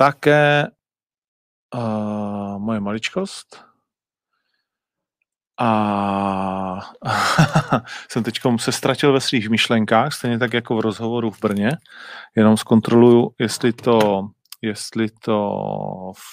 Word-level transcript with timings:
také 0.00 0.66
uh, 1.74 2.58
moje 2.58 2.80
maličkost. 2.80 3.64
A 5.60 6.80
jsem 8.08 8.22
teď 8.22 8.40
se 8.56 8.72
ztratil 8.72 9.12
ve 9.12 9.20
svých 9.20 9.48
myšlenkách, 9.48 10.12
stejně 10.12 10.38
tak 10.38 10.52
jako 10.52 10.76
v 10.76 10.80
rozhovoru 10.80 11.30
v 11.30 11.40
Brně, 11.40 11.70
jenom 12.36 12.56
zkontroluju, 12.56 13.30
jestli 13.38 13.72
to 13.72 14.28
jestli 14.62 15.08
to 15.24 15.52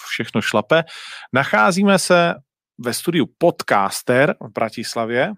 všechno 0.08 0.42
šlape. 0.42 0.84
Nacházíme 1.34 2.00
se 2.00 2.34
ve 2.78 2.94
studiu 2.94 3.26
Podcaster 3.38 4.36
v 4.42 4.52
Bratislavě, 4.52 5.32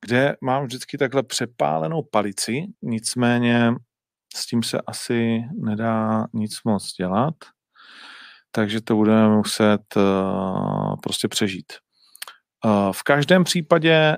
kde 0.00 0.36
mám 0.40 0.64
vždycky 0.64 0.98
takhle 0.98 1.22
přepálenou 1.22 2.02
palici, 2.02 2.66
nicméně 2.82 3.72
s 4.34 4.46
tím 4.46 4.62
se 4.62 4.80
asi 4.80 5.42
nedá 5.62 6.26
nic 6.32 6.62
moc 6.64 6.92
dělat, 6.92 7.34
takže 8.50 8.80
to 8.80 8.96
budeme 8.96 9.28
muset 9.28 9.96
uh, 9.96 10.96
prostě 11.02 11.28
přežít. 11.28 11.72
Uh, 12.64 12.92
v 12.92 13.02
každém 13.02 13.44
případě 13.44 14.16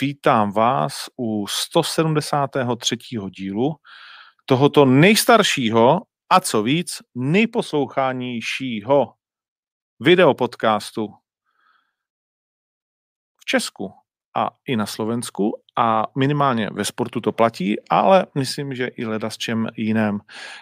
vítám 0.00 0.52
vás 0.52 1.08
u 1.16 1.46
173. 1.46 2.96
dílu 3.36 3.76
tohoto 4.44 4.84
nejstaršího 4.84 6.00
a 6.30 6.40
co 6.40 6.62
víc, 6.62 6.98
nejposlouchanějšího 7.14 9.14
videopodcastu 10.00 11.08
v 13.36 13.44
Česku 13.44 13.99
a 14.36 14.50
i 14.68 14.76
na 14.76 14.86
Slovensku 14.86 15.52
a 15.78 16.06
minimálně 16.18 16.68
ve 16.72 16.84
sportu 16.84 17.20
to 17.20 17.32
platí, 17.32 17.76
ale 17.90 18.26
myslím, 18.34 18.74
že 18.74 18.86
i 18.86 19.06
leda 19.06 19.30
s 19.30 19.36
čem 19.36 19.68
jiném. 19.76 20.18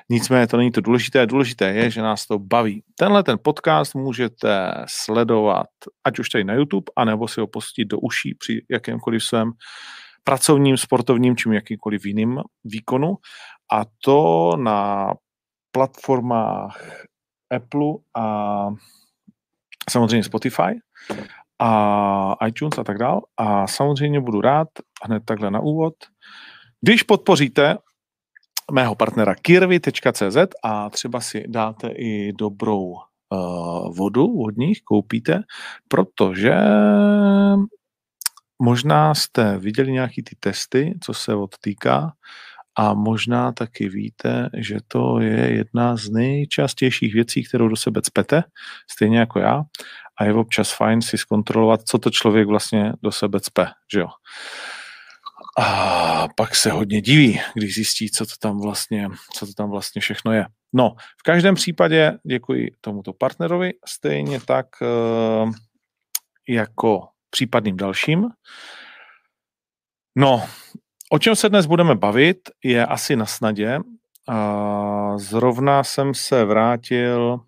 Nicméně 0.08 0.46
to 0.46 0.56
není 0.56 0.70
to 0.70 0.80
důležité. 0.80 1.26
Důležité 1.26 1.72
je, 1.72 1.90
že 1.90 2.02
nás 2.02 2.26
to 2.26 2.38
baví. 2.38 2.82
Tenhle 2.98 3.22
ten 3.22 3.38
podcast 3.42 3.94
můžete 3.94 4.72
sledovat 4.88 5.66
ať 6.04 6.18
už 6.18 6.28
tady 6.28 6.44
na 6.44 6.54
YouTube, 6.54 6.92
anebo 6.96 7.28
si 7.28 7.40
ho 7.40 7.46
pustit 7.46 7.84
do 7.84 7.98
uší 7.98 8.34
při 8.34 8.64
jakémkoliv 8.70 9.24
svém 9.24 9.52
pracovním, 10.24 10.76
sportovním 10.76 11.36
či 11.36 11.48
jakýmkoliv 11.52 12.04
jiným 12.04 12.40
výkonu. 12.64 13.14
A 13.72 13.84
to 14.04 14.52
na 14.56 15.08
platformách 15.72 17.04
Apple 17.56 17.94
a 18.16 18.68
samozřejmě 19.90 20.24
Spotify 20.24 20.80
a 21.58 22.46
iTunes 22.46 22.78
a 22.78 22.84
tak 22.84 22.98
dál. 22.98 23.20
A 23.36 23.66
samozřejmě 23.66 24.20
budu 24.20 24.40
rád, 24.40 24.68
hned 25.04 25.22
takhle 25.24 25.50
na 25.50 25.60
úvod, 25.60 25.94
když 26.80 27.02
podpoříte 27.02 27.76
mého 28.72 28.94
partnera 28.94 29.34
kirvy.cz 29.34 30.36
a 30.64 30.90
třeba 30.90 31.20
si 31.20 31.44
dáte 31.48 31.88
i 31.88 32.32
dobrou 32.32 32.84
uh, 32.84 33.96
vodu 33.96 34.26
vodních, 34.26 34.82
koupíte, 34.82 35.42
protože 35.88 36.54
možná 38.62 39.14
jste 39.14 39.58
viděli 39.58 39.92
nějaký 39.92 40.22
ty 40.22 40.36
testy, 40.40 40.98
co 41.02 41.14
se 41.14 41.34
odtýká 41.34 42.12
a 42.78 42.94
možná 42.94 43.52
taky 43.52 43.88
víte, 43.88 44.50
že 44.56 44.78
to 44.88 45.20
je 45.20 45.52
jedna 45.56 45.96
z 45.96 46.08
nejčastějších 46.08 47.14
věcí, 47.14 47.44
kterou 47.44 47.68
do 47.68 47.76
sebe 47.76 48.02
cpete, 48.02 48.42
stejně 48.90 49.18
jako 49.18 49.38
já. 49.38 49.62
A 50.18 50.24
je 50.24 50.34
občas 50.34 50.72
fajn 50.72 51.02
si 51.02 51.18
zkontrolovat, 51.18 51.80
co 51.82 51.98
to 51.98 52.10
člověk 52.10 52.48
vlastně 52.48 52.92
do 53.02 53.12
sebe 53.12 53.40
cpe, 53.40 53.66
že 53.92 54.00
jo. 54.00 54.08
A 55.58 56.28
pak 56.36 56.54
se 56.54 56.70
hodně 56.70 57.00
diví, 57.00 57.40
když 57.54 57.74
zjistí, 57.74 58.10
co 58.10 58.26
to 58.26 58.32
tam 58.40 58.60
vlastně, 58.60 59.08
co 59.34 59.46
to 59.46 59.52
tam 59.52 59.70
vlastně 59.70 60.00
všechno 60.00 60.32
je. 60.32 60.46
No, 60.72 60.94
v 61.20 61.22
každém 61.22 61.54
případě 61.54 62.18
děkuji 62.26 62.70
tomuto 62.80 63.12
partnerovi, 63.12 63.72
stejně 63.86 64.40
tak 64.40 64.66
eh, 64.82 65.50
jako 66.48 67.08
případným 67.30 67.76
dalším. 67.76 68.28
No, 70.16 70.48
O 71.10 71.18
čem 71.18 71.36
se 71.36 71.48
dnes 71.48 71.66
budeme 71.66 71.94
bavit, 71.94 72.38
je 72.64 72.86
asi 72.86 73.16
na 73.16 73.26
snadě. 73.26 73.78
Zrovna 75.16 75.84
jsem 75.84 76.14
se 76.14 76.44
vrátil 76.44 77.40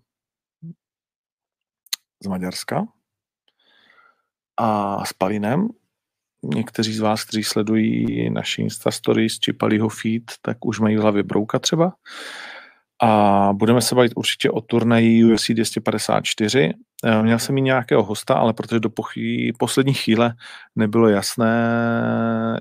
z 2.23 2.27
Maďarska 2.27 2.87
a 4.57 5.05
s 5.05 5.13
Palinem. 5.13 5.67
Někteří 6.43 6.93
z 6.93 6.99
vás, 6.99 7.23
kteří 7.23 7.43
sledují 7.43 8.29
naši 8.29 8.61
Insta 8.61 8.91
Stories 8.91 9.39
či 9.39 9.53
Palího 9.53 9.89
feed, 9.89 10.23
tak 10.41 10.65
už 10.65 10.79
mají 10.79 10.97
v 10.97 10.99
hlavě 10.99 11.23
brouka 11.23 11.59
třeba. 11.59 11.93
A 13.03 13.49
budeme 13.53 13.81
se 13.81 13.95
bavit 13.95 14.11
určitě 14.15 14.51
o 14.51 14.61
turnaji 14.61 15.25
UFC 15.25 15.49
254. 15.49 16.73
Eh, 17.05 17.23
měl 17.23 17.39
jsem 17.39 17.57
i 17.57 17.61
nějakého 17.61 18.03
hosta, 18.03 18.33
ale 18.33 18.53
protože 18.53 18.79
do 18.79 18.89
pochy, 18.89 19.53
poslední 19.59 19.93
chvíle 19.93 20.33
nebylo 20.75 21.09
jasné, 21.09 21.51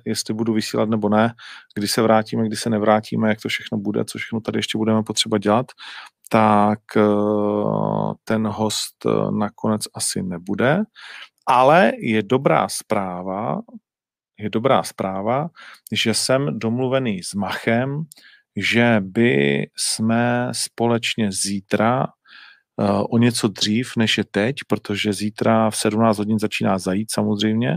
jestli 0.04 0.34
budu 0.34 0.52
vysílat 0.52 0.88
nebo 0.88 1.08
ne, 1.08 1.34
kdy 1.74 1.88
se 1.88 2.02
vrátíme, 2.02 2.46
kdy 2.46 2.56
se 2.56 2.70
nevrátíme, 2.70 3.28
jak 3.28 3.40
to 3.40 3.48
všechno 3.48 3.78
bude, 3.78 4.04
co 4.04 4.18
všechno 4.18 4.40
tady 4.40 4.58
ještě 4.58 4.78
budeme 4.78 5.02
potřeba 5.02 5.38
dělat, 5.38 5.66
tak 6.32 6.80
eh, 6.96 8.14
ten 8.24 8.46
host 8.46 9.06
eh, 9.06 9.10
nakonec 9.30 9.82
asi 9.94 10.22
nebude. 10.22 10.82
Ale 11.46 11.92
je 11.98 12.22
dobrá 12.22 12.68
zpráva, 12.68 13.60
je 14.38 14.50
dobrá 14.50 14.82
zpráva, 14.82 15.48
že 15.92 16.14
jsem 16.14 16.58
domluvený 16.58 17.22
s 17.22 17.34
Machem, 17.34 18.02
že 18.56 18.96
by 19.00 19.66
jsme 19.76 20.48
společně 20.52 21.32
zítra 21.32 22.06
uh, 22.76 23.04
o 23.10 23.18
něco 23.18 23.48
dřív, 23.48 23.96
než 23.96 24.18
je 24.18 24.24
teď, 24.24 24.56
protože 24.66 25.12
zítra 25.12 25.70
v 25.70 25.76
17 25.76 26.18
hodin 26.18 26.38
začíná 26.38 26.78
zajít 26.78 27.12
samozřejmě, 27.12 27.76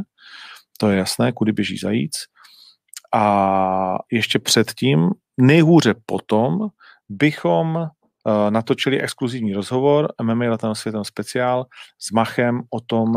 to 0.77 0.89
je 0.89 0.97
jasné, 0.97 1.31
kudy 1.31 1.51
běží 1.51 1.77
zajíc. 1.77 2.13
A 3.13 3.97
ještě 4.11 4.39
předtím, 4.39 5.09
nejhůře 5.37 5.93
potom, 6.05 6.57
bychom 7.09 7.87
natočili 8.49 9.01
exkluzivní 9.01 9.53
rozhovor 9.53 10.13
MMA 10.21 10.45
Latam 10.49 10.75
světem 10.75 11.03
speciál 11.03 11.65
s 11.99 12.11
Machem 12.11 12.61
o 12.69 12.79
tom, 12.79 13.13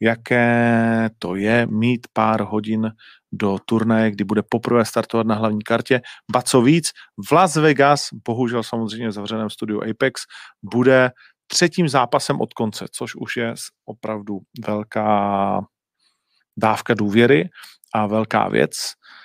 jaké 0.00 1.10
to 1.18 1.34
je 1.34 1.66
mít 1.66 2.06
pár 2.12 2.40
hodin 2.40 2.92
do 3.32 3.58
turnaje, 3.64 4.10
kdy 4.10 4.24
bude 4.24 4.42
poprvé 4.42 4.84
startovat 4.84 5.26
na 5.26 5.34
hlavní 5.34 5.62
kartě. 5.62 6.00
Ba 6.32 6.42
co 6.42 6.62
víc, 6.62 6.90
v 7.28 7.32
Las 7.32 7.56
Vegas, 7.56 8.08
bohužel 8.28 8.62
samozřejmě 8.62 9.08
v 9.08 9.12
zavřeném 9.12 9.50
studiu 9.50 9.82
Apex, 9.90 10.22
bude 10.62 11.10
třetím 11.46 11.88
zápasem 11.88 12.40
od 12.40 12.54
konce, 12.54 12.86
což 12.92 13.14
už 13.14 13.36
je 13.36 13.54
opravdu 13.84 14.38
velká 14.66 15.60
dávka 16.56 16.94
důvěry 16.94 17.48
a 17.94 18.06
velká 18.06 18.48
věc, 18.48 18.72
eh, 18.72 19.17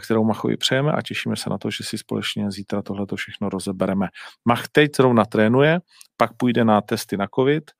kterou 0.00 0.24
Machovi 0.24 0.56
přejeme 0.56 0.92
a 0.92 1.02
těšíme 1.02 1.36
se 1.36 1.50
na 1.50 1.58
to, 1.58 1.70
že 1.70 1.84
si 1.84 1.98
společně 1.98 2.50
zítra 2.50 2.82
tohleto 2.82 3.16
všechno 3.16 3.48
rozebereme. 3.48 4.08
Mach 4.44 4.68
teď 4.68 4.96
zrovna 4.96 5.24
trénuje, 5.24 5.80
pak 6.16 6.36
půjde 6.36 6.64
na 6.64 6.80
testy 6.80 7.16
na 7.16 7.26
COVID 7.34 7.70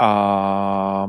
a 0.00 1.06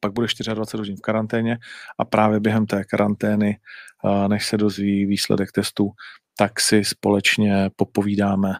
pak 0.00 0.12
bude 0.12 0.26
24 0.54 0.80
hodin 0.80 0.96
v 0.96 1.00
karanténě 1.00 1.58
a 1.98 2.04
právě 2.04 2.40
během 2.40 2.66
té 2.66 2.84
karantény, 2.84 3.58
než 4.28 4.46
se 4.46 4.56
dozví 4.56 5.06
výsledek 5.06 5.52
testu, 5.52 5.90
tak 6.36 6.60
si 6.60 6.84
společně 6.84 7.70
popovídáme 7.76 8.54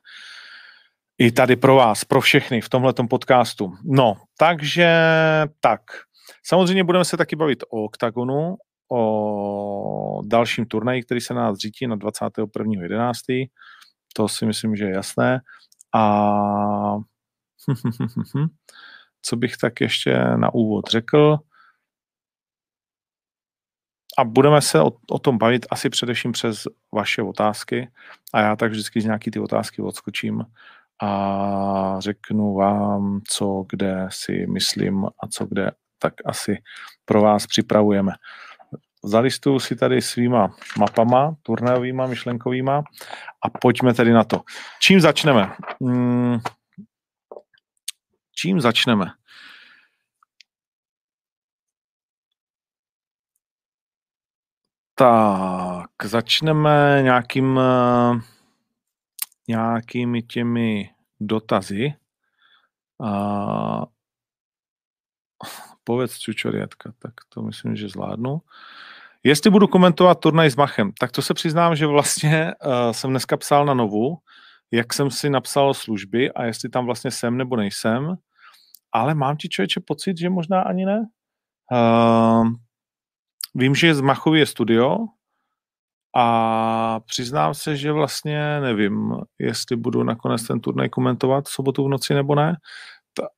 i 1.18 1.32
tady 1.32 1.56
pro 1.56 1.74
vás, 1.76 2.04
pro 2.04 2.20
všechny 2.20 2.60
v 2.60 2.68
tomhletom 2.68 3.08
podcastu. 3.08 3.72
No, 3.84 4.16
takže 4.38 4.96
tak. 5.60 5.80
Samozřejmě 6.46 6.84
budeme 6.84 7.04
se 7.04 7.16
taky 7.16 7.36
bavit 7.36 7.62
o 7.62 7.84
OKTAGONu, 7.84 8.56
o 8.92 10.22
dalším 10.24 10.66
turnaji, 10.66 11.02
který 11.02 11.20
se 11.20 11.34
nás 11.34 11.58
řítí 11.58 11.86
na 11.86 11.96
21.11. 11.96 13.50
To 14.14 14.28
si 14.28 14.46
myslím, 14.46 14.76
že 14.76 14.84
je 14.84 14.94
jasné. 14.94 15.40
A 15.94 16.96
co 19.22 19.36
bych 19.36 19.56
tak 19.56 19.80
ještě 19.80 20.18
na 20.36 20.54
úvod 20.54 20.90
řekl. 20.90 21.38
A 24.18 24.24
budeme 24.24 24.62
se 24.62 24.80
o, 24.80 24.90
o 25.10 25.18
tom 25.18 25.38
bavit 25.38 25.66
asi 25.70 25.90
především 25.90 26.32
přes 26.32 26.64
vaše 26.92 27.22
otázky 27.22 27.88
a 28.34 28.40
já 28.40 28.56
tak 28.56 28.70
vždycky 28.70 29.00
z 29.00 29.04
nějaký 29.04 29.30
ty 29.30 29.40
otázky 29.40 29.82
odskočím 29.82 30.44
a 31.02 31.96
řeknu 31.98 32.54
vám, 32.54 33.20
co 33.28 33.64
kde 33.68 34.06
si 34.10 34.46
myslím 34.46 35.04
a 35.04 35.26
co 35.30 35.46
kde 35.46 35.70
tak 35.98 36.14
asi 36.24 36.62
pro 37.04 37.22
vás 37.22 37.46
připravujeme. 37.46 38.12
Zalistuju 39.04 39.58
si 39.58 39.76
tady 39.76 40.02
svýma 40.02 40.56
mapama, 40.78 41.36
turnajovýma, 41.42 42.06
myšlenkovýma 42.06 42.82
a 43.42 43.50
pojďme 43.60 43.94
tedy 43.94 44.12
na 44.12 44.24
to. 44.24 44.42
Čím 44.80 45.00
začneme? 45.00 45.56
Hmm, 45.82 46.38
čím 48.32 48.60
začneme? 48.60 49.06
Tak, 54.94 55.90
začneme 56.04 57.00
nějakým, 57.02 57.60
nějakými 59.48 60.22
těmi 60.22 60.90
dotazy. 61.20 61.94
A 63.04 63.86
povedz 65.84 66.18
čučoriatka, 66.18 66.92
tak 66.98 67.12
to 67.28 67.42
myslím, 67.42 67.76
že 67.76 67.88
zvládnu. 67.88 68.40
Jestli 69.26 69.50
budu 69.50 69.66
komentovat 69.66 70.20
turnaj 70.20 70.50
s 70.50 70.56
Machem, 70.56 70.92
tak 71.00 71.12
to 71.12 71.22
se 71.22 71.34
přiznám, 71.34 71.76
že 71.76 71.86
vlastně 71.86 72.52
uh, 72.66 72.92
jsem 72.92 73.10
dneska 73.10 73.36
psal 73.36 73.66
na 73.66 73.74
novu, 73.74 74.18
jak 74.72 74.92
jsem 74.92 75.10
si 75.10 75.30
napsal 75.30 75.74
služby 75.74 76.32
a 76.32 76.44
jestli 76.44 76.68
tam 76.68 76.86
vlastně 76.86 77.10
jsem 77.10 77.36
nebo 77.36 77.56
nejsem, 77.56 78.14
ale 78.92 79.14
mám 79.14 79.36
ti 79.36 79.48
člověče 79.48 79.80
pocit, 79.80 80.18
že 80.18 80.30
možná 80.30 80.62
ani 80.62 80.86
ne. 80.86 81.08
Uh, 81.72 82.48
vím, 83.54 83.74
že 83.74 83.94
z 83.94 84.00
Machově 84.00 84.40
je 84.40 84.46
studio 84.46 84.96
a 86.16 87.00
přiznám 87.00 87.54
se, 87.54 87.76
že 87.76 87.92
vlastně 87.92 88.60
nevím, 88.60 89.14
jestli 89.38 89.76
budu 89.76 90.02
nakonec 90.02 90.46
ten 90.46 90.60
turnaj 90.60 90.88
komentovat 90.88 91.44
v 91.46 91.52
sobotu 91.52 91.84
v 91.84 91.88
noci 91.88 92.14
nebo 92.14 92.34
ne. 92.34 92.56
Ta, 93.14 93.28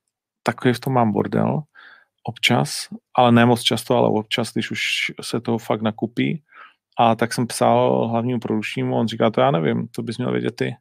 takový 0.42 0.74
v 0.74 0.80
tom 0.80 0.92
mám 0.92 1.12
bordel 1.12 1.62
občas, 2.28 2.88
ale 3.14 3.32
ne 3.32 3.46
moc 3.46 3.62
často, 3.62 3.96
ale 3.96 4.08
občas, 4.08 4.52
když 4.52 4.70
už 4.70 4.80
se 5.22 5.40
toho 5.40 5.58
fakt 5.58 5.82
nakupí. 5.82 6.42
A 6.98 7.14
tak 7.14 7.32
jsem 7.32 7.46
psal 7.46 8.08
hlavnímu 8.08 8.40
produčnímu, 8.40 8.96
on 8.96 9.08
říká, 9.08 9.30
to 9.30 9.40
já 9.40 9.50
nevím, 9.50 9.88
to 9.88 10.02
bys 10.02 10.18
měl 10.18 10.32
vědět 10.32 10.56
ty. 10.56 10.76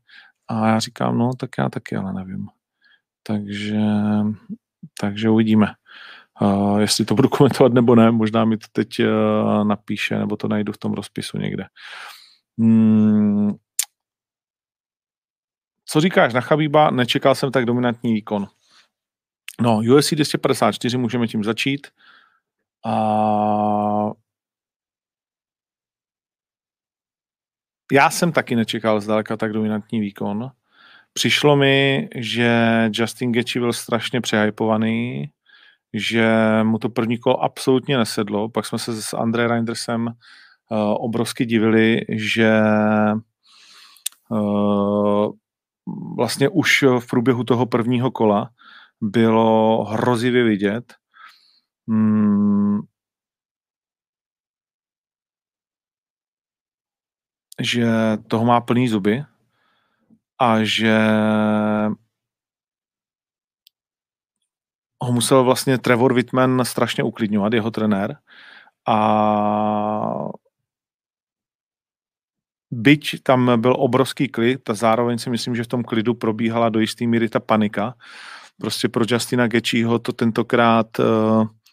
A 0.48 0.68
já 0.68 0.80
říkám, 0.80 1.18
no 1.18 1.34
tak 1.34 1.50
já 1.58 1.70
taky, 1.70 1.96
ale 1.96 2.14
nevím. 2.14 2.48
Takže, 3.24 3.82
takže 5.00 5.30
uvidíme. 5.30 5.68
Uh, 6.42 6.80
jestli 6.80 7.06
to 7.06 7.16
budu 7.16 7.30
komentovat 7.30 7.74
nebo 7.74 7.96
ne, 7.96 8.12
možná 8.12 8.46
mi 8.46 8.58
to 8.58 8.68
teď 8.72 9.00
uh, 9.00 9.68
napíše, 9.68 10.20
nebo 10.20 10.38
to 10.38 10.48
najdu 10.48 10.74
v 10.74 10.78
tom 10.78 10.94
rozpisu 10.94 11.38
někde. 11.38 11.66
Hmm. 12.60 13.56
Co 15.86 16.02
říkáš 16.02 16.34
na 16.34 16.42
Chabíba? 16.42 16.92
Nečekal 16.92 17.36
jsem 17.36 17.52
tak 17.52 17.66
dominantní 17.66 18.14
výkon. 18.14 18.48
No, 19.62 19.78
UFC 19.78 20.14
254 20.14 20.98
můžeme 20.98 21.28
tím 21.28 21.44
začít. 21.44 21.88
A 22.86 24.12
já 27.92 28.10
jsem 28.10 28.32
taky 28.32 28.56
nečekal 28.56 29.02
zdaleka 29.02 29.38
tak 29.38 29.54
dominantní 29.54 30.00
výkon. 30.00 30.52
Přišlo 31.14 31.56
mi, 31.56 32.10
že 32.16 32.50
Justin 32.94 33.32
Gaethje 33.32 33.60
byl 33.60 33.74
strašně 33.74 34.22
přehypovaný, 34.22 35.30
že 35.94 36.30
mu 36.64 36.78
to 36.80 36.90
první 36.90 37.18
kolo 37.18 37.44
absolutně 37.44 37.98
nesedlo. 37.98 38.50
Pak 38.50 38.66
jsme 38.66 38.80
se 38.80 39.02
s 39.02 39.14
André 39.14 39.48
Reindersem 39.48 40.08
uh, 40.08 40.14
obrovsky 40.78 41.46
divili, 41.46 42.02
že 42.10 42.62
uh, 44.30 45.32
vlastně 46.18 46.50
už 46.50 46.84
v 47.00 47.08
průběhu 47.10 47.44
toho 47.44 47.66
prvního 47.66 48.12
kola 48.12 48.50
bylo 49.02 49.84
hrozivě 49.86 50.44
vidět. 50.44 50.94
Hmm, 51.88 52.80
že 57.62 57.88
toho 58.28 58.46
má 58.46 58.62
plný 58.62 58.88
zuby 58.88 59.24
a 60.40 60.64
že 60.64 60.98
ho 65.04 65.12
musel 65.12 65.44
vlastně 65.44 65.78
Trevor 65.78 66.14
Whitman 66.14 66.66
strašně 66.66 67.04
uklidňovat, 67.04 67.54
jeho 67.54 67.72
trenér. 67.72 68.18
A 68.88 68.98
byť 72.72 73.24
tam 73.24 73.62
byl 73.62 73.76
obrovský 73.80 74.28
klid, 74.28 74.70
a 74.70 74.74
zároveň 74.74 75.18
si 75.18 75.30
myslím, 75.30 75.56
že 75.56 75.64
v 75.64 75.68
tom 75.68 75.84
klidu 75.84 76.14
probíhala 76.14 76.70
do 76.70 76.80
jisté 76.80 77.08
míry 77.08 77.30
ta 77.30 77.40
panika, 77.40 77.96
prostě 78.60 78.90
pro 78.90 79.06
Justina 79.08 79.48
Gečího 79.48 80.00
to 80.00 80.12
tentokrát, 80.12 81.00
eh, 81.00 81.04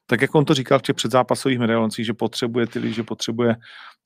tak 0.06 0.20
jak 0.23 0.34
on 0.34 0.44
to 0.44 0.55
říkal 0.55 0.79
v 0.79 0.82
těch 0.82 0.96
předzápasových 0.96 1.58
medailoncích, 1.58 2.06
že 2.06 2.14
potřebuje 2.14 2.67
ty 2.67 2.93
že 2.93 3.02
potřebuje 3.02 3.56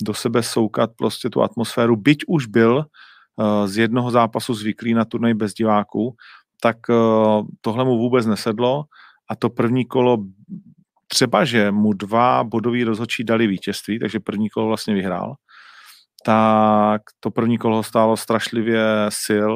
do 0.02 0.14
sebe 0.14 0.42
soukat 0.42 0.90
prostě 0.96 1.30
tu 1.30 1.42
atmosféru, 1.42 1.96
byť 1.96 2.18
už 2.28 2.46
byl 2.46 2.84
eh, 2.84 3.68
z 3.68 3.78
jednoho 3.78 4.10
zápasu 4.10 4.54
zvyklý 4.54 4.94
na 4.94 5.04
turnaj 5.04 5.34
bez 5.34 5.54
diváků, 5.54 6.14
tak 6.60 6.76
eh, 6.90 6.94
tohle 7.60 7.84
mu 7.84 7.98
vůbec 7.98 8.26
nesedlo 8.26 8.84
a 9.30 9.36
to 9.36 9.50
první 9.50 9.84
kolo 9.84 10.18
třeba, 11.08 11.44
že 11.44 11.70
mu 11.70 11.92
dva 11.92 12.44
bodoví 12.44 12.84
rozhodčí 12.84 13.24
dali 13.24 13.46
vítězství, 13.46 13.98
takže 13.98 14.20
první 14.20 14.50
kolo 14.50 14.66
vlastně 14.66 14.94
vyhrál, 14.94 15.34
tak 16.24 17.02
to 17.20 17.30
první 17.30 17.58
kolo 17.58 17.82
stálo 17.82 18.16
strašlivě 18.16 18.82
sil 19.24 19.52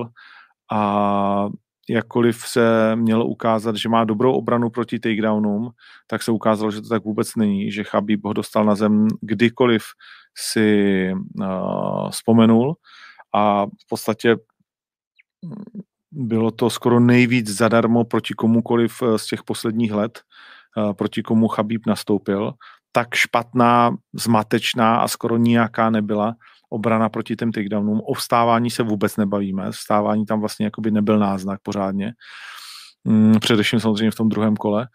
a 0.72 1.48
jakkoliv 1.90 2.36
se 2.36 2.96
mělo 2.96 3.26
ukázat, 3.26 3.76
že 3.76 3.88
má 3.88 4.04
dobrou 4.04 4.32
obranu 4.32 4.70
proti 4.70 4.98
takedownům, 4.98 5.70
tak 6.06 6.22
se 6.22 6.30
ukázalo, 6.30 6.70
že 6.70 6.82
to 6.82 6.88
tak 6.88 7.04
vůbec 7.04 7.36
není, 7.36 7.72
že 7.72 7.84
Chabib 7.84 8.24
ho 8.24 8.32
dostal 8.32 8.64
na 8.64 8.74
zem 8.74 9.08
kdykoliv 9.20 9.82
si 10.38 11.10
uh, 11.40 12.10
vzpomenul 12.10 12.76
a 13.34 13.66
v 13.66 13.88
podstatě 13.88 14.36
mm, 15.42 15.82
bylo 16.12 16.50
to 16.50 16.70
skoro 16.70 17.00
nejvíc 17.00 17.48
zadarmo 17.48 18.04
proti 18.04 18.34
komukoliv 18.34 19.02
eh, 19.02 19.18
z 19.18 19.26
těch 19.26 19.42
posledních 19.42 19.92
let, 19.92 20.22
uh, 20.76 20.92
proti 20.92 21.22
komu 21.22 21.48
Chabib 21.48 21.86
nastoupil. 21.86 22.52
Tak 22.92 23.14
špatná, 23.14 23.96
zmatečná 24.14 24.96
a 24.96 25.08
skoro 25.08 25.36
nijaká 25.36 25.90
nebyla 25.90 26.34
obrana 26.70 27.08
proti 27.08 27.36
těm 27.36 27.52
takedownům. 27.52 28.00
O 28.00 28.14
vstávání 28.14 28.70
se 28.70 28.82
vůbec 28.82 29.16
nebavíme. 29.16 29.70
Vstávání 29.70 30.26
tam 30.26 30.40
vlastně 30.40 30.66
jakoby 30.66 30.90
nebyl 30.90 31.18
náznak 31.18 31.60
pořádně. 31.62 32.12
Mm, 33.04 33.34
především 33.40 33.80
samozřejmě 33.80 34.10
v 34.10 34.14
tom 34.14 34.28
druhém 34.28 34.56
kole. 34.56 34.88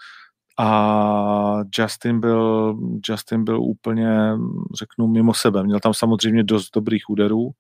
A 0.60 1.58
Justin 1.80 2.20
byl, 2.20 2.76
Justin 3.10 3.44
byl 3.44 3.62
úplně, 3.62 4.32
řeknu, 4.80 5.08
mimo 5.08 5.34
sebe. 5.34 5.64
Měl 5.64 5.80
tam 5.80 5.94
samozřejmě 5.94 6.44
dost 6.44 6.70
dobrých 6.76 7.10
úderů, 7.10 7.52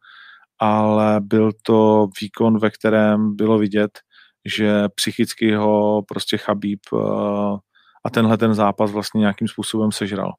ale 0.59 1.21
byl 1.21 1.51
to 1.63 2.07
výkon, 2.21 2.59
ve 2.59 2.69
kterém 2.69 3.35
bylo 3.35 3.57
vidět, 3.57 3.99
že 4.45 4.89
psychicky 4.95 5.55
ho 5.55 6.01
prostě 6.07 6.37
Chabíb 6.37 6.79
eh, 6.93 6.97
a 8.05 8.09
tenhle 8.09 8.37
ten 8.37 8.53
zápas 8.53 8.91
vlastně 8.91 9.19
nějakým 9.19 9.47
způsobem 9.47 9.91
sežral. 9.91 10.31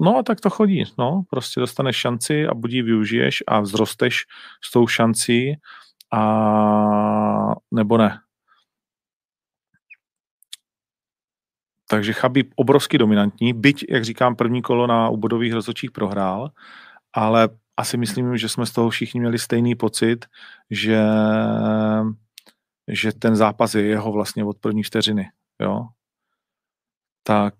Eh, 0.00 0.04
No 0.04 0.16
a 0.18 0.22
tak 0.22 0.40
to 0.40 0.50
chodí, 0.50 0.84
no, 0.98 1.22
prostě 1.30 1.60
dostaneš 1.60 1.96
šanci 1.96 2.46
a 2.46 2.54
budí 2.54 2.82
využiješ 2.82 3.42
a 3.46 3.60
vzrosteš 3.62 4.24
s 4.64 4.72
tou 4.72 4.86
šancí 4.86 5.54
a 6.12 7.54
nebo 7.74 7.98
ne. 7.98 8.20
Takže 11.88 12.12
Chabib 12.12 12.52
obrovsky 12.56 12.98
dominantní, 12.98 13.52
byť, 13.52 13.84
jak 13.88 14.04
říkám, 14.04 14.36
první 14.36 14.62
kolo 14.62 14.86
na 14.86 15.08
ubodových 15.08 15.52
rozhodčích 15.52 15.90
prohrál, 15.90 16.50
ale 17.12 17.48
asi 17.76 17.96
myslím, 17.96 18.36
že 18.36 18.48
jsme 18.48 18.66
z 18.66 18.72
toho 18.72 18.90
všichni 18.90 19.20
měli 19.20 19.38
stejný 19.38 19.74
pocit, 19.74 20.26
že, 20.70 20.98
že 22.88 23.12
ten 23.12 23.36
zápas 23.36 23.74
je 23.74 23.82
jeho 23.82 24.12
vlastně 24.12 24.44
od 24.44 24.58
první 24.58 24.82
vteřiny, 24.82 25.30
jo. 25.60 25.86
Tak 27.22 27.54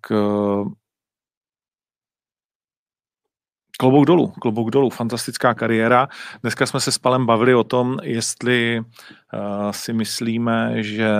Klobouk 3.80 4.06
dolů, 4.06 4.26
klobouk 4.26 4.70
dolů, 4.70 4.90
fantastická 4.90 5.54
kariéra. 5.54 6.08
Dneska 6.42 6.66
jsme 6.66 6.80
se 6.80 6.92
s 6.92 6.98
Palem 6.98 7.26
bavili 7.26 7.54
o 7.54 7.64
tom, 7.64 7.96
jestli 8.02 8.80
uh, 8.80 9.70
si 9.70 9.92
myslíme, 9.92 10.82
že 10.82 11.10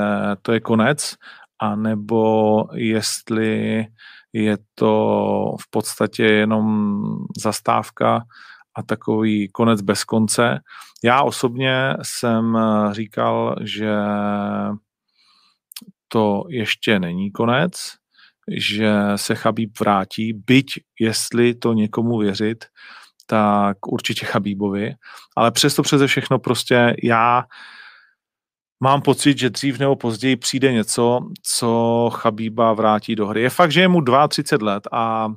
to 0.42 0.52
je 0.52 0.60
konec, 0.60 1.14
anebo 1.58 2.64
jestli 2.74 3.86
je 4.32 4.58
to 4.74 5.54
v 5.60 5.70
podstatě 5.70 6.24
jenom 6.24 6.96
zastávka 7.36 8.22
a 8.74 8.82
takový 8.82 9.48
konec 9.48 9.80
bez 9.80 10.04
konce. 10.04 10.60
Já 11.04 11.22
osobně 11.22 11.96
jsem 12.02 12.58
říkal, 12.90 13.56
že 13.60 13.94
to 16.08 16.44
ještě 16.48 16.98
není 16.98 17.30
konec, 17.32 17.99
že 18.56 18.92
se 19.16 19.34
Chabíb 19.34 19.80
vrátí, 19.80 20.32
byť 20.32 20.66
jestli 21.00 21.54
to 21.54 21.72
někomu 21.72 22.18
věřit, 22.18 22.64
tak 23.26 23.86
určitě 23.86 24.26
Chabíbovi. 24.26 24.94
Ale 25.36 25.50
přesto 25.50 25.82
přeze 25.82 26.06
všechno 26.06 26.38
prostě 26.38 26.96
já 27.02 27.44
mám 28.82 29.02
pocit, 29.02 29.38
že 29.38 29.50
dřív 29.50 29.78
nebo 29.78 29.96
později 29.96 30.36
přijde 30.36 30.72
něco, 30.72 31.20
co 31.42 32.10
Chabíba 32.12 32.72
vrátí 32.72 33.14
do 33.14 33.26
hry. 33.26 33.42
Je 33.42 33.50
fakt, 33.50 33.72
že 33.72 33.80
je 33.80 33.88
mu 33.88 34.00
32 34.28 34.72
let 34.72 34.88
a 34.92 35.28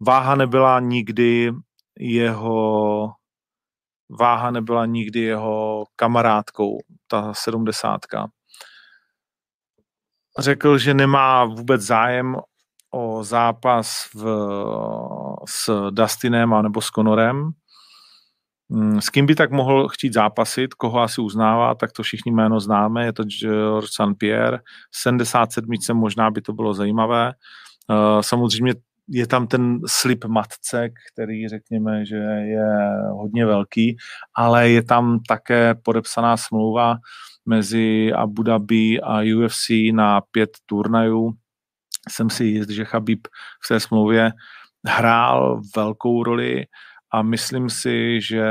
váha 0.00 0.34
nebyla 0.34 0.80
nikdy 0.80 1.52
jeho 1.98 3.12
váha 4.20 4.50
nebyla 4.50 4.86
nikdy 4.86 5.20
jeho 5.20 5.84
kamarádkou, 5.96 6.78
ta 7.06 7.34
sedmdesátka. 7.34 8.26
Řekl, 10.38 10.78
že 10.78 10.94
nemá 10.94 11.44
vůbec 11.44 11.82
zájem 11.82 12.36
o 12.94 13.24
zápas 13.24 14.08
v, 14.14 14.24
s 15.48 15.90
Dustinem 15.90 16.54
nebo 16.62 16.80
s 16.80 16.86
Conorem. 16.86 17.50
Mm, 18.68 19.00
s 19.00 19.08
kým 19.08 19.26
by 19.26 19.34
tak 19.34 19.50
mohl 19.50 19.88
chtít 19.88 20.12
zápasit, 20.12 20.74
koho 20.74 21.00
asi 21.00 21.20
uznává, 21.20 21.74
tak 21.74 21.92
to 21.92 22.02
všichni 22.02 22.32
jméno 22.32 22.60
známe, 22.60 23.04
je 23.04 23.12
to 23.12 23.24
George 23.24 23.88
St. 23.88 24.18
Pierre. 24.18 24.58
77. 24.92 25.70
možná 25.94 26.30
by 26.30 26.40
to 26.40 26.52
bylo 26.52 26.74
zajímavé. 26.74 27.32
Eh, 27.90 28.22
samozřejmě 28.22 28.74
je 29.08 29.26
tam 29.26 29.46
ten 29.46 29.80
slip 29.86 30.24
matce, 30.24 30.88
který 31.12 31.48
řekněme, 31.48 32.06
že 32.06 32.16
je 32.16 32.66
hodně 33.12 33.46
velký, 33.46 33.96
ale 34.36 34.68
je 34.70 34.82
tam 34.82 35.20
také 35.28 35.74
podepsaná 35.74 36.36
smlouva 36.36 36.96
mezi 37.46 38.12
Abu 38.12 38.42
Dhabi 38.42 39.00
a 39.00 39.20
UFC 39.36 39.92
na 39.92 40.20
pět 40.20 40.50
turnajů. 40.66 41.32
Jsem 42.08 42.30
si 42.30 42.44
jist, 42.44 42.70
že 42.70 42.84
Chabib 42.84 43.28
v 43.64 43.68
té 43.68 43.80
smlouvě 43.80 44.32
hrál 44.86 45.60
velkou 45.76 46.22
roli 46.22 46.66
a 47.10 47.22
myslím 47.22 47.70
si, 47.70 48.20
že 48.20 48.44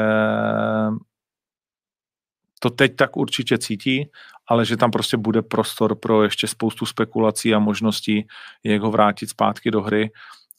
to 2.60 2.70
teď 2.70 2.96
tak 2.96 3.18
určitě 3.18 3.58
cítí, 3.58 4.10
ale 4.48 4.66
že 4.66 4.78
tam 4.78 4.92
prostě 4.92 5.18
bude 5.18 5.42
prostor 5.42 5.96
pro 5.96 6.24
ještě 6.24 6.48
spoustu 6.48 6.86
spekulací 6.86 7.54
a 7.54 7.60
možností, 7.60 8.28
jak 8.64 8.82
ho 8.82 8.92
vrátit 8.92 9.30
zpátky 9.30 9.72
do 9.72 9.82
hry 9.82 10.12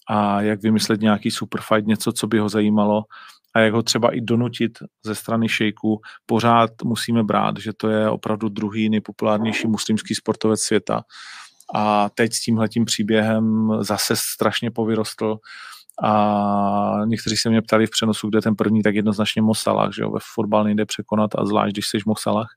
a 0.09 0.41
jak 0.43 0.63
vymyslet 0.63 1.01
nějaký 1.01 1.31
superfight, 1.31 1.87
něco, 1.87 2.13
co 2.13 2.27
by 2.27 2.39
ho 2.39 2.49
zajímalo 2.49 3.05
a 3.55 3.61
jak 3.61 3.75
ho 3.75 3.83
třeba 3.83 4.15
i 4.15 4.21
donutit 4.21 4.79
ze 5.05 5.15
strany 5.15 5.49
šejku. 5.49 6.01
Pořád 6.27 6.71
musíme 6.85 7.23
brát, 7.23 7.57
že 7.59 7.73
to 7.73 7.89
je 7.89 8.11
opravdu 8.11 8.49
druhý 8.49 8.89
nejpopulárnější 8.89 9.67
muslimský 9.67 10.15
sportovec 10.15 10.61
světa 10.61 11.03
a 11.75 12.09
teď 12.09 12.33
s 12.33 12.41
tímhletím 12.41 12.85
příběhem 12.85 13.71
zase 13.81 14.17
strašně 14.17 14.71
povyrostl. 14.71 15.37
A 16.03 17.05
někteří 17.05 17.37
se 17.37 17.51
mě 17.51 17.63
ptali 17.63 17.87
v 17.87 17.91
přenosu, 17.91 18.29
kde 18.29 18.41
ten 18.41 18.57
první, 18.57 18.83
tak 18.83 18.95
jednoznačně 18.95 19.43
Mosalah, 19.43 19.95
že 19.95 20.03
jo, 20.03 20.11
ve 20.11 20.19
fotbal 20.35 20.65
nejde 20.65 20.87
překonat 20.87 21.31
a 21.39 21.45
zvlášť, 21.47 21.73
když 21.73 21.87
jsi 21.87 21.99
Mosalah, 22.07 22.49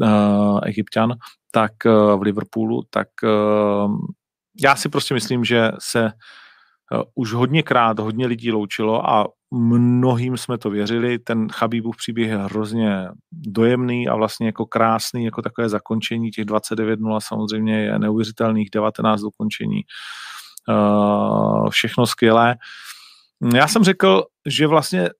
uh, 0.00 0.60
egyptian, 0.64 1.14
tak 1.50 1.72
uh, 1.84 2.18
v 2.18 2.22
Liverpoolu, 2.22 2.82
tak 2.90 3.08
uh, 3.22 3.96
já 4.62 4.76
si 4.76 4.88
prostě 4.88 5.14
myslím, 5.14 5.44
že 5.44 5.70
se 5.78 6.12
Eh, 6.94 7.02
už 7.14 7.32
hodněkrát 7.32 7.98
hodně 7.98 8.26
lidí 8.26 8.52
loučilo 8.52 9.10
a 9.10 9.28
mnohým 9.50 10.36
jsme 10.36 10.58
to 10.58 10.70
věřili. 10.70 11.18
Ten 11.18 11.48
Chabíbův 11.48 11.96
příběh 11.96 12.28
je 12.28 12.36
hrozně 12.36 13.08
dojemný 13.32 14.08
a 14.08 14.14
vlastně 14.14 14.46
jako 14.46 14.66
krásný, 14.66 15.24
jako 15.24 15.42
takové 15.42 15.68
zakončení 15.68 16.30
těch 16.30 16.44
29-0 16.44 17.20
samozřejmě 17.20 17.82
je 17.82 17.98
neuvěřitelných 17.98 18.70
19 18.70 19.20
dokončení. 19.20 19.80
Eh, 20.68 21.70
všechno 21.70 22.06
skvělé. 22.06 22.56
Já 23.54 23.68
jsem 23.68 23.84
řekl, 23.84 24.24
že 24.46 24.66
vlastně 24.66 25.10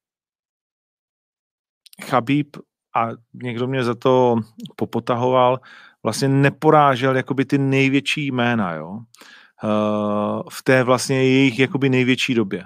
Chabíb 2.05 2.57
a 2.97 3.09
někdo 3.35 3.67
mě 3.67 3.85
za 3.85 3.95
to 3.95 4.37
popotahoval, 4.77 5.61
vlastně 6.03 6.29
neporážel 6.29 7.17
jakoby 7.17 7.45
ty 7.45 7.59
největší 7.59 8.27
jména, 8.27 8.75
jo. 8.75 8.99
Eh, 9.65 10.43
v 10.51 10.63
té 10.63 10.83
vlastně 10.83 11.17
jejich 11.17 11.59
jakoby 11.59 11.89
největší 11.89 12.35
době. 12.35 12.65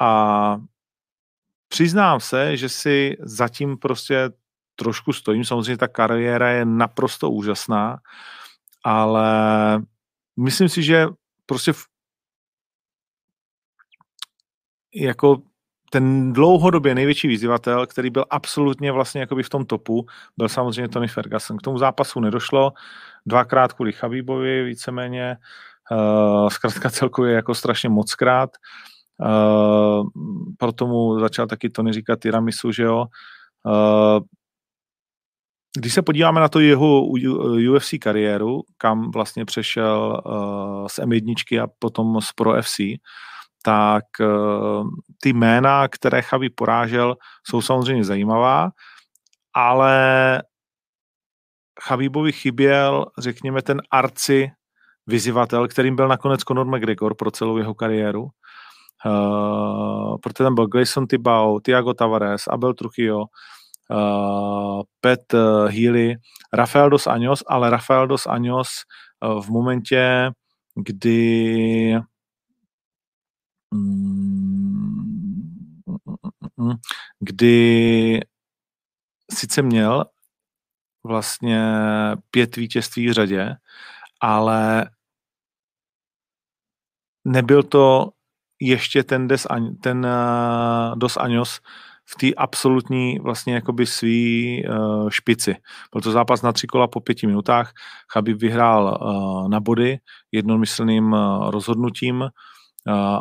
A 0.00 0.60
přiznám 1.74 2.20
se, 2.20 2.56
že 2.56 2.68
si 2.68 3.16
zatím 3.20 3.78
prostě 3.78 4.30
trošku 4.76 5.12
stojím. 5.12 5.44
Samozřejmě 5.44 5.76
ta 5.76 5.88
kariéra 5.88 6.50
je 6.50 6.64
naprosto 6.64 7.30
úžasná, 7.30 7.98
ale 8.84 9.28
myslím 10.38 10.68
si, 10.68 10.82
že 10.82 11.06
prostě 11.46 11.72
v, 11.72 11.86
jako 14.94 15.42
ten 15.90 16.32
dlouhodobě 16.32 16.94
největší 16.94 17.28
vyzývatel, 17.28 17.86
který 17.86 18.10
byl 18.10 18.24
absolutně 18.30 18.92
vlastně 18.92 19.20
jakoby 19.20 19.42
v 19.42 19.48
tom 19.48 19.66
topu, 19.66 20.06
byl 20.36 20.48
samozřejmě 20.48 20.88
Tony 20.88 21.08
Ferguson. 21.08 21.56
K 21.56 21.62
tomu 21.62 21.78
zápasu 21.78 22.20
nedošlo, 22.20 22.72
dvakrát 23.26 23.72
kvůli 23.72 23.92
Chabibovi 23.92 24.64
víceméně, 24.64 25.36
Uh, 25.92 26.48
zkrátka 26.48 26.90
celkově 26.90 27.34
jako 27.34 27.54
strašně 27.54 27.88
moc 27.88 28.14
krát. 28.14 28.50
Uh, 29.20 30.08
proto 30.58 30.86
mu 30.86 31.20
začal 31.20 31.46
taky 31.46 31.70
Tony 31.70 31.92
říkat 31.92 32.20
tiramisu, 32.20 32.72
že 32.72 32.82
jo. 32.82 33.04
Uh, 33.66 34.20
když 35.78 35.94
se 35.94 36.02
podíváme 36.02 36.40
na 36.40 36.48
to 36.48 36.60
jeho 36.60 37.06
UFC 37.74 37.94
kariéru, 38.00 38.60
kam 38.78 39.10
vlastně 39.10 39.44
přešel 39.44 40.22
z 40.86 40.98
M1 40.98 41.62
a 41.62 41.66
potom 41.78 42.20
z 42.20 42.32
Pro 42.32 42.62
FC, 42.62 42.76
tak 43.62 44.04
ty 45.22 45.32
jména, 45.32 45.88
které 45.88 46.22
Chavi 46.22 46.50
porážel, 46.50 47.16
jsou 47.46 47.60
samozřejmě 47.60 48.04
zajímavá, 48.04 48.70
ale 49.54 50.42
Chabibovi 51.82 52.32
chyběl, 52.32 53.06
řekněme, 53.18 53.62
ten 53.62 53.82
arci 53.90 54.50
vyzývatel, 55.06 55.68
kterým 55.68 55.96
byl 55.96 56.08
nakonec 56.08 56.40
Conor 56.40 56.66
McGregor 56.66 57.14
pro 57.14 57.30
celou 57.30 57.58
jeho 57.58 57.74
kariéru. 57.74 58.28
Uh, 59.06 60.16
protože 60.18 60.44
tam 60.44 60.54
byl 60.54 60.66
Grayson 60.66 61.06
Tibau, 61.06 61.60
Tiago 61.60 61.94
Tavares, 61.94 62.48
Abel 62.48 62.74
Trujillo, 62.74 63.24
uh, 63.90 64.82
Pet 65.00 65.34
uh, 65.34 65.66
Healy, 65.66 66.16
Rafael 66.52 66.90
dos 66.90 67.06
Anjos, 67.06 67.42
ale 67.46 67.70
Rafael 67.70 68.06
dos 68.06 68.26
Anjos 68.26 68.68
uh, 69.20 69.42
v 69.42 69.48
momentě, 69.48 70.30
kdy 70.74 71.94
mm, 73.74 74.24
kdy 77.20 78.20
sice 79.32 79.62
měl 79.62 80.04
vlastně 81.04 81.62
pět 82.30 82.56
vítězství 82.56 83.08
v 83.08 83.12
řadě, 83.12 83.56
ale 84.20 84.90
nebyl 87.24 87.62
to 87.62 88.10
ještě 88.60 89.02
ten, 89.02 89.28
des, 89.28 89.46
ten 89.82 90.06
uh, 90.06 90.98
Dos 90.98 91.16
Años 91.16 91.60
v 92.06 92.14
té 92.20 92.34
absolutní 92.36 93.18
vlastně 93.18 93.54
jakoby 93.54 93.86
svý 93.86 94.62
uh, 94.68 95.08
špici. 95.08 95.56
Byl 95.92 96.00
to 96.00 96.10
zápas 96.12 96.42
na 96.42 96.52
tři 96.52 96.66
kola 96.66 96.88
po 96.88 97.00
pěti 97.00 97.26
minutách. 97.26 97.72
Chabib 98.12 98.40
vyhrál 98.40 98.98
uh, 99.02 99.48
na 99.48 99.60
body 99.60 99.98
jednomyslným 100.32 101.12
uh, 101.12 101.50
rozhodnutím 101.50 102.20
uh, 102.20 102.28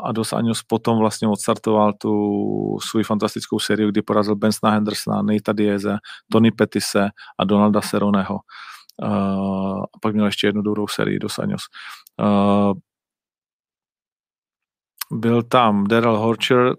a 0.03 0.11
Dos 0.11 0.33
Años 0.33 0.63
potom 0.67 0.97
vlastně 0.97 1.27
odstartoval 1.27 1.93
tu 1.93 2.11
svou 2.81 3.03
fantastickou 3.03 3.59
sériu, 3.59 3.91
kdy 3.91 4.01
porazil 4.01 4.35
Bensna 4.35 4.69
Hendersona, 4.69 5.21
Nejta 5.21 5.53
Dieze, 5.53 5.97
Tony 6.31 6.51
Petise 6.51 7.09
a 7.39 7.43
Donalda 7.43 7.81
Seroneho. 7.81 8.39
Uh, 9.03 9.83
a 9.83 9.99
pak 10.01 10.13
měl 10.13 10.25
ještě 10.25 10.47
jednu 10.47 10.61
dobrou 10.61 10.87
sérii 10.87 11.19
Dos 11.19 11.39
Años. 11.39 11.61
Uh, 12.21 12.73
byl 15.13 15.43
tam 15.43 15.87
Daryl 15.87 16.17
Horcher, 16.17 16.75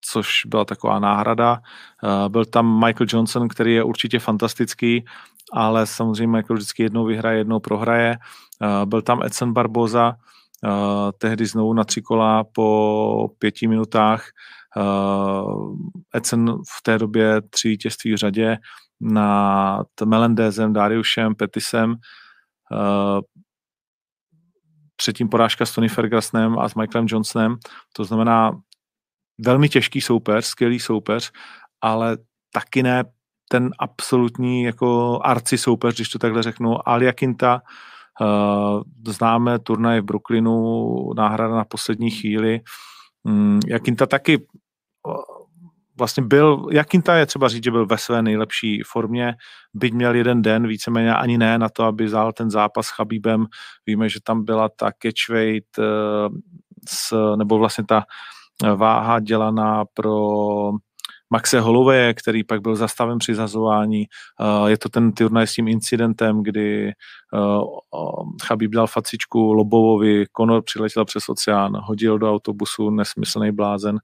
což 0.00 0.46
byla 0.46 0.64
taková 0.64 0.98
náhrada. 0.98 1.58
Uh, 2.02 2.28
byl 2.28 2.44
tam 2.44 2.84
Michael 2.84 3.06
Johnson, 3.10 3.48
který 3.48 3.74
je 3.74 3.84
určitě 3.84 4.18
fantastický, 4.18 5.04
ale 5.52 5.86
samozřejmě 5.86 6.36
Michael 6.36 6.56
vždycky 6.56 6.82
jednou 6.82 7.04
vyhraje, 7.04 7.38
jednou 7.38 7.60
prohraje. 7.60 8.16
Uh, 8.62 8.86
byl 8.86 9.02
tam 9.02 9.22
Edson 9.22 9.52
Barboza, 9.52 10.14
uh, 10.64 10.70
tehdy 11.18 11.46
znovu 11.46 11.72
na 11.72 11.84
tři 11.84 12.02
kola 12.02 12.44
po 12.44 13.28
pěti 13.38 13.68
minutách. 13.68 14.24
Edson 16.14 16.58
v 16.58 16.82
té 16.82 16.98
době 16.98 17.42
tři 17.50 17.68
vítězství 17.68 18.12
v 18.12 18.16
řadě 18.16 18.58
nad 19.00 19.86
Melendezem, 20.04 20.72
Dariušem, 20.72 21.34
Petisem 21.34 21.94
předtím 24.96 25.28
porážka 25.28 25.66
s 25.66 25.74
Tony 25.74 25.88
Fergusonem 25.88 26.58
a 26.58 26.68
s 26.68 26.74
Michaelem 26.74 27.06
Johnsonem. 27.10 27.56
To 27.92 28.04
znamená 28.04 28.60
velmi 29.38 29.68
těžký 29.68 30.00
soupeř, 30.00 30.44
skvělý 30.44 30.80
soupeř, 30.80 31.32
ale 31.80 32.16
taky 32.52 32.82
ne 32.82 33.04
ten 33.48 33.70
absolutní 33.78 34.62
jako 34.62 35.20
arci 35.24 35.58
soupeř, 35.58 35.94
když 35.94 36.08
to 36.08 36.18
takhle 36.18 36.42
řeknu. 36.42 36.88
Ali 36.88 37.08
Akinta, 37.08 37.62
uh, 38.20 38.82
známe 39.08 39.58
turnaj 39.58 40.00
v 40.00 40.04
Brooklynu, 40.04 41.14
náhrada 41.16 41.54
na 41.54 41.64
poslední 41.64 42.10
chvíli. 42.10 42.60
Um, 43.22 43.60
Jakinta 43.66 44.06
taky 44.06 44.46
vlastně 45.98 46.22
byl, 46.22 46.66
Jakinta 46.72 47.14
je 47.14 47.26
třeba 47.26 47.48
říct, 47.48 47.64
že 47.64 47.70
byl 47.70 47.86
ve 47.86 47.98
své 47.98 48.22
nejlepší 48.22 48.82
formě, 48.86 49.34
byť 49.74 49.94
měl 49.94 50.14
jeden 50.14 50.42
den, 50.42 50.66
víceméně 50.66 51.14
ani 51.14 51.38
ne 51.38 51.58
na 51.58 51.68
to, 51.68 51.84
aby 51.84 52.04
vzal 52.04 52.32
ten 52.32 52.50
zápas 52.50 52.86
s 52.86 52.90
Chabíbem. 52.90 53.46
Víme, 53.86 54.08
že 54.08 54.20
tam 54.24 54.44
byla 54.44 54.68
ta 54.68 54.90
catchweight, 55.02 55.78
s, 56.88 57.34
nebo 57.36 57.58
vlastně 57.58 57.84
ta 57.88 58.04
váha 58.76 59.20
dělaná 59.20 59.84
pro 59.94 60.16
Maxe 61.30 61.60
Holloway, 61.60 62.14
který 62.14 62.44
pak 62.44 62.60
byl 62.60 62.76
zastaven 62.76 63.18
při 63.18 63.34
zazování. 63.34 64.04
Je 64.66 64.78
to 64.78 64.88
ten 64.88 65.12
turnaj 65.12 65.46
s 65.46 65.52
tím 65.52 65.68
incidentem, 65.68 66.42
kdy 66.42 66.92
Chabib 68.46 68.70
dal 68.70 68.86
facičku 68.86 69.52
Lobovovi, 69.52 70.24
Conor 70.36 70.62
přiletěl 70.62 71.04
přes 71.04 71.28
oceán, 71.28 71.76
hodil 71.76 72.18
do 72.18 72.32
autobusu, 72.32 72.90
nesmyslný 72.90 73.52
blázen, 73.52 73.98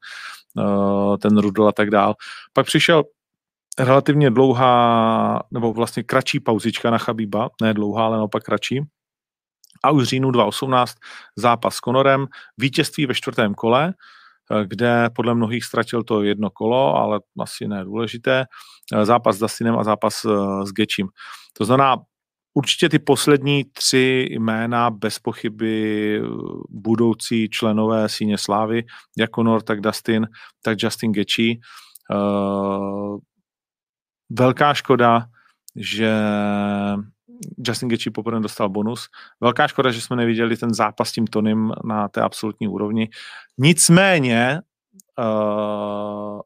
ten 1.22 1.38
Rudol 1.38 1.68
a 1.68 1.72
tak 1.72 1.90
dál. 1.90 2.14
Pak 2.52 2.66
přišel 2.66 3.04
relativně 3.78 4.30
dlouhá, 4.30 5.42
nebo 5.50 5.72
vlastně 5.72 6.02
kratší 6.02 6.40
pauzička 6.40 6.90
na 6.90 6.98
Chabíba, 6.98 7.48
ne 7.62 7.74
dlouhá, 7.74 8.04
ale 8.04 8.16
naopak 8.16 8.42
kratší. 8.42 8.80
A 9.84 9.90
už 9.90 10.02
v 10.02 10.06
říjnu 10.06 10.30
2018 10.30 10.96
zápas 11.36 11.74
s 11.74 11.78
Conorem, 11.78 12.26
vítězství 12.58 13.06
ve 13.06 13.14
čtvrtém 13.14 13.54
kole, 13.54 13.94
Eh, 13.94 13.96
kde 14.64 15.10
podle 15.16 15.34
mnohých 15.34 15.64
ztratil 15.64 16.02
to 16.02 16.22
jedno 16.22 16.50
kolo, 16.50 16.96
ale 16.96 17.20
asi 17.40 17.68
ne 17.68 17.84
důležité, 17.84 18.44
eh, 18.94 19.04
zápas 19.04 19.36
s 19.36 19.38
Dustinem 19.38 19.78
a 19.78 19.84
zápas 19.84 20.24
eh, 20.24 20.66
s 20.66 20.72
Gečím. 20.72 21.08
To 21.58 21.64
znamená, 21.64 21.96
určitě 22.54 22.88
ty 22.88 22.98
poslední 22.98 23.64
tři 23.64 24.26
jména 24.30 24.90
bez 24.90 25.18
pochyby 25.18 26.20
budoucí 26.68 27.48
členové 27.48 28.08
síně 28.08 28.38
slávy, 28.38 28.84
jak 29.18 29.30
Conor, 29.30 29.62
tak 29.62 29.80
Dustin, 29.80 30.26
tak 30.62 30.76
Justin 30.82 31.12
Gechi. 31.12 31.60
Velká 34.30 34.74
škoda, 34.74 35.24
že 35.76 36.12
Justin 37.66 37.88
Gaethje 37.88 38.12
poprvé 38.12 38.40
dostal 38.40 38.68
bonus. 38.68 39.08
Velká 39.40 39.68
škoda, 39.68 39.90
že 39.90 40.00
jsme 40.00 40.16
neviděli 40.16 40.56
ten 40.56 40.74
zápas 40.74 41.08
s 41.08 41.12
tím 41.12 41.26
Tonym 41.26 41.72
na 41.84 42.08
té 42.08 42.20
absolutní 42.20 42.68
úrovni. 42.68 43.08
Nicméně 43.58 44.60
uh, 45.18 46.40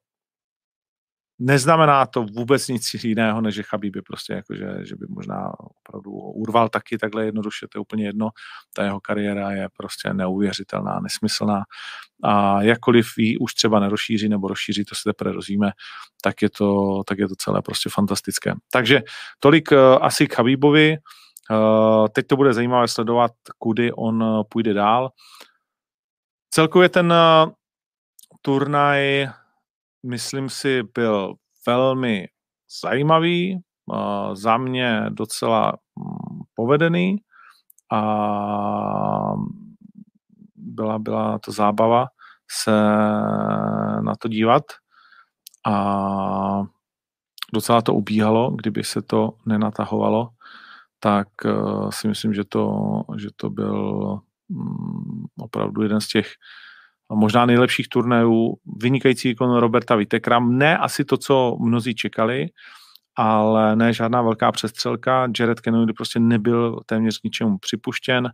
neznamená 1.39 2.07
to 2.07 2.23
vůbec 2.23 2.69
nic 2.69 2.95
jiného, 2.95 3.41
než 3.41 3.55
že 3.55 3.63
Chabib 3.63 3.97
je 3.97 4.03
prostě 4.03 4.33
jako, 4.33 4.55
že, 4.55 4.77
že 4.83 4.97
by 4.97 5.07
možná 5.09 5.53
opravdu 5.59 6.11
urval 6.11 6.69
taky 6.69 6.99
takhle 6.99 7.25
jednoduše, 7.25 7.67
to 7.69 7.79
je 7.79 7.81
úplně 7.81 8.07
jedno. 8.07 8.29
Ta 8.73 8.85
jeho 8.85 9.01
kariéra 9.01 9.51
je 9.51 9.69
prostě 9.77 10.15
neuvěřitelná, 10.15 11.01
nesmyslná 11.01 11.63
a 12.23 12.63
jakkoliv 12.63 13.07
ji 13.19 13.39
už 13.39 13.55
třeba 13.55 13.81
nerozšíří 13.81 14.29
nebo 14.29 14.49
rozšíří, 14.49 14.85
to 14.85 14.95
se 14.95 15.03
teprve 15.05 15.33
rozvíme, 15.33 15.71
tak 16.23 16.43
je 16.43 16.51
to, 16.51 17.03
tak 17.07 17.19
je 17.19 17.29
to 17.29 17.35
celé 17.39 17.63
prostě 17.63 17.91
fantastické. 17.93 18.55
Takže 18.73 19.03
tolik 19.41 19.73
uh, 19.73 19.79
asi 20.01 20.27
k 20.27 20.35
Chabibovi. 20.35 20.97
Uh, 21.51 22.07
teď 22.09 22.27
to 22.27 22.37
bude 22.37 22.55
zajímavé 22.55 22.89
sledovat, 22.89 23.33
kudy 23.59 23.93
on 23.93 24.23
uh, 24.23 24.43
půjde 24.49 24.75
dál. 24.75 25.11
Celkově 26.51 26.89
ten 26.89 27.15
turnaj 28.43 29.29
myslím 30.07 30.49
si, 30.49 30.83
byl 30.95 31.35
velmi 31.67 32.29
zajímavý, 32.83 33.61
za 34.33 34.57
mě 34.57 35.07
docela 35.09 35.73
mm, 35.97 36.41
povedený 36.55 37.17
a 37.93 38.03
byla, 40.57 40.99
byla 40.99 41.39
to 41.39 41.53
zábava 41.53 42.07
se 42.51 42.71
na 44.01 44.15
to 44.19 44.29
dívat 44.29 44.63
a 45.67 46.63
docela 47.55 47.83
to 47.83 47.95
ubíhalo, 47.95 48.51
kdyby 48.51 48.85
se 48.85 49.03
to 49.03 49.33
nenatahovalo, 49.47 50.31
tak 51.01 51.29
uh, 51.45 51.91
si 51.91 52.09
myslím, 52.09 52.35
že 52.35 52.45
to, 52.45 53.03
že 53.17 53.29
to 53.37 53.51
byl 53.51 54.21
um, 54.49 55.27
opravdu 55.39 55.83
jeden 55.83 56.01
z 56.01 56.09
těch 56.09 56.29
možná 57.13 57.47
nejlepších 57.47 57.89
turnajů, 57.89 58.55
vynikající 58.83 59.29
výkon 59.29 59.57
Roberta 59.57 59.97
Vitekra, 59.97 60.41
ne 60.41 60.79
asi 60.79 61.05
to, 61.05 61.17
co 61.17 61.57
mnozí 61.61 61.95
čekali, 61.95 62.47
ale 63.17 63.77
ne 63.77 63.93
žádná 63.93 64.23
velká 64.23 64.53
přestřelka. 64.53 65.29
Jared 65.41 65.61
Kennedy 65.61 65.93
prostě 65.93 66.21
nebyl 66.21 66.81
téměř 66.87 67.23
ničemu 67.23 67.59
připuštěn. 67.59 68.31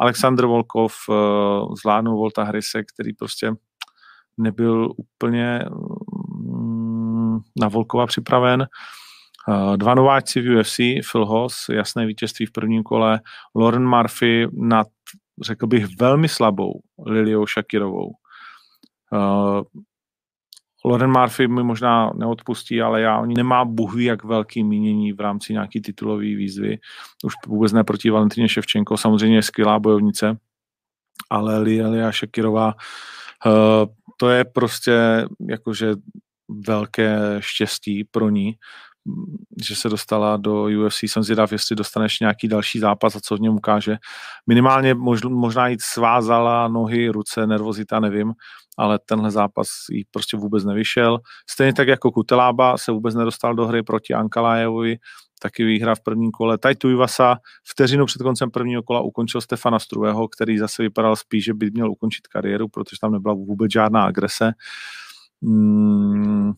Alexander 0.00 0.46
Volkov 0.46 0.94
uh, 1.08 1.16
zvládnul 1.82 2.16
Volta 2.16 2.44
Hrise, 2.44 2.82
který 2.94 3.12
prostě 3.12 3.52
nebyl 4.38 4.92
úplně 4.96 5.64
um, 5.70 7.40
na 7.60 7.68
Volkova 7.68 8.06
připraven. 8.06 8.66
Uh, 9.48 9.76
dva 9.76 9.94
nováčci 9.94 10.40
v 10.40 10.60
UFC, 10.60 10.76
Phil 11.10 11.26
Hoss, 11.26 11.68
jasné 11.68 12.06
vítězství 12.06 12.46
v 12.46 12.52
prvním 12.52 12.82
kole, 12.82 13.20
Lauren 13.54 13.88
Murphy 13.88 14.48
nad 14.52 14.86
řekl 15.42 15.66
bych, 15.66 15.86
velmi 16.00 16.28
slabou 16.28 16.80
Liliou 17.06 17.46
Shakirovou. 17.46 18.10
Uh, 19.12 19.62
Loren 20.84 21.10
Murphy 21.10 21.48
mi 21.48 21.62
možná 21.62 22.10
neodpustí, 22.14 22.82
ale 22.82 23.00
já 23.00 23.18
oni 23.18 23.34
nemá 23.36 23.64
buhví 23.64 24.04
jak 24.04 24.24
velký 24.24 24.64
mínění 24.64 25.12
v 25.12 25.20
rámci 25.20 25.52
nějaký 25.52 25.80
titulový 25.80 26.34
výzvy. 26.34 26.78
Už 27.24 27.34
vůbec 27.46 27.72
ne 27.72 27.84
proti 27.84 28.10
Valentině 28.10 28.48
Ševčenko, 28.48 28.96
samozřejmě 28.96 29.36
je 29.36 29.42
skvělá 29.42 29.78
bojovnice, 29.78 30.36
ale 31.30 31.58
Lilia 31.58 32.12
Shakirová 32.12 32.74
uh, 33.46 33.52
to 34.16 34.30
je 34.30 34.44
prostě 34.44 35.26
jakože 35.48 35.94
velké 36.66 37.18
štěstí 37.40 38.04
pro 38.04 38.30
ní, 38.30 38.54
že 39.62 39.76
se 39.76 39.88
dostala 39.88 40.36
do 40.36 40.64
UFC. 40.64 41.02
Jsem 41.02 41.22
zvědav, 41.22 41.52
jestli 41.52 41.76
dostaneš 41.76 42.20
nějaký 42.20 42.48
další 42.48 42.78
zápas 42.78 43.16
a 43.16 43.20
co 43.20 43.36
v 43.36 43.40
něm 43.40 43.54
ukáže. 43.54 43.96
Minimálně 44.46 44.94
možná, 44.94 45.30
možná 45.30 45.68
jít 45.68 45.82
svázala 45.82 46.68
nohy, 46.68 47.08
ruce, 47.08 47.46
nervozita, 47.46 48.00
nevím, 48.00 48.32
ale 48.78 48.98
tenhle 49.06 49.30
zápas 49.30 49.68
jí 49.90 50.04
prostě 50.10 50.36
vůbec 50.36 50.64
nevyšel. 50.64 51.18
Stejně 51.50 51.72
tak 51.72 51.88
jako 51.88 52.10
Kutelába 52.10 52.78
se 52.78 52.92
vůbec 52.92 53.14
nedostal 53.14 53.54
do 53.54 53.66
hry 53.66 53.82
proti 53.82 54.14
Ankalájevovi, 54.14 54.96
taky 55.40 55.64
výhra 55.64 55.94
v 55.94 56.00
prvním 56.00 56.30
kole. 56.30 56.58
Tajtu 56.58 56.90
Ivasa 56.90 57.36
vteřinu 57.70 58.06
před 58.06 58.22
koncem 58.22 58.50
prvního 58.50 58.82
kola 58.82 59.00
ukončil 59.00 59.40
Stefana 59.40 59.78
Struého, 59.78 60.28
který 60.28 60.58
zase 60.58 60.82
vypadal 60.82 61.16
spíš, 61.16 61.44
že 61.44 61.54
by 61.54 61.70
měl 61.70 61.90
ukončit 61.90 62.26
kariéru, 62.26 62.68
protože 62.68 62.96
tam 63.00 63.12
nebyla 63.12 63.34
vůbec 63.34 63.72
žádná 63.72 64.02
agrese. 64.02 64.52
Hmm, 65.42 66.52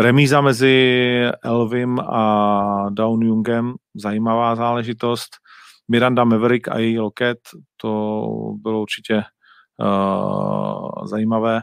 Remíza 0.00 0.40
mezi 0.40 1.24
Elvim 1.44 1.98
a 1.98 2.90
Down 2.90 3.22
Jungem, 3.22 3.74
zajímavá 3.94 4.56
záležitost. 4.56 5.36
Miranda 5.88 6.24
Maverick 6.24 6.68
a 6.68 6.78
její 6.78 6.98
loket, 6.98 7.38
to 7.76 8.24
bylo 8.56 8.82
určitě 8.82 9.22
uh, 9.76 11.06
zajímavé. 11.06 11.60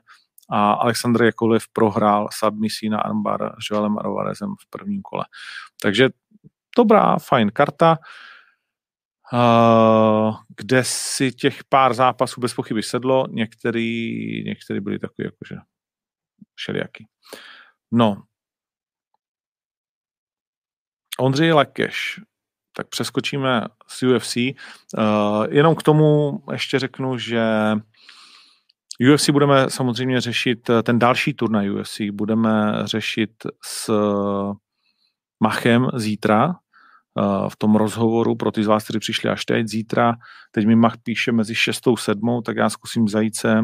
A 0.50 0.72
Aleksandr 0.72 1.24
Jakolev 1.24 1.64
prohrál 1.74 2.28
submisí 2.34 2.90
na 2.90 3.00
armbar 3.00 3.56
s 3.60 3.72
Joelem 3.72 3.98
Rovarezem 3.98 4.50
v 4.50 4.70
prvním 4.70 5.02
kole. 5.02 5.26
Takže 5.82 6.10
dobrá, 6.78 7.18
fajn 7.20 7.52
karta, 7.54 7.98
uh, 9.34 10.36
kde 10.58 10.84
si 10.84 11.32
těch 11.32 11.64
pár 11.64 11.94
zápasů 11.94 12.42
bez 12.42 12.54
pochyby 12.54 12.84
sedlo, 12.84 13.28
některý, 13.30 14.44
některý 14.44 14.80
byli 14.80 15.00
takový 15.00 15.26
jakože 15.26 15.56
všelijaký. 16.56 17.08
No, 17.98 18.24
Ondřej 21.20 21.54
Lekeš, 21.54 22.20
tak 22.74 22.88
přeskočíme 22.88 23.62
z 23.88 24.04
UFC. 24.04 24.36
Uh, 24.38 24.54
jenom 25.50 25.76
k 25.76 25.84
tomu 25.84 26.40
ještě 26.52 26.80
řeknu, 26.80 27.18
že 27.18 27.44
UFC 29.14 29.30
budeme 29.30 29.70
samozřejmě 29.70 30.22
řešit, 30.22 30.70
ten 30.84 31.00
další 31.00 31.34
turnaj 31.34 31.72
UFC 31.72 32.02
budeme 32.12 32.82
řešit 32.84 33.32
s 33.64 33.92
Machem 35.44 35.88
zítra, 35.96 36.56
v 37.50 37.56
tom 37.58 37.76
rozhovoru 37.76 38.36
pro 38.36 38.52
ty 38.52 38.64
z 38.64 38.68
vás, 38.68 38.84
kteří 38.84 39.00
přišli 39.00 39.30
až 39.30 39.46
teď 39.46 39.68
zítra. 39.68 40.14
Teď 40.52 40.66
mi 40.66 40.76
Mach 40.76 40.98
píše 41.04 41.32
mezi 41.32 41.56
6. 41.56 41.88
a 41.88 41.92
7. 41.98 42.42
tak 42.46 42.58
já 42.58 42.70
zkusím 42.70 43.08
zajít 43.08 43.36
se 43.36 43.60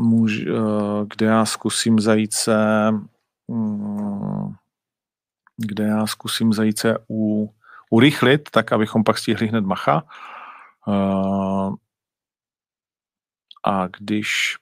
muž, 0.00 0.40
eh, 0.40 0.52
kde 1.14 1.26
já 1.26 1.44
zkusím 1.44 2.00
zajít 2.00 2.34
se 2.34 2.90
mm, 3.48 4.54
kde 5.56 5.84
já 5.84 6.06
zkusím 6.06 6.52
zajít 6.52 6.78
se 6.78 6.98
u, 7.10 7.54
urychlit, 7.90 8.50
tak 8.50 8.72
abychom 8.72 9.04
pak 9.04 9.18
stihli 9.18 9.46
hned 9.46 9.64
macha. 9.64 10.04
Eh, 10.88 11.70
a 13.64 13.86
když 13.86 14.56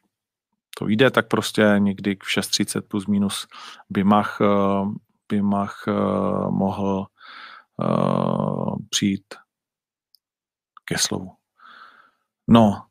to 0.78 0.88
jde, 0.88 1.10
tak 1.10 1.28
prostě 1.28 1.74
někdy 1.78 2.16
v 2.22 2.30
6.30 2.30 2.80
plus 2.88 3.06
minus 3.06 3.46
by 3.90 4.04
mach, 4.04 4.38
eh, 4.40 4.84
by 5.28 5.42
mach 5.42 5.84
mohl 6.50 7.06
přijít 8.90 9.34
ke 10.84 10.98
slovu. 10.98 11.32
No, 12.48 12.87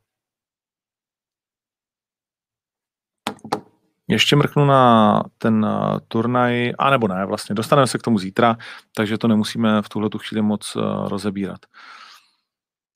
Ještě 4.09 4.35
mrknu 4.35 4.65
na 4.65 5.23
ten 5.37 5.65
uh, 5.65 5.97
turnaj, 6.07 6.71
anebo 6.79 7.07
ne, 7.07 7.25
vlastně 7.25 7.55
dostaneme 7.55 7.87
se 7.87 7.97
k 7.97 8.01
tomu 8.01 8.19
zítra, 8.19 8.57
takže 8.95 9.17
to 9.17 9.27
nemusíme 9.27 9.81
v 9.81 9.89
tuhle 9.89 10.09
tu 10.09 10.17
chvíli 10.17 10.41
moc 10.41 10.75
uh, 10.75 11.07
rozebírat. 11.07 11.59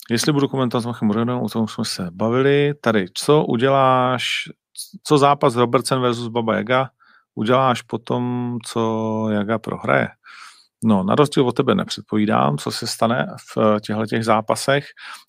Jestli 0.10 0.34
budu 0.34 0.47
komentovat 0.47 0.82
s 0.82 0.86
Machem 0.86 1.08
Morenou, 1.08 1.45
o 1.45 1.50
tom 1.50 1.67
jsme 1.67 1.86
se 1.86 2.10
bavili. 2.12 2.74
Tady, 2.82 3.06
co 3.13 3.45
uděláš, 3.45 4.43
co 5.04 5.17
zápas 5.17 5.56
Robertson 5.56 6.02
versus 6.02 6.28
Baba 6.28 6.56
Jaga 6.56 6.89
uděláš 7.36 7.82
potom, 7.82 8.58
co 8.65 9.28
Jaga 9.32 9.60
prohraje? 9.60 10.08
No, 10.84 11.04
na 11.04 11.15
rozdíl 11.15 11.47
od 11.47 11.52
tebe 11.52 11.76
nepředpovídám, 11.76 12.58
co 12.58 12.71
se 12.71 12.88
stane 12.88 13.28
v 13.56 13.80
těchto 13.80 14.06
těch 14.06 14.26
zápasech 14.26 14.86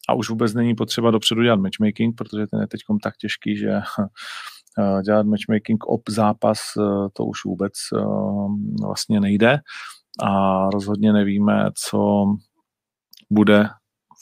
a 0.08 0.14
už 0.14 0.30
vůbec 0.30 0.54
není 0.54 0.74
potřeba 0.74 1.10
dopředu 1.10 1.42
dělat 1.42 1.60
matchmaking, 1.60 2.16
protože 2.16 2.46
ten 2.46 2.60
je 2.60 2.66
teď 2.66 2.80
tak 3.02 3.16
těžký, 3.16 3.56
že 3.56 3.68
eh, 3.70 3.82
dělat 5.04 5.26
matchmaking 5.26 5.86
op 5.86 6.02
zápas 6.08 6.60
eh, 6.78 6.82
to 7.12 7.24
už 7.24 7.44
vůbec 7.44 7.72
eh, 7.96 8.00
vlastně 8.86 9.20
nejde 9.20 9.58
a 10.22 10.66
rozhodně 10.70 11.12
nevíme, 11.12 11.70
co 11.88 12.24
bude 13.30 13.68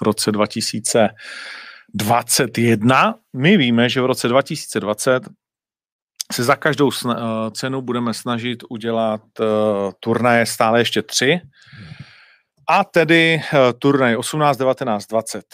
v 0.00 0.02
roce 0.02 0.32
2021. 0.32 3.14
My 3.36 3.56
víme, 3.56 3.88
že 3.88 4.00
v 4.00 4.06
roce 4.06 4.28
2020 4.28 5.28
se 6.32 6.44
za 6.44 6.56
každou 6.56 6.90
eh, 6.90 6.94
cenu 7.50 7.82
budeme 7.82 8.14
snažit 8.14 8.64
udělat 8.70 9.22
turnaje 10.00 10.46
stále 10.46 10.80
ještě 10.80 11.02
tři. 11.02 11.40
A 12.68 12.84
tedy 12.84 13.42
turnaj 13.78 14.16
18, 14.16 14.56
19, 14.56 15.06
20. 15.06 15.44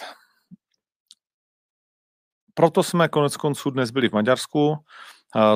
Proto 2.57 2.83
jsme 2.83 3.09
konec 3.09 3.37
konců 3.37 3.71
dnes 3.71 3.91
byli 3.91 4.09
v 4.09 4.13
Maďarsku. 4.13 4.77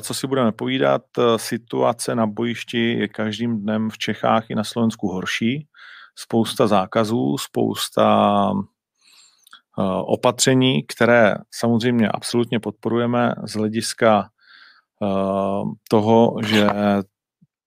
Co 0.01 0.15
si 0.15 0.27
budeme 0.27 0.53
povídat, 0.53 1.03
situace 1.37 2.15
na 2.15 2.27
bojišti 2.27 2.99
je 2.99 3.09
každým 3.09 3.61
dnem 3.61 3.91
v 3.91 3.99
Čechách 3.99 4.51
i 4.51 4.55
na 4.55 4.65
Slovensku 4.65 5.09
horší. 5.09 5.67
Spousta 6.15 6.67
zákazů, 6.67 7.39
spousta 7.39 8.53
opatření, 10.07 10.83
které 10.87 11.35
samozřejmě 11.51 12.09
absolutně 12.09 12.61
podporujeme 12.61 13.35
z 13.45 13.53
hlediska 13.53 14.31
Eh, 15.03 15.63
toho, 15.89 16.37
že 16.47 16.69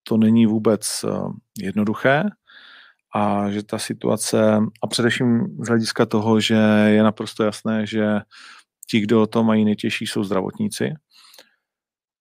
to 0.04 0.18
není 0.18 0.46
vůbec 0.46 1.06
jednoduché 1.60 2.24
a 3.16 3.50
že 3.50 3.64
ta 3.64 3.78
situace, 3.78 4.58
a 4.84 4.88
především 4.88 5.58
z 5.66 5.68
hlediska 5.68 6.06
toho, 6.06 6.40
že 6.40 6.56
je 6.88 7.04
naprosto 7.04 7.44
jasné, 7.44 7.86
že 7.86 8.20
ti, 8.90 9.00
kdo 9.00 9.28
to 9.28 9.44
mají 9.44 9.66
nejtěžší, 9.66 10.08
jsou 10.08 10.24
zdravotníci 10.24 10.94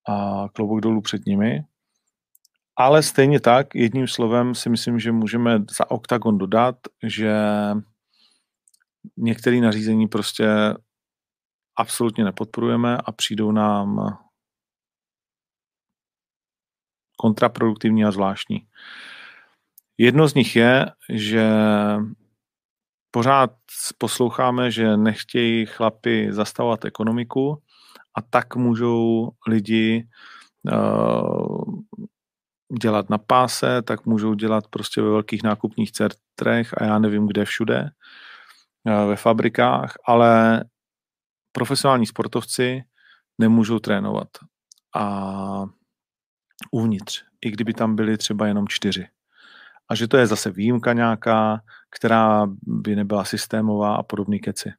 a 0.09 0.45
klobouk 0.53 0.81
dolů 0.81 1.01
před 1.01 1.25
nimi. 1.25 1.63
Ale 2.75 3.03
stejně 3.03 3.39
tak, 3.39 3.75
jedním 3.75 4.07
slovem 4.07 4.55
si 4.55 4.69
myslím, 4.69 4.99
že 4.99 5.11
můžeme 5.11 5.59
za 5.77 5.91
OKTAGON 5.91 6.37
dodat, 6.37 6.75
že 7.03 7.35
některé 9.17 9.61
nařízení 9.61 10.07
prostě 10.07 10.47
absolutně 11.75 12.23
nepodporujeme 12.23 12.97
a 12.97 13.11
přijdou 13.11 13.51
nám 13.51 14.17
kontraproduktivní 17.17 18.05
a 18.05 18.11
zvláštní. 18.11 18.67
Jedno 19.97 20.27
z 20.27 20.33
nich 20.33 20.55
je, 20.55 20.85
že 21.09 21.49
pořád 23.13 23.51
posloucháme, 23.97 24.71
že 24.71 24.97
nechtějí 24.97 25.65
chlapi 25.65 26.27
zastavovat 26.31 26.85
ekonomiku 26.85 27.61
a 28.15 28.21
tak 28.21 28.55
můžou 28.55 29.29
lidi 29.47 30.07
uh, 30.71 31.65
dělat 32.81 33.09
na 33.09 33.17
páse, 33.17 33.81
tak 33.81 34.05
můžou 34.05 34.33
dělat 34.33 34.67
prostě 34.67 35.01
ve 35.01 35.09
velkých 35.09 35.43
nákupních 35.43 35.91
centrech 35.91 36.73
a 36.77 36.83
já 36.83 36.99
nevím 36.99 37.27
kde 37.27 37.45
všude, 37.45 37.89
uh, 38.83 39.09
ve 39.09 39.15
fabrikách, 39.15 39.93
ale 40.05 40.63
profesionální 41.51 42.05
sportovci 42.05 42.83
nemůžou 43.37 43.79
trénovat. 43.79 44.27
A 44.95 45.65
uvnitř, 46.71 47.23
i 47.45 47.51
kdyby 47.51 47.73
tam 47.73 47.95
byly 47.95 48.17
třeba 48.17 48.47
jenom 48.47 48.67
čtyři. 48.67 49.07
A 49.89 49.95
že 49.95 50.07
to 50.07 50.17
je 50.17 50.27
zase 50.27 50.51
výjimka 50.51 50.93
nějaká, 50.93 51.61
která 51.95 52.47
by 52.61 52.95
nebyla 52.95 53.23
systémová 53.23 53.95
a 53.95 54.03
podobný 54.03 54.39
keci. 54.39 54.71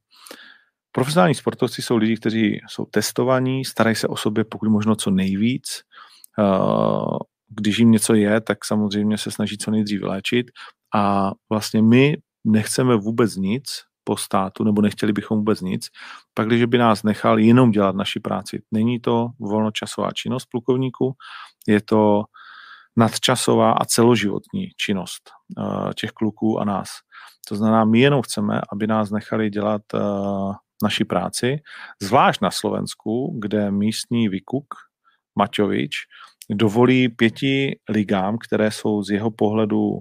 Profesionální 0.93 1.35
sportovci 1.35 1.83
jsou 1.83 1.97
lidi, 1.97 2.17
kteří 2.17 2.61
jsou 2.69 2.85
testovaní, 2.85 3.65
starají 3.65 3.97
se 3.97 4.09
o 4.09 4.17
sobě 4.17 4.45
pokud 4.45 4.69
možno 4.69 4.97
co 4.97 5.11
nejvíc. 5.11 5.83
Eh, 6.39 7.19
když 7.49 7.79
jim 7.79 7.91
něco 7.91 8.15
je, 8.15 8.41
tak 8.41 8.65
samozřejmě 8.65 9.19
se 9.19 9.31
snaží 9.31 9.59
co 9.59 9.71
nejdřív 9.71 10.03
léčit 10.03 10.47
a 10.95 11.33
vlastně 11.51 11.83
my 11.83 12.17
nechceme 12.45 12.97
vůbec 12.97 13.37
nic, 13.37 13.65
po 14.05 14.17
státu, 14.17 14.65
nebo 14.65 14.83
nechtěli 14.83 15.13
bychom 15.13 15.39
vůbec 15.39 15.61
nic, 15.61 15.89
pak 16.35 16.47
když 16.47 16.65
by 16.65 16.79
nás 16.79 17.03
nechal 17.03 17.39
jenom 17.39 17.71
dělat 17.71 17.97
naši 17.97 18.21
práci. 18.21 18.63
Není 18.71 19.01
to 19.01 19.29
volnočasová 19.41 20.11
činnost 20.13 20.47
plukovníku, 20.47 21.13
je 21.67 21.81
to 21.81 22.23
nadčasová 22.97 23.73
a 23.73 23.85
celoživotní 23.85 24.69
činnost 24.77 25.31
uh, 25.59 25.93
těch 25.93 26.11
kluků 26.11 26.61
a 26.61 26.65
nás. 26.65 26.89
To 27.49 27.57
znamená, 27.57 27.85
my 27.85 28.01
jenom 28.01 28.23
chceme, 28.23 28.61
aby 28.73 28.87
nás 28.87 29.11
nechali 29.11 29.51
dělat 29.51 29.83
uh, 29.95 30.55
naši 30.83 31.05
práci, 31.05 31.57
zvlášť 32.03 32.41
na 32.41 32.51
Slovensku, 32.51 33.39
kde 33.43 33.71
místní 33.71 34.29
Vikuk 34.29 34.75
Maťovič 35.39 35.97
dovolí 36.51 37.09
pěti 37.09 37.79
ligám, 37.89 38.39
které 38.39 38.71
jsou 38.71 39.03
z 39.03 39.11
jeho 39.11 39.31
pohledu, 39.31 39.99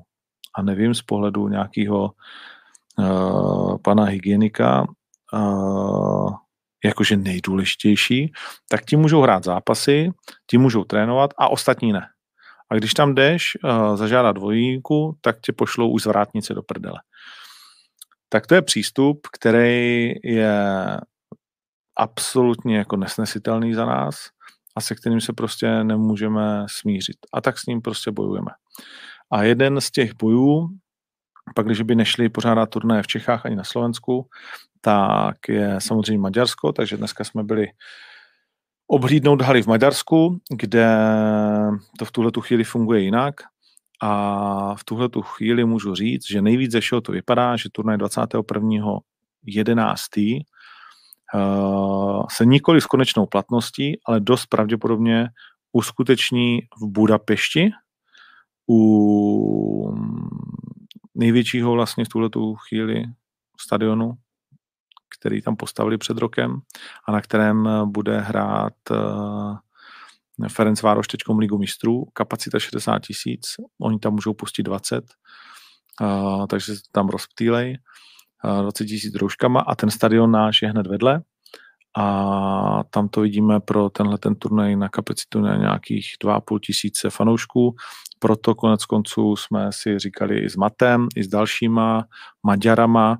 a 0.55 0.61
nevím, 0.61 0.93
z 0.93 1.01
pohledu 1.01 1.47
nějakého 1.47 2.11
uh, 2.99 3.77
pana 3.77 4.03
hygienika, 4.03 4.87
jakože 6.85 7.17
nejdůležitější, 7.17 8.31
tak 8.69 8.85
ti 8.85 8.95
můžou 8.95 9.21
hrát 9.21 9.43
zápasy, 9.43 10.11
ti 10.49 10.57
můžou 10.57 10.83
trénovat 10.83 11.29
a 11.37 11.47
ostatní 11.47 11.93
ne. 11.93 12.12
A 12.73 12.75
když 12.75 12.93
tam 12.93 13.15
jdeš 13.15 13.57
uh, 13.63 13.95
zažádat 13.95 14.35
dvojíku, 14.35 15.17
tak 15.21 15.41
tě 15.41 15.53
pošlou 15.53 15.89
už 15.89 16.03
z 16.03 16.05
vrátnice 16.05 16.53
do 16.53 16.63
prdele. 16.63 16.99
Tak 18.29 18.47
to 18.47 18.55
je 18.55 18.61
přístup, 18.61 19.27
který 19.33 20.11
je 20.23 20.57
absolutně 21.97 22.77
jako 22.77 22.97
nesnesitelný 22.97 23.73
za 23.73 23.85
nás 23.85 24.15
a 24.75 24.81
se 24.81 24.95
kterým 24.95 25.21
se 25.21 25.33
prostě 25.33 25.83
nemůžeme 25.83 26.65
smířit. 26.69 27.17
A 27.33 27.41
tak 27.41 27.59
s 27.59 27.65
ním 27.65 27.81
prostě 27.81 28.11
bojujeme. 28.11 28.51
A 29.31 29.43
jeden 29.43 29.81
z 29.81 29.91
těch 29.91 30.13
bojů, 30.13 30.69
pak 31.55 31.65
když 31.65 31.81
by 31.81 31.95
nešli 31.95 32.29
pořádat 32.29 32.69
turné 32.69 33.03
v 33.03 33.07
Čechách 33.07 33.45
ani 33.45 33.55
na 33.55 33.63
Slovensku, 33.63 34.27
tak 34.81 35.35
je 35.49 35.75
samozřejmě 35.81 36.21
Maďarsko, 36.21 36.71
takže 36.71 36.97
dneska 36.97 37.23
jsme 37.23 37.43
byli 37.43 37.67
obhlídnout 38.87 39.41
haly 39.41 39.63
v 39.63 39.67
Maďarsku, 39.67 40.39
kde 40.49 40.87
to 41.99 42.05
v 42.05 42.11
tuhle 42.11 42.31
tu 42.31 42.41
chvíli 42.41 42.63
funguje 42.63 43.01
jinak. 43.01 43.35
A 44.01 44.75
v 44.75 44.83
tuhle 44.83 45.09
tu 45.09 45.21
chvíli 45.21 45.65
můžu 45.65 45.95
říct, 45.95 46.27
že 46.27 46.41
nejvíc 46.41 46.71
ze 46.71 46.81
všeho 46.81 47.01
to 47.01 47.11
vypadá, 47.11 47.57
že 47.57 47.69
turnaj 47.71 47.97
21.11. 47.97 50.41
Uh, 51.35 52.25
se 52.31 52.45
nikoli 52.45 52.81
s 52.81 52.85
konečnou 52.85 53.25
platností, 53.25 53.99
ale 54.05 54.19
dost 54.19 54.45
pravděpodobně 54.45 55.27
uskuteční 55.71 56.59
v 56.81 56.87
Budapešti 56.87 57.71
u 58.69 59.95
největšího 61.15 61.71
vlastně 61.71 62.05
v 62.05 62.09
tuhle 62.09 62.29
tu 62.29 62.55
chvíli 62.55 63.03
stadionu 63.59 64.13
který 65.19 65.41
tam 65.41 65.55
postavili 65.55 65.97
před 65.97 66.17
rokem 66.17 66.59
a 67.07 67.11
na 67.11 67.21
kterém 67.21 67.69
bude 67.85 68.19
hrát 68.19 68.73
eh, 68.91 70.47
Ferenc 70.49 70.81
Vároš 70.81 71.07
teďkom 71.07 71.39
Ligu 71.39 71.57
mistrů, 71.57 72.05
kapacita 72.13 72.59
60 72.59 72.99
tisíc, 72.99 73.45
oni 73.81 73.99
tam 73.99 74.13
můžou 74.13 74.33
pustit 74.33 74.63
20, 74.63 75.03
eh, 76.01 76.47
takže 76.47 76.73
tam 76.91 77.09
rozptýlej, 77.09 77.77
20 78.61 78.83
eh, 78.83 78.87
tisíc 78.87 79.15
rouškama 79.15 79.59
a 79.59 79.75
ten 79.75 79.89
stadion 79.89 80.31
náš 80.31 80.61
je 80.61 80.69
hned 80.69 80.87
vedle. 80.87 81.21
A 81.97 82.83
tam 82.89 83.09
to 83.09 83.21
vidíme 83.21 83.59
pro 83.59 83.89
tenhle 83.89 84.17
ten 84.17 84.35
turnaj 84.35 84.75
na 84.75 84.89
kapacitu 84.89 85.41
na 85.41 85.57
nějakých 85.57 86.15
2,5 86.23 86.59
tisíce 86.59 87.09
fanoušků, 87.09 87.75
proto 88.19 88.55
konec 88.55 88.85
konců 88.85 89.35
jsme 89.35 89.71
si 89.71 89.99
říkali 89.99 90.39
i 90.39 90.49
s 90.49 90.55
Matem, 90.55 91.07
i 91.15 91.23
s 91.23 91.27
dalšíma 91.27 92.05
Maďarama, 92.43 93.17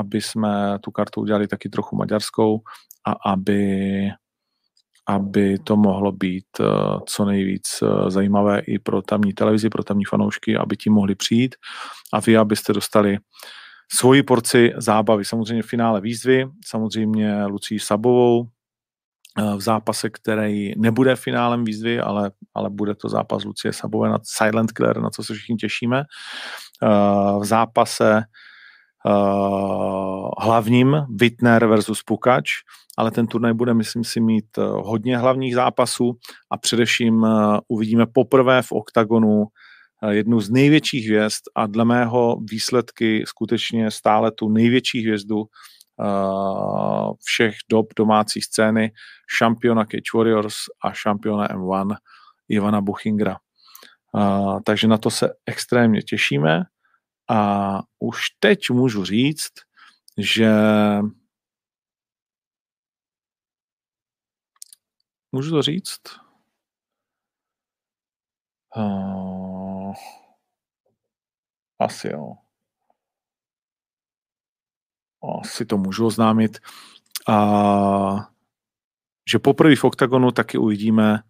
aby 0.00 0.20
jsme 0.20 0.78
tu 0.80 0.90
kartu 0.90 1.20
udělali 1.20 1.48
taky 1.48 1.68
trochu 1.68 1.96
maďarskou 1.96 2.60
a 3.06 3.30
aby, 3.32 4.08
aby 5.08 5.58
to 5.58 5.76
mohlo 5.76 6.12
být 6.12 6.46
eh, 6.60 6.64
co 7.06 7.24
nejvíc 7.24 7.82
eh, 7.82 8.10
zajímavé 8.10 8.60
i 8.60 8.78
pro 8.78 9.02
tamní 9.02 9.32
televizi, 9.32 9.68
pro 9.68 9.84
tamní 9.84 10.04
fanoušky, 10.04 10.56
aby 10.56 10.76
ti 10.76 10.90
mohli 10.90 11.14
přijít 11.14 11.54
a 12.12 12.20
vy, 12.20 12.36
abyste 12.36 12.72
dostali 12.72 13.18
svoji 13.92 14.22
porci 14.22 14.72
zábavy. 14.76 15.24
Samozřejmě 15.24 15.62
v 15.62 15.66
finále 15.66 16.00
výzvy, 16.00 16.46
samozřejmě 16.64 17.44
Lucí 17.44 17.78
Sabovou, 17.78 18.48
v 19.56 19.60
zápase, 19.60 20.10
který 20.10 20.72
nebude 20.76 21.16
finálem 21.16 21.64
výzvy, 21.64 22.00
ale, 22.00 22.30
ale 22.54 22.70
bude 22.70 22.94
to 22.94 23.08
zápas 23.08 23.44
Lucie 23.44 23.72
Sabové 23.72 24.08
nad 24.08 24.22
Silent 24.24 24.72
Killer, 24.72 25.00
na 25.00 25.10
co 25.10 25.24
se 25.24 25.34
všichni 25.34 25.56
těšíme. 25.56 26.02
V 27.40 27.44
zápase 27.44 28.22
hlavním 30.38 30.96
Wittner 31.16 31.66
versus 31.66 32.02
Pukač, 32.02 32.50
ale 32.98 33.10
ten 33.10 33.26
turnaj 33.26 33.52
bude, 33.52 33.74
myslím 33.74 34.04
si, 34.04 34.20
mít 34.20 34.58
hodně 34.58 35.18
hlavních 35.18 35.54
zápasů 35.54 36.12
a 36.50 36.58
především 36.58 37.26
uvidíme 37.68 38.06
poprvé 38.06 38.62
v 38.62 38.72
OKTAGONu 38.72 39.46
jednu 40.10 40.40
z 40.40 40.50
největších 40.50 41.06
hvězd 41.06 41.42
a 41.54 41.66
dle 41.66 41.84
mého 41.84 42.36
výsledky 42.50 43.24
skutečně 43.26 43.90
stále 43.90 44.32
tu 44.32 44.48
největší 44.48 45.00
hvězdu 45.00 45.44
všech 47.24 47.54
dob 47.70 47.86
domácí 47.96 48.40
scény, 48.40 48.92
šampiona 49.38 49.84
Cage 49.84 50.10
Warriors 50.14 50.56
a 50.84 50.92
šampiona 50.92 51.48
M1 51.48 51.96
Ivana 52.48 52.80
Buchingra. 52.80 53.36
Takže 54.64 54.88
na 54.88 54.98
to 54.98 55.10
se 55.10 55.30
extrémně 55.46 56.02
těšíme 56.02 56.62
a 57.30 57.82
už 57.98 58.30
teď 58.38 58.70
můžu 58.70 59.04
říct, 59.04 59.52
že 60.18 60.52
můžu 65.32 65.50
to 65.50 65.62
říct? 65.62 66.00
Uh, 68.76 69.94
asi 71.78 72.08
jo 72.08 72.34
si 75.44 75.64
to 75.64 75.78
můžu 75.78 76.06
oznámit, 76.06 76.58
a, 77.28 78.30
že 79.30 79.38
poprvé 79.38 79.76
v 79.76 79.84
OKTAGONu 79.84 80.30
taky 80.30 80.58
uvidíme 80.58 81.22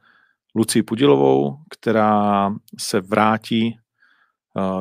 Lucii 0.55 0.83
Pudilovou, 0.83 1.59
která 1.71 2.51
se 2.79 3.01
vrátí 3.01 3.80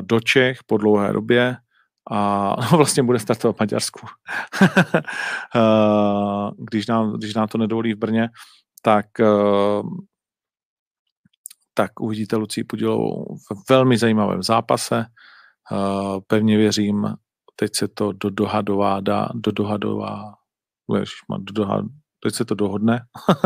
do 0.02 0.20
Čech 0.20 0.64
po 0.64 0.78
dlouhé 0.78 1.14
době 1.14 1.58
a 2.12 2.56
no, 2.72 2.78
vlastně 2.78 3.04
bude 3.04 3.20
startovat 3.20 3.56
v 3.56 3.60
Maďarsku. 3.60 4.08
když, 6.58 6.88
nám, 6.88 7.14
když 7.14 7.34
nám 7.34 7.48
to 7.48 7.58
nedovolí 7.58 7.94
v 7.94 7.98
Brně, 7.98 8.30
tak, 8.82 9.06
tak 11.74 12.00
uvidíte 12.00 12.36
Lucii 12.36 12.64
Pudilovou 12.64 13.26
v 13.36 13.70
velmi 13.70 13.98
zajímavém 13.98 14.44
zápase. 14.44 15.06
Pevně 16.28 16.58
věřím, 16.58 17.16
teď 17.56 17.76
se 17.76 17.88
to 17.88 18.12
do 18.12 18.30
dohadová 18.30 19.00
dá, 19.00 19.30
do 19.34 19.52
dohadová, 19.52 20.34
ježišma, 20.96 21.38
do 21.38 21.54
dohad, 21.54 21.86
teď 22.20 22.36
se 22.36 22.46
to 22.46 22.56
dohodne 22.56 23.02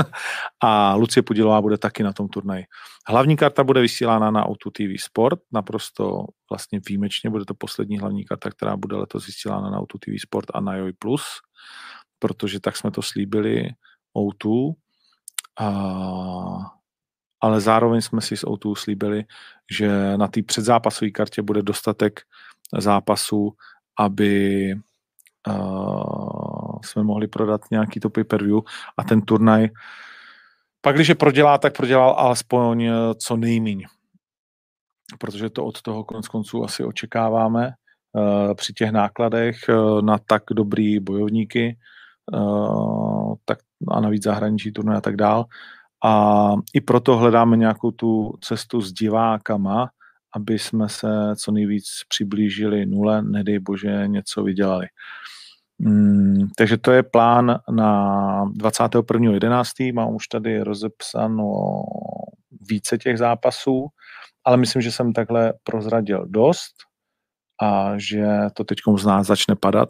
a 0.63 0.95
Lucie 0.95 1.23
Pudilová 1.23 1.61
bude 1.61 1.77
taky 1.77 2.03
na 2.03 2.13
tom 2.13 2.27
turnaji. 2.27 2.63
Hlavní 3.07 3.37
karta 3.37 3.63
bude 3.63 3.81
vysílána 3.81 4.31
na 4.31 4.45
O2 4.45 4.71
TV 4.71 5.03
Sport, 5.03 5.39
naprosto 5.51 6.25
vlastně 6.51 6.79
výjimečně, 6.87 7.29
bude 7.29 7.45
to 7.45 7.53
poslední 7.53 7.99
hlavní 7.99 8.25
karta, 8.25 8.49
která 8.49 8.77
bude 8.77 8.95
letos 8.95 9.25
vysílána 9.25 9.69
na 9.69 9.81
O2 9.81 9.99
TV 9.99 10.21
Sport 10.21 10.45
a 10.53 10.59
na 10.59 10.75
Joj 10.75 10.93
Plus, 10.99 11.23
protože 12.19 12.59
tak 12.59 12.77
jsme 12.77 12.91
to 12.91 13.01
slíbili 13.01 13.69
O2, 14.17 14.73
a, 15.59 15.71
ale 17.41 17.61
zároveň 17.61 18.01
jsme 18.01 18.21
si 18.21 18.37
s 18.37 18.45
O2 18.45 18.75
slíbili, 18.75 19.23
že 19.71 20.17
na 20.17 20.27
té 20.27 20.43
předzápasové 20.43 21.11
kartě 21.11 21.41
bude 21.41 21.61
dostatek 21.61 22.21
zápasů 22.79 23.53
aby 23.99 24.75
jsme 26.83 27.03
mohli 27.03 27.27
prodat 27.27 27.61
nějaký 27.71 27.99
to 27.99 28.09
pay-per-view 28.09 28.59
a 28.97 29.03
ten 29.03 29.21
turnaj 29.21 29.69
pak, 30.85 30.95
když 30.95 31.07
je 31.07 31.15
prodělá, 31.15 31.57
tak 31.57 31.77
prodělal 31.77 32.15
alespoň 32.17 32.83
eh, 32.83 32.93
co 33.17 33.37
nejmíň. 33.37 33.85
Protože 35.19 35.49
to 35.49 35.65
od 35.65 35.81
toho 35.81 36.03
konec 36.03 36.27
konců 36.27 36.63
asi 36.63 36.83
očekáváme 36.83 37.71
uh, 38.13 38.53
při 38.53 38.73
těch 38.73 38.91
nákladech 38.91 39.55
uh, 39.69 40.01
na 40.01 40.17
tak 40.17 40.43
dobrý 40.53 40.99
bojovníky 40.99 41.77
uh, 42.33 43.33
tak, 43.45 43.57
a 43.87 43.99
navíc 43.99 44.23
zahraničí 44.23 44.71
turnaj 44.71 44.97
a 44.97 45.01
tak 45.01 45.15
dál. 45.15 45.45
A 46.05 46.53
i 46.73 46.81
proto 46.81 47.17
hledáme 47.17 47.57
nějakou 47.57 47.91
tu 47.91 48.33
cestu 48.41 48.81
s 48.81 48.93
divákama, 48.93 49.89
aby 50.35 50.59
jsme 50.59 50.89
se 50.89 51.07
co 51.35 51.51
nejvíc 51.51 51.85
přiblížili 52.07 52.85
nule, 52.85 53.21
nedej 53.21 53.59
bože 53.59 54.03
něco 54.07 54.43
vydělali. 54.43 54.87
Mm, 55.79 56.47
takže 56.57 56.77
to 56.77 56.91
je 56.91 57.03
plán 57.03 57.59
na 57.71 58.45
21.11. 58.45 59.93
Mám 59.93 60.15
už 60.15 60.27
tady 60.27 60.63
rozepsáno 60.63 61.43
více 62.69 62.97
těch 62.97 63.17
zápasů, 63.17 63.87
ale 64.45 64.57
myslím, 64.57 64.81
že 64.81 64.91
jsem 64.91 65.13
takhle 65.13 65.53
prozradil 65.63 66.25
dost 66.27 66.73
a 67.61 67.93
že 67.97 68.25
to 68.53 68.63
teď 68.63 68.77
z 68.97 69.05
nás 69.05 69.27
začne 69.27 69.55
padat. 69.55 69.89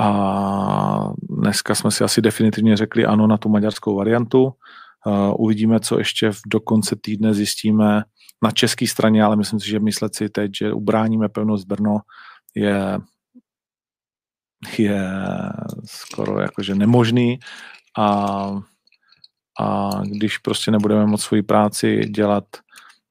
A 0.00 1.10
dneska 1.30 1.74
jsme 1.74 1.90
si 1.90 2.04
asi 2.04 2.20
definitivně 2.22 2.76
řekli 2.76 3.06
ano 3.06 3.26
na 3.26 3.36
tu 3.36 3.48
maďarskou 3.48 3.96
variantu. 3.96 4.44
Uh, 5.06 5.34
uvidíme, 5.38 5.80
co 5.80 5.98
ještě 5.98 6.30
do 6.46 6.60
konce 6.60 6.96
týdne 7.02 7.34
zjistíme 7.34 8.02
na 8.42 8.50
české 8.50 8.86
straně, 8.86 9.24
ale 9.24 9.36
myslím 9.36 9.60
si, 9.60 9.68
že 9.68 9.80
myslet 9.80 10.14
si 10.14 10.28
teď, 10.28 10.50
že 10.58 10.72
ubráníme 10.72 11.28
pevnost 11.28 11.66
Brno 11.66 11.98
je, 12.54 12.98
je 14.78 15.10
skoro 15.84 16.40
jakože 16.40 16.74
nemožný 16.74 17.38
a, 17.98 18.06
a 19.60 19.90
když 20.04 20.38
prostě 20.38 20.70
nebudeme 20.70 21.06
moct 21.06 21.22
svoji 21.22 21.42
práci 21.42 22.00
dělat 22.00 22.44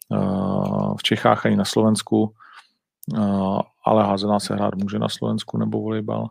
uh, 0.10 0.97
v 0.97 1.03
Čechách 1.03 1.45
ani 1.45 1.55
na 1.55 1.65
Slovensku, 1.65 2.33
uh, 3.13 3.60
ale 3.86 4.03
házená 4.03 4.39
se 4.39 4.55
hrát 4.55 4.75
může 4.75 4.99
na 4.99 5.10
Slovensku 5.10 5.57
nebo 5.57 5.81
volejbal, 5.81 6.27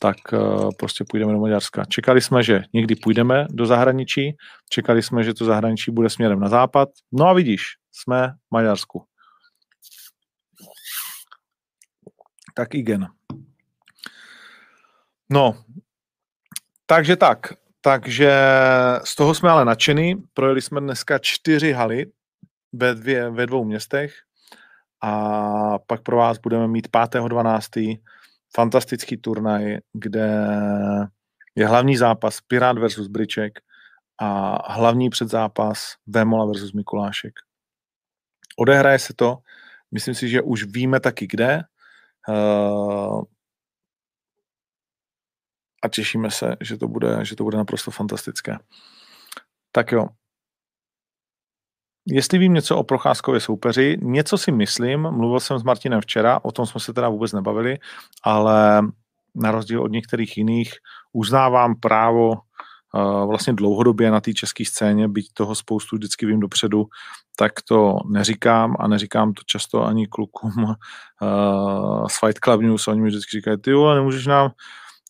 tak 0.00 0.16
uh, 0.32 0.70
prostě 0.78 1.04
půjdeme 1.08 1.32
do 1.32 1.38
Maďarska. 1.38 1.84
Čekali 1.84 2.20
jsme, 2.20 2.42
že 2.42 2.62
někdy 2.72 2.94
půjdeme 2.94 3.46
do 3.50 3.66
zahraničí, 3.66 4.36
čekali 4.70 5.02
jsme, 5.02 5.24
že 5.24 5.34
to 5.34 5.44
zahraničí 5.44 5.90
bude 5.90 6.10
směrem 6.10 6.40
na 6.40 6.48
západ, 6.48 6.88
no 7.12 7.26
a 7.26 7.32
vidíš, 7.32 7.62
jsme 7.92 8.28
v 8.28 8.50
Maďarsku. 8.50 9.04
Tak 12.54 12.74
igen. 12.74 13.17
No, 15.30 15.64
takže 16.86 17.16
tak. 17.16 17.52
Takže 17.80 18.32
z 19.04 19.14
toho 19.14 19.34
jsme 19.34 19.50
ale 19.50 19.64
nadšení. 19.64 20.14
Projeli 20.34 20.62
jsme 20.62 20.80
dneska 20.80 21.18
čtyři 21.18 21.72
haly 21.72 22.06
ve, 22.72 22.94
dvě, 22.94 23.30
ve 23.30 23.46
dvou 23.46 23.64
městech 23.64 24.14
a 25.02 25.78
pak 25.78 26.02
pro 26.02 26.16
vás 26.16 26.38
budeme 26.38 26.68
mít 26.68 26.88
5.12. 26.88 28.00
fantastický 28.54 29.16
turnaj, 29.16 29.78
kde 29.92 30.46
je 31.54 31.66
hlavní 31.66 31.96
zápas 31.96 32.40
Pirát 32.40 32.78
versus 32.78 33.06
Briček 33.06 33.58
a 34.18 34.58
hlavní 34.72 35.10
předzápas 35.10 35.94
Vémola 36.06 36.46
versus 36.46 36.72
Mikulášek. 36.72 37.34
Odehraje 38.58 38.98
se 38.98 39.14
to, 39.14 39.38
myslím 39.92 40.14
si, 40.14 40.28
že 40.28 40.42
už 40.42 40.64
víme 40.64 41.00
taky 41.00 41.26
kde 41.26 41.62
uh, 42.28 43.22
a 45.82 45.88
těšíme 45.88 46.30
se, 46.30 46.56
že 46.60 46.76
to 46.76 46.88
bude, 46.88 47.24
že 47.24 47.36
to 47.36 47.44
bude 47.44 47.56
naprosto 47.56 47.90
fantastické. 47.90 48.58
Tak 49.72 49.92
jo. 49.92 50.06
Jestli 52.06 52.38
vím 52.38 52.54
něco 52.54 52.76
o 52.76 52.84
Procházkově 52.84 53.40
soupeři, 53.40 53.98
něco 54.02 54.38
si 54.38 54.52
myslím, 54.52 55.00
mluvil 55.10 55.40
jsem 55.40 55.58
s 55.58 55.62
Martinem 55.62 56.00
včera, 56.00 56.40
o 56.42 56.52
tom 56.52 56.66
jsme 56.66 56.80
se 56.80 56.92
teda 56.92 57.08
vůbec 57.08 57.32
nebavili, 57.32 57.78
ale 58.22 58.82
na 59.34 59.50
rozdíl 59.50 59.82
od 59.82 59.92
některých 59.92 60.36
jiných 60.36 60.72
uznávám 61.12 61.74
právo 61.80 62.34
vlastně 63.26 63.52
dlouhodobě 63.52 64.10
na 64.10 64.20
té 64.20 64.32
české 64.32 64.64
scéně, 64.64 65.08
byť 65.08 65.32
toho 65.34 65.54
spoustu 65.54 65.96
vždycky 65.96 66.26
vím 66.26 66.40
dopředu, 66.40 66.86
tak 67.36 67.52
to 67.68 67.98
neříkám 68.10 68.76
a 68.78 68.88
neříkám 68.88 69.32
to 69.32 69.42
často 69.46 69.84
ani 69.84 70.06
klukům 70.06 70.64
uh, 70.64 72.06
z 72.06 72.20
Fight 72.20 72.38
Club 72.44 72.60
News, 72.60 72.88
oni 72.88 73.00
mi 73.00 73.08
vždycky 73.08 73.36
říkají, 73.36 73.58
ty 73.58 73.70
jo, 73.70 73.94
nemůžeš 73.94 74.26
nám 74.26 74.50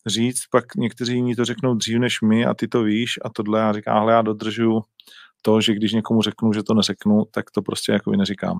říct, 0.07 0.47
pak 0.51 0.75
někteří 0.75 1.13
jiní 1.13 1.35
to 1.35 1.45
řeknou 1.45 1.75
dřív 1.75 1.99
než 1.99 2.21
my 2.21 2.45
a 2.45 2.53
ty 2.53 2.67
to 2.67 2.83
víš 2.83 3.19
a 3.25 3.29
tohle 3.29 3.59
já 3.59 3.73
říkám, 3.73 3.97
ale 3.97 4.13
já 4.13 4.21
dodržuju 4.21 4.81
to, 5.41 5.61
že 5.61 5.73
když 5.73 5.93
někomu 5.93 6.21
řeknu, 6.21 6.53
že 6.53 6.63
to 6.63 6.73
neřeknu, 6.73 7.25
tak 7.31 7.51
to 7.51 7.61
prostě 7.61 7.91
jako 7.91 8.11
neříkám. 8.11 8.59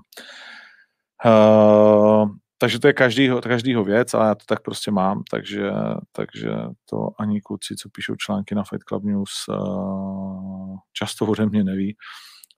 Uh, 1.25 2.29
takže 2.57 2.79
to 2.79 2.87
je 2.87 2.93
každýho, 2.93 3.41
každýho 3.41 3.83
věc, 3.83 4.13
ale 4.13 4.27
já 4.27 4.35
to 4.35 4.45
tak 4.45 4.61
prostě 4.61 4.91
mám, 4.91 5.23
takže, 5.31 5.71
takže 6.11 6.49
to 6.89 7.09
ani 7.19 7.41
kluci, 7.41 7.75
co 7.75 7.89
píšou 7.89 8.15
články 8.15 8.55
na 8.55 8.63
Fight 8.63 8.83
Club 8.83 9.03
News, 9.03 9.31
uh, 9.49 10.77
často 10.93 11.25
ode 11.25 11.45
mě 11.45 11.63
neví 11.63 11.95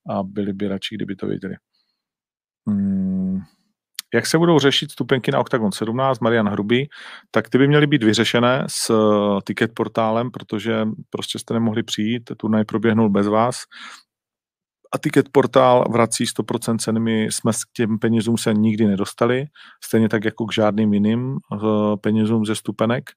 a 0.10 0.24
byli 0.24 0.54
by 0.54 0.67
radši, 0.67 0.96
kdyby 0.96 1.15
to 1.15 1.28
věděli. 1.28 1.56
Hmm. 2.67 3.39
Jak 4.13 4.26
se 4.26 4.38
budou 4.38 4.60
řešit 4.60 4.91
stupenky 4.91 5.32
na 5.32 5.39
Octagon 5.39 5.71
17, 5.71 6.19
Marian 6.19 6.50
Hrubý, 6.50 6.89
tak 7.32 7.50
ty 7.50 7.58
by 7.58 7.67
měly 7.67 7.88
být 7.88 8.04
vyřešené 8.04 8.65
s 8.67 8.89
eh, 8.89 9.41
ticket 9.43 9.71
portálem, 9.74 10.32
protože 10.32 10.88
prostě 11.10 11.39
jste 11.39 11.54
nemohli 11.54 11.84
přijít, 11.84 12.32
turnaj 12.38 12.63
proběhnul 12.65 13.10
bez 13.10 13.28
vás 13.28 13.56
a 14.93 14.97
ticket 14.97 15.30
portál 15.32 15.86
vrací 15.91 16.26
100% 16.26 16.78
ceny, 16.78 17.00
my 17.00 17.24
jsme 17.24 17.52
k 17.54 17.74
těm 17.74 18.00
penězům 18.00 18.38
se 18.38 18.54
nikdy 18.54 18.88
nedostali, 18.88 19.45
stejně 19.84 20.10
tak 20.10 20.26
jako 20.26 20.45
k 20.45 20.54
žádným 20.54 20.93
jiným 20.93 21.36
eh, 21.36 21.58
penězům 22.02 22.45
ze 22.45 22.56
stupenek. 22.56 23.10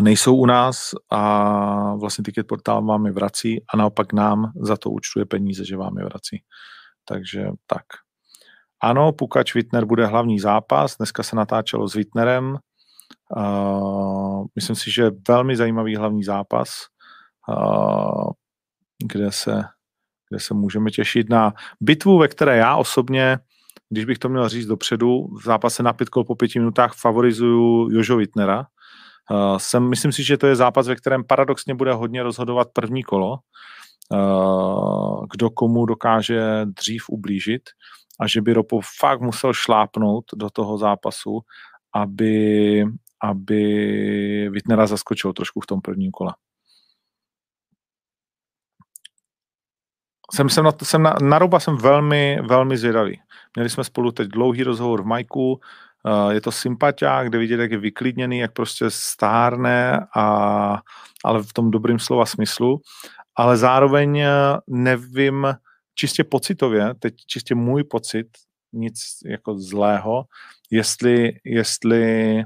Nejsou 0.00 0.36
u 0.36 0.46
nás 0.46 0.90
a 1.12 1.94
vlastně 1.94 2.22
ticket 2.24 2.46
portál 2.46 2.84
vám 2.84 3.06
je 3.06 3.12
vrací 3.12 3.64
a 3.74 3.76
naopak 3.76 4.12
nám 4.12 4.52
za 4.62 4.76
to 4.76 4.90
účtuje 4.90 5.26
peníze, 5.26 5.64
že 5.64 5.76
vám 5.76 5.98
je 5.98 6.04
vrací. 6.04 6.42
Takže 7.04 7.46
tak. 7.66 8.07
Ano, 8.80 9.12
Pukač 9.12 9.54
Wittner 9.54 9.84
bude 9.84 10.06
hlavní 10.06 10.38
zápas. 10.38 10.96
Dneska 10.96 11.22
se 11.22 11.36
natáčelo 11.36 11.88
s 11.88 11.94
Wittnerem. 11.94 12.58
Uh, 13.36 14.46
myslím 14.54 14.76
si, 14.76 14.90
že 14.90 15.10
velmi 15.28 15.56
zajímavý 15.56 15.96
hlavní 15.96 16.24
zápas, 16.24 16.68
uh, 17.48 18.30
kde 19.12 19.32
se, 19.32 19.62
kde 20.30 20.40
se 20.40 20.54
můžeme 20.54 20.90
těšit 20.90 21.30
na 21.30 21.54
bitvu, 21.80 22.18
ve 22.18 22.28
které 22.28 22.56
já 22.56 22.76
osobně, 22.76 23.38
když 23.90 24.04
bych 24.04 24.18
to 24.18 24.28
měl 24.28 24.48
říct 24.48 24.66
dopředu, 24.66 25.26
v 25.40 25.44
zápase 25.44 25.82
na 25.82 25.92
pět 25.92 26.08
kol 26.08 26.24
po 26.24 26.34
pěti 26.34 26.58
minutách 26.58 26.94
favorizuju 26.94 27.90
Jožo 27.90 28.16
Wittnera. 28.16 28.66
Uh, 29.30 29.56
jsem, 29.56 29.88
myslím 29.88 30.12
si, 30.12 30.24
že 30.24 30.36
to 30.36 30.46
je 30.46 30.56
zápas, 30.56 30.88
ve 30.88 30.96
kterém 30.96 31.24
paradoxně 31.24 31.74
bude 31.74 31.92
hodně 31.92 32.22
rozhodovat 32.22 32.68
první 32.72 33.02
kolo, 33.02 33.38
uh, 34.12 35.26
kdo 35.32 35.50
komu 35.50 35.86
dokáže 35.86 36.64
dřív 36.64 37.04
ublížit 37.08 37.62
a 38.20 38.26
že 38.26 38.42
by 38.42 38.52
Ropo 38.52 38.80
fakt 38.98 39.20
musel 39.20 39.52
šlápnout 39.52 40.24
do 40.34 40.50
toho 40.50 40.78
zápasu, 40.78 41.40
aby, 41.94 42.84
aby 43.22 43.62
Wittnera 44.52 44.86
zaskočil 44.86 45.32
trošku 45.32 45.60
v 45.60 45.66
tom 45.66 45.80
prvním 45.80 46.10
kole. 46.10 46.34
Jsem, 50.34 50.48
jsem, 50.48 50.64
na, 50.64 50.72
jsem 50.82 51.02
na, 51.02 51.14
na 51.22 51.38
Roba 51.38 51.60
jsem 51.60 51.76
velmi, 51.76 52.38
velmi 52.48 52.76
zvědavý. 52.76 53.20
Měli 53.56 53.70
jsme 53.70 53.84
spolu 53.84 54.12
teď 54.12 54.28
dlouhý 54.28 54.62
rozhovor 54.62 55.02
v 55.02 55.06
Majku, 55.06 55.52
uh, 55.52 56.30
je 56.30 56.40
to 56.40 56.52
sympatia, 56.52 57.24
kde 57.24 57.38
vidět, 57.38 57.60
jak 57.60 57.70
je 57.70 57.78
vyklidněný, 57.78 58.38
jak 58.38 58.52
prostě 58.52 58.84
stárne, 58.88 60.06
a, 60.16 60.82
ale 61.24 61.42
v 61.42 61.52
tom 61.52 61.70
dobrým 61.70 61.98
slova 61.98 62.26
smyslu. 62.26 62.80
Ale 63.36 63.56
zároveň 63.56 64.22
nevím, 64.66 65.46
čistě 65.98 66.24
pocitově, 66.24 66.94
teď 66.94 67.14
čistě 67.26 67.54
můj 67.54 67.84
pocit, 67.84 68.26
nic 68.72 68.94
jako 69.26 69.58
zlého, 69.58 70.24
jestli, 70.70 71.32
jestli 71.44 72.44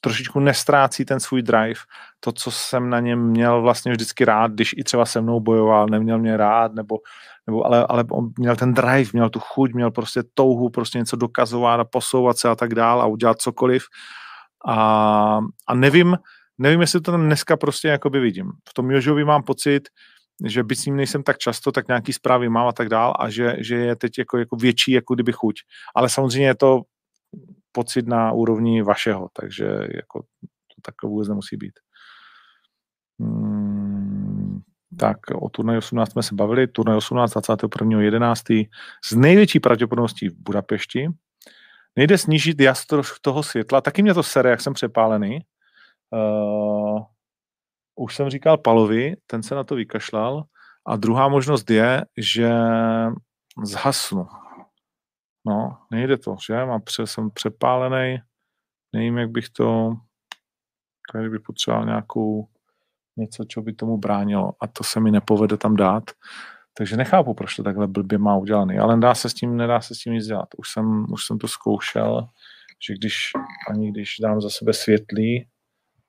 trošičku 0.00 0.40
nestrácí 0.40 1.04
ten 1.04 1.20
svůj 1.20 1.42
drive, 1.42 1.80
to, 2.20 2.32
co 2.32 2.50
jsem 2.50 2.90
na 2.90 3.00
něm 3.00 3.30
měl 3.30 3.62
vlastně 3.62 3.92
vždycky 3.92 4.24
rád, 4.24 4.52
když 4.52 4.74
i 4.78 4.84
třeba 4.84 5.06
se 5.06 5.20
mnou 5.20 5.40
bojoval, 5.40 5.86
neměl 5.86 6.18
mě 6.18 6.36
rád, 6.36 6.74
nebo, 6.74 6.98
nebo 7.46 7.66
ale, 7.66 7.86
ale 7.86 8.04
on 8.10 8.30
měl 8.38 8.56
ten 8.56 8.74
drive, 8.74 9.10
měl 9.12 9.30
tu 9.30 9.40
chuť, 9.40 9.74
měl 9.74 9.90
prostě 9.90 10.22
touhu 10.34 10.70
prostě 10.70 10.98
něco 10.98 11.16
dokazovat 11.16 11.80
a 11.80 11.84
posouvat 11.84 12.38
se 12.38 12.48
a 12.48 12.54
tak 12.54 12.74
dál 12.74 13.02
a 13.02 13.06
udělat 13.06 13.42
cokoliv. 13.42 13.84
A, 14.66 15.38
a 15.66 15.74
nevím, 15.74 16.18
nevím, 16.58 16.80
jestli 16.80 17.00
to 17.00 17.10
tam 17.10 17.26
dneska 17.26 17.56
prostě 17.56 17.88
jakoby 17.88 18.20
vidím. 18.20 18.50
V 18.68 18.74
tom 18.74 18.90
Jožovi 18.90 19.24
mám 19.24 19.42
pocit, 19.42 19.88
že 20.44 20.62
byť 20.62 20.78
s 20.78 20.86
ním 20.86 20.96
nejsem 20.96 21.22
tak 21.22 21.38
často, 21.38 21.72
tak 21.72 21.88
nějaký 21.88 22.12
zprávy 22.12 22.48
mám 22.48 22.66
a 22.66 22.72
tak 22.72 22.88
dál 22.88 23.14
a 23.18 23.30
že, 23.30 23.56
že 23.58 23.76
je 23.76 23.96
teď 23.96 24.18
jako, 24.18 24.38
jako 24.38 24.56
větší, 24.56 24.92
jako 24.92 25.14
kdyby 25.14 25.32
chuť. 25.32 25.56
Ale 25.94 26.08
samozřejmě 26.08 26.46
je 26.46 26.54
to 26.54 26.82
pocit 27.72 28.06
na 28.06 28.32
úrovni 28.32 28.82
vašeho, 28.82 29.28
takže 29.32 29.64
jako 29.94 30.22
to 30.42 30.80
takové 30.82 31.10
vůbec 31.10 31.28
nemusí 31.28 31.56
být. 31.56 31.72
Hmm, 33.20 34.60
tak 34.98 35.16
o 35.34 35.48
turnaj 35.48 35.78
18 35.78 36.12
jsme 36.12 36.22
se 36.22 36.34
bavili, 36.34 36.66
turnaj 36.66 36.96
18 36.96 37.34
21.11. 37.34 38.68
z 39.04 39.16
největší 39.16 39.60
pravděpodobností 39.60 40.28
v 40.28 40.34
Budapešti. 40.38 41.08
Nejde 41.96 42.18
snížit 42.18 42.60
jastrost 42.60 43.20
toho 43.22 43.42
světla, 43.42 43.80
taky 43.80 44.02
mě 44.02 44.14
to 44.14 44.22
sere, 44.22 44.50
jak 44.50 44.60
jsem 44.60 44.74
přepálený. 44.74 45.40
Uh, 46.10 47.02
už 47.98 48.16
jsem 48.16 48.30
říkal 48.30 48.58
Palovi, 48.58 49.16
ten 49.26 49.42
se 49.42 49.54
na 49.54 49.64
to 49.64 49.74
vykašlal. 49.74 50.44
A 50.86 50.96
druhá 50.96 51.28
možnost 51.28 51.70
je, 51.70 52.04
že 52.16 52.50
zhasnu. 53.64 54.26
No, 55.46 55.78
nejde 55.90 56.18
to, 56.18 56.36
že? 56.46 56.64
Mám 56.64 56.82
pře, 56.82 57.06
jsem 57.06 57.30
přepálený, 57.30 58.18
nevím, 58.92 59.18
jak 59.18 59.30
bych 59.30 59.48
to, 59.48 59.92
tady 61.12 61.30
bych 61.30 61.40
potřeboval 61.40 61.86
nějakou 61.86 62.48
něco, 63.16 63.44
co 63.48 63.62
by 63.62 63.72
tomu 63.72 63.96
bránilo 63.96 64.52
a 64.60 64.66
to 64.66 64.84
se 64.84 65.00
mi 65.00 65.10
nepovede 65.10 65.56
tam 65.56 65.76
dát. 65.76 66.04
Takže 66.74 66.96
nechápu, 66.96 67.34
proč 67.34 67.56
to 67.56 67.62
takhle 67.62 67.86
blbě 67.86 68.18
má 68.18 68.36
udělaný, 68.36 68.78
ale 68.78 68.96
nedá 68.96 69.14
se 69.14 69.30
s 69.30 69.34
tím, 69.34 69.56
nedá 69.56 69.80
se 69.80 69.94
s 69.94 69.98
tím 69.98 70.12
nic 70.12 70.26
dělat. 70.26 70.48
Už 70.56 70.72
jsem, 70.72 71.06
už 71.12 71.26
jsem 71.26 71.38
to 71.38 71.48
zkoušel, 71.48 72.28
že 72.86 72.94
když 72.94 73.30
ani 73.70 73.92
když 73.92 74.16
dám 74.22 74.40
za 74.40 74.50
sebe 74.50 74.72
světlý, 74.72 75.48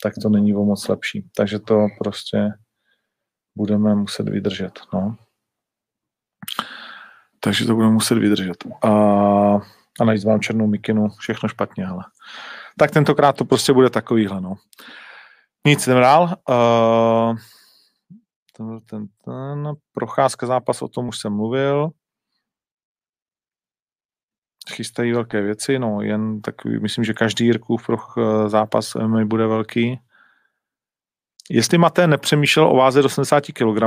tak 0.03 0.13
to 0.21 0.29
není 0.29 0.55
o 0.55 0.65
moc 0.65 0.87
lepší. 0.87 1.29
Takže 1.35 1.59
to 1.59 1.87
prostě 1.99 2.49
budeme 3.57 3.95
muset 3.95 4.29
vydržet. 4.29 4.79
No. 4.93 5.17
Takže 7.39 7.65
to 7.65 7.75
budeme 7.75 7.93
muset 7.93 8.17
vydržet. 8.17 8.65
A, 8.83 8.89
a 9.99 10.05
najít 10.05 10.23
vám 10.23 10.39
černou 10.39 10.67
mikinu, 10.67 11.09
všechno 11.09 11.49
špatně, 11.49 11.87
ale. 11.87 12.03
Tak 12.77 12.91
tentokrát 12.91 13.35
to 13.35 13.45
prostě 13.45 13.73
bude 13.73 13.89
takovýhle, 13.89 14.41
no. 14.41 14.55
Nic, 15.67 15.87
jdem 15.87 16.01
dál. 16.01 16.23
Uh, 16.49 17.37
ten, 18.57 18.79
ten, 18.79 19.07
ten, 19.25 19.73
procházka 19.91 20.47
zápas, 20.47 20.81
o 20.81 20.87
tom 20.87 21.07
už 21.07 21.19
jsem 21.19 21.33
mluvil. 21.33 21.89
Chystají 24.69 25.11
velké 25.11 25.41
věci, 25.41 25.79
no 25.79 26.01
jen 26.01 26.41
takový, 26.41 26.79
myslím, 26.79 27.03
že 27.03 27.13
každý 27.13 27.45
Jirkův 27.45 27.85
proch 27.85 28.15
eh, 28.17 28.49
zápas 28.49 28.95
MMA 28.95 29.25
bude 29.25 29.47
velký. 29.47 29.99
Jestli 31.49 31.77
Maté 31.77 32.07
nepřemýšlel 32.07 32.67
o 32.67 32.75
váze 32.75 33.01
do 33.01 33.09
70 33.09 33.43
kg, 33.45 33.81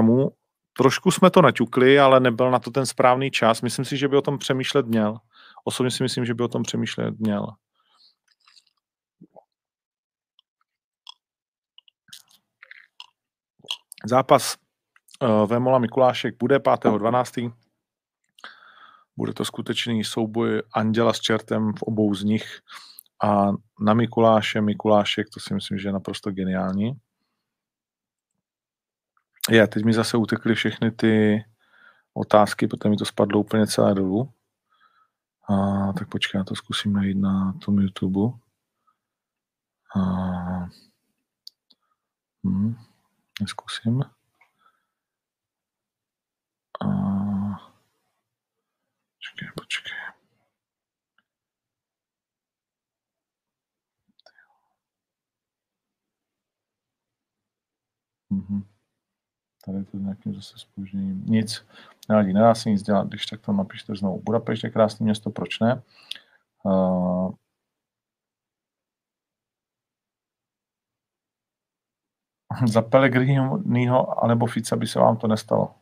trošku 0.76 1.10
jsme 1.10 1.30
to 1.30 1.42
naťukli, 1.42 1.98
ale 1.98 2.20
nebyl 2.20 2.50
na 2.50 2.58
to 2.58 2.70
ten 2.70 2.86
správný 2.86 3.30
čas. 3.30 3.62
Myslím 3.62 3.84
si, 3.84 3.96
že 3.96 4.08
by 4.08 4.16
o 4.16 4.22
tom 4.22 4.38
přemýšlet 4.38 4.86
měl. 4.86 5.18
Osobně 5.64 5.90
si 5.90 6.02
myslím, 6.02 6.24
že 6.24 6.34
by 6.34 6.44
o 6.44 6.48
tom 6.48 6.62
přemýšlet 6.62 7.20
měl. 7.20 7.46
Zápas 14.06 14.56
uh, 15.22 15.46
Vémola 15.46 15.78
Mikulášek 15.78 16.34
bude 16.38 16.58
5.12. 16.58 17.52
Bude 19.16 19.32
to 19.32 19.44
skutečný 19.44 20.04
souboj 20.04 20.62
Anděla 20.74 21.12
s 21.12 21.20
čertem 21.20 21.72
v 21.72 21.82
obou 21.82 22.14
z 22.14 22.24
nich 22.24 22.60
a 23.24 23.52
na 23.80 23.94
Mikuláše, 23.94 24.60
Mikulášek, 24.60 25.30
to 25.30 25.40
si 25.40 25.54
myslím, 25.54 25.78
že 25.78 25.88
je 25.88 25.92
naprosto 25.92 26.30
geniální. 26.30 27.00
Já, 29.50 29.66
teď 29.66 29.84
mi 29.84 29.92
zase 29.92 30.16
utekly 30.16 30.54
všechny 30.54 30.90
ty 30.90 31.44
otázky, 32.14 32.68
potom 32.68 32.90
mi 32.90 32.96
to 32.96 33.04
spadlo 33.04 33.40
úplně 33.40 33.66
celé 33.66 33.94
dolů. 33.94 34.32
A, 35.48 35.92
tak 35.92 36.08
počkej, 36.08 36.38
já 36.38 36.44
to 36.44 36.54
zkusím 36.54 36.92
najít 36.92 37.18
na 37.18 37.52
tom 37.52 37.78
YouTube. 37.78 38.38
A, 39.96 40.00
hm, 42.46 42.74
neskusím. 43.40 44.02
Počkej, 49.32 49.48
počkej. 49.54 49.96
Mm-hmm. 58.32 58.64
Tady 59.64 59.84
to 59.84 59.96
nějakým 59.96 60.34
zase 60.34 60.58
spožděním. 60.58 61.24
Nic, 61.26 61.66
nevadí, 62.08 62.32
nedá 62.32 62.54
se 62.54 62.70
nic 62.70 62.82
dělat, 62.82 63.08
když 63.08 63.26
tak 63.26 63.40
to 63.40 63.52
napište 63.52 63.94
znovu. 63.94 64.22
Budapešť 64.22 64.64
je 64.64 64.70
krásné 64.70 65.04
město, 65.04 65.30
proč 65.30 65.60
ne? 65.60 65.82
Uh, 66.64 67.32
za 72.68 72.82
Pellegriniho 72.82 74.24
anebo 74.24 74.46
Fica 74.46 74.76
by 74.76 74.86
se 74.86 74.98
vám 74.98 75.16
to 75.16 75.28
nestalo. 75.28 75.74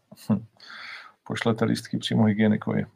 Pošlete 1.25 1.65
lístky 1.65 1.99
přímo 1.99 2.25
hygienikovi. 2.25 2.87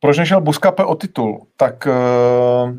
Proč 0.00 0.18
nešel 0.18 0.40
Buskape 0.40 0.84
o 0.84 0.94
titul? 0.94 1.46
Tak 1.56 1.86
uh, 1.86 2.78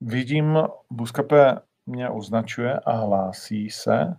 vidím, 0.00 0.58
Buskape 0.90 1.60
mě 1.86 2.10
označuje 2.10 2.80
a 2.80 2.92
hlásí 2.92 3.70
se. 3.70 4.16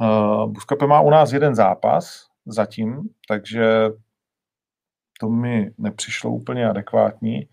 Uh, 0.00 0.52
Buskape 0.52 0.86
má 0.86 1.00
u 1.00 1.10
nás 1.10 1.32
jeden 1.32 1.54
zápas 1.54 2.28
zatím, 2.46 3.08
takže 3.28 3.88
to 5.20 5.28
mi 5.28 5.70
nepřišlo 5.78 6.30
úplně 6.30 6.68
adekvátní. 6.68 7.48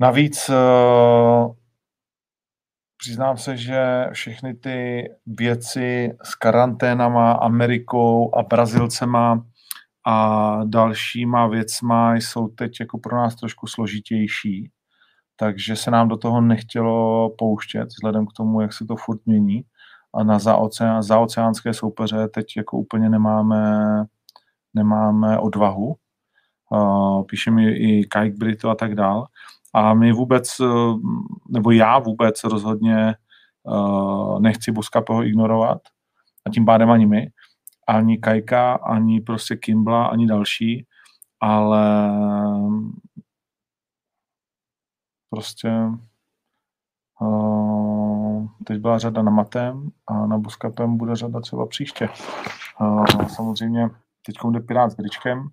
Navíc 0.00 0.48
uh, 0.48 1.54
přiznám 2.96 3.36
se, 3.36 3.56
že 3.56 4.06
všechny 4.12 4.54
ty 4.54 5.08
věci 5.26 6.16
s 6.22 6.34
karanténama, 6.34 7.32
Amerikou 7.32 8.34
a 8.34 8.42
Brazilcema 8.42 9.46
a 10.06 10.60
dalšíma 10.64 11.46
věcma 11.46 12.14
jsou 12.14 12.48
teď 12.48 12.80
jako 12.80 12.98
pro 12.98 13.16
nás 13.16 13.34
trošku 13.34 13.66
složitější, 13.66 14.70
takže 15.36 15.76
se 15.76 15.90
nám 15.90 16.08
do 16.08 16.16
toho 16.16 16.40
nechtělo 16.40 17.30
pouštět, 17.38 17.84
vzhledem 17.84 18.26
k 18.26 18.32
tomu, 18.32 18.60
jak 18.60 18.72
se 18.72 18.84
to 18.84 18.96
furt 18.96 19.26
mění. 19.26 19.64
A 20.14 20.24
na 20.24 20.38
zaoceán, 20.38 21.02
zaoceánské 21.02 21.74
soupeře 21.74 22.28
teď 22.28 22.46
jako 22.56 22.78
úplně 22.78 23.10
nemáme, 23.10 24.04
nemáme 24.74 25.38
odvahu. 25.38 25.96
Uh, 26.70 27.24
píše 27.24 27.50
mi 27.50 27.72
i 27.72 28.04
Kajk 28.04 28.34
Brito 28.34 28.70
a 28.70 28.74
tak 28.74 28.94
dál. 28.94 29.26
A 29.74 29.94
my 29.94 30.12
vůbec, 30.12 30.48
nebo 31.48 31.70
já 31.70 31.98
vůbec 31.98 32.44
rozhodně 32.44 33.14
uh, 33.62 34.40
nechci 34.40 34.72
Buskapeho 34.72 35.24
ignorovat 35.24 35.78
a 36.46 36.50
tím 36.50 36.64
pádem 36.64 36.90
ani 36.90 37.06
my, 37.06 37.30
ani 37.88 38.18
Kajka, 38.18 38.74
ani 38.74 39.20
prostě 39.20 39.56
Kimbla, 39.56 40.06
ani 40.06 40.26
další, 40.26 40.86
ale 41.40 42.10
prostě 45.30 45.70
uh, 47.20 48.46
teď 48.64 48.78
byla 48.78 48.98
řada 48.98 49.22
na 49.22 49.30
Matem 49.30 49.90
a 50.06 50.26
na 50.26 50.38
Buskapem 50.38 50.96
bude 50.96 51.16
řada 51.16 51.40
třeba 51.40 51.66
příště. 51.66 52.08
Uh, 52.80 53.06
samozřejmě 53.28 53.90
teď 54.26 54.36
jde 54.50 54.60
Pirát 54.60 54.90
s 54.90 54.94
Bričkem. 54.94 55.48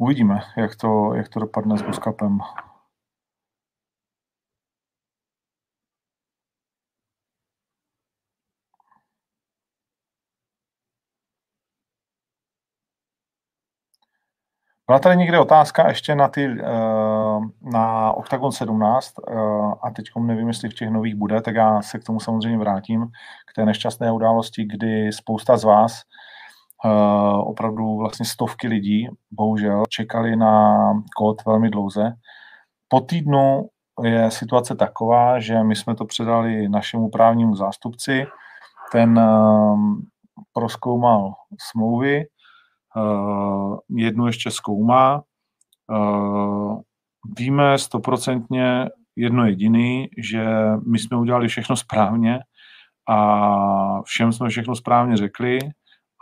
Uvidíme, 0.00 0.40
jak 0.56 0.76
to, 0.76 1.14
jak 1.14 1.28
to 1.28 1.40
dopadne 1.40 1.78
s 1.78 1.82
Buskapem. 1.82 2.38
Byla 14.86 14.98
tady 14.98 15.16
někde 15.16 15.38
otázka 15.38 15.88
ještě 15.88 16.14
na, 16.14 16.28
ty, 16.28 16.44
eh, 16.44 16.64
na 17.62 18.12
Octagon 18.12 18.52
17 18.52 19.14
eh, 19.18 19.34
a 19.82 19.90
teď 19.96 20.06
nevím, 20.18 20.48
jestli 20.48 20.68
v 20.68 20.74
těch 20.74 20.90
nových 20.90 21.14
bude, 21.14 21.40
tak 21.42 21.54
já 21.54 21.82
se 21.82 21.98
k 21.98 22.04
tomu 22.04 22.20
samozřejmě 22.20 22.58
vrátím, 22.58 23.06
k 23.46 23.54
té 23.54 23.64
nešťastné 23.64 24.12
události, 24.12 24.64
kdy 24.64 25.12
spousta 25.12 25.56
z 25.56 25.64
vás, 25.64 26.02
opravdu 27.44 27.96
vlastně 27.96 28.26
stovky 28.26 28.68
lidí, 28.68 29.08
bohužel, 29.30 29.82
čekali 29.88 30.36
na 30.36 30.76
kód 31.16 31.44
velmi 31.46 31.70
dlouze. 31.70 32.12
Po 32.88 33.00
týdnu 33.00 33.68
je 34.02 34.30
situace 34.30 34.74
taková, 34.74 35.40
že 35.40 35.62
my 35.62 35.76
jsme 35.76 35.94
to 35.94 36.04
předali 36.04 36.68
našemu 36.68 37.10
právnímu 37.10 37.54
zástupci, 37.54 38.26
ten 38.92 39.20
proskoumal 40.52 41.32
smlouvy, 41.70 42.24
Eh, 42.96 43.76
jednu 43.96 44.26
ještě 44.26 44.50
zkoumá. 44.50 45.22
Eh, 45.92 46.76
víme 47.38 47.78
stoprocentně 47.78 48.88
jedno 49.16 49.46
jediný, 49.46 50.08
že 50.18 50.44
my 50.90 50.98
jsme 50.98 51.16
udělali 51.16 51.48
všechno 51.48 51.76
správně 51.76 52.38
a 53.08 54.02
všem 54.02 54.32
jsme 54.32 54.48
všechno 54.48 54.76
správně 54.76 55.16
řekli 55.16 55.58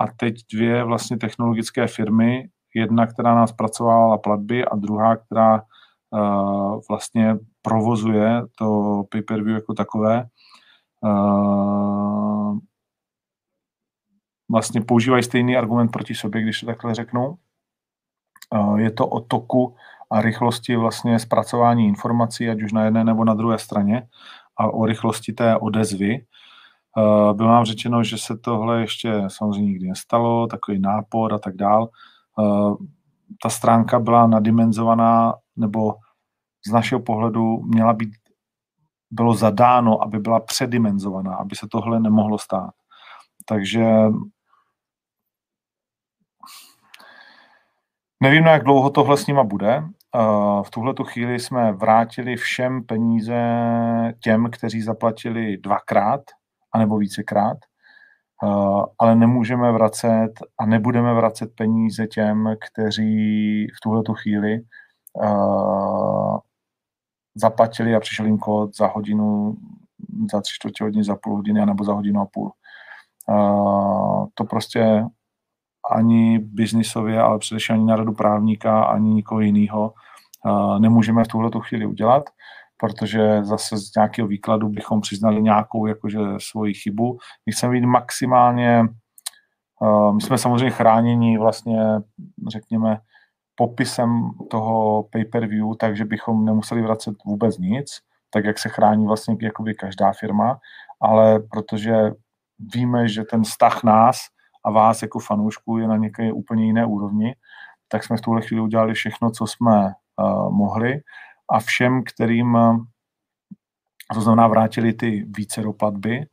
a 0.00 0.06
teď 0.16 0.34
dvě 0.52 0.84
vlastně 0.84 1.16
technologické 1.18 1.86
firmy, 1.86 2.48
jedna, 2.74 3.06
která 3.06 3.34
nás 3.34 3.52
pracovala 3.52 4.18
platby 4.18 4.64
a 4.64 4.76
druhá, 4.76 5.16
která 5.16 5.62
uh, 6.10 6.80
vlastně 6.88 7.36
provozuje 7.62 8.42
to 8.58 9.02
pay-per-view 9.10 9.54
jako 9.54 9.74
takové, 9.74 10.26
uh, 11.00 12.58
vlastně 14.50 14.80
používají 14.80 15.22
stejný 15.22 15.56
argument 15.56 15.88
proti 15.88 16.14
sobě, 16.14 16.42
když 16.42 16.60
to 16.60 16.66
takhle 16.66 16.94
řeknu. 16.94 17.38
Je 18.76 18.90
to 18.90 19.06
o 19.06 19.20
toku 19.20 19.76
a 20.10 20.22
rychlosti 20.22 20.76
vlastně 20.76 21.18
zpracování 21.18 21.88
informací, 21.88 22.48
ať 22.48 22.62
už 22.62 22.72
na 22.72 22.84
jedné 22.84 23.04
nebo 23.04 23.24
na 23.24 23.34
druhé 23.34 23.58
straně, 23.58 24.08
a 24.56 24.66
o 24.66 24.86
rychlosti 24.86 25.32
té 25.32 25.56
odezvy. 25.56 26.24
Bylo 27.32 27.48
nám 27.48 27.64
řečeno, 27.64 28.04
že 28.04 28.18
se 28.18 28.38
tohle 28.38 28.80
ještě 28.80 29.22
samozřejmě 29.28 29.66
nikdy 29.66 29.88
nestalo, 29.88 30.46
takový 30.46 30.78
nápor 30.80 31.34
a 31.34 31.38
tak 31.38 31.56
dál. 31.56 31.88
Ta 33.42 33.48
stránka 33.48 33.98
byla 33.98 34.26
nadimenzovaná, 34.26 35.34
nebo 35.56 35.94
z 36.66 36.72
našeho 36.72 37.00
pohledu 37.00 37.56
měla 37.56 37.92
být, 37.92 38.10
bylo 39.10 39.34
zadáno, 39.34 40.02
aby 40.02 40.18
byla 40.18 40.40
předimenzovaná, 40.40 41.34
aby 41.34 41.56
se 41.56 41.66
tohle 41.70 42.00
nemohlo 42.00 42.38
stát. 42.38 42.70
Takže 43.46 43.84
Nevím, 48.22 48.46
jak 48.46 48.64
dlouho 48.64 48.90
tohle 48.90 49.16
s 49.16 49.26
nima 49.26 49.44
bude. 49.44 49.82
V 50.62 50.70
tuhle 50.70 50.94
chvíli 51.04 51.40
jsme 51.40 51.72
vrátili 51.72 52.36
všem 52.36 52.84
peníze 52.84 53.34
těm, 54.20 54.50
kteří 54.50 54.82
zaplatili 54.82 55.56
dvakrát, 55.56 56.20
anebo 56.72 56.98
vícekrát, 56.98 57.58
ale 58.98 59.14
nemůžeme 59.14 59.72
vracet 59.72 60.30
a 60.58 60.66
nebudeme 60.66 61.14
vracet 61.14 61.54
peníze 61.54 62.06
těm, 62.06 62.54
kteří 62.70 63.66
v 63.66 63.80
tuhle 63.82 64.02
chvíli 64.14 64.60
zaplatili 67.34 67.94
a 67.94 68.00
přišel 68.00 68.26
jim 68.26 68.38
kód 68.38 68.76
za 68.76 68.86
hodinu, 68.86 69.56
za 70.32 70.40
tři 70.40 70.52
čtvrtě 70.54 70.84
hodiny, 70.84 71.04
za 71.04 71.16
půl 71.16 71.36
hodiny, 71.36 71.66
nebo 71.66 71.84
za 71.84 71.92
hodinu 71.92 72.20
a 72.20 72.26
půl. 72.32 72.52
To 74.34 74.44
prostě 74.44 75.04
ani 75.90 76.38
biznisově, 76.38 77.20
ale 77.20 77.38
především 77.38 77.74
ani 77.74 77.84
na 77.84 77.96
radu 77.96 78.12
právníka, 78.12 78.82
ani 78.82 79.14
nikoho 79.14 79.40
jiného 79.40 79.94
nemůžeme 80.78 81.24
v 81.24 81.28
tuhle 81.28 81.50
chvíli 81.60 81.86
udělat, 81.86 82.30
protože 82.80 83.44
zase 83.44 83.76
z 83.76 83.94
nějakého 83.96 84.28
výkladu 84.28 84.68
bychom 84.68 85.00
přiznali 85.00 85.42
nějakou 85.42 85.86
jakože 85.86 86.18
svoji 86.38 86.74
chybu. 86.74 87.18
My 87.46 87.52
chceme 87.52 87.72
být 87.72 87.86
maximálně, 87.86 88.82
my 90.14 90.20
jsme 90.20 90.38
samozřejmě 90.38 90.70
chráněni 90.70 91.38
vlastně, 91.38 91.80
řekněme, 92.48 92.98
popisem 93.54 94.30
toho 94.50 95.02
pay-per-view, 95.02 95.76
takže 95.78 96.04
bychom 96.04 96.44
nemuseli 96.44 96.82
vracet 96.82 97.14
vůbec 97.26 97.58
nic, 97.58 98.00
tak 98.30 98.44
jak 98.44 98.58
se 98.58 98.68
chrání 98.68 99.06
vlastně 99.06 99.36
jakoby 99.40 99.74
každá 99.74 100.12
firma, 100.12 100.58
ale 101.00 101.40
protože 101.40 102.10
víme, 102.74 103.08
že 103.08 103.24
ten 103.24 103.42
vztah 103.42 103.84
nás 103.84 104.16
a 104.64 104.70
vás 104.70 105.02
jako 105.02 105.18
fanoušků 105.18 105.78
je 105.78 105.88
na 105.88 105.96
nějaké 105.96 106.32
úplně 106.32 106.64
jiné 106.64 106.86
úrovni, 106.86 107.34
tak 107.88 108.04
jsme 108.04 108.16
v 108.16 108.20
tuhle 108.20 108.42
chvíli 108.42 108.62
udělali 108.62 108.94
všechno, 108.94 109.30
co 109.30 109.46
jsme 109.46 109.92
uh, 110.22 110.50
mohli 110.50 111.00
a 111.50 111.60
všem, 111.60 112.02
kterým, 112.04 112.54
uh, 112.54 112.78
to 114.14 114.20
znamená 114.20 114.48
vrátili 114.48 114.92
ty 114.92 115.26
více 115.36 115.62
do 115.62 115.72
platby, 115.72 116.26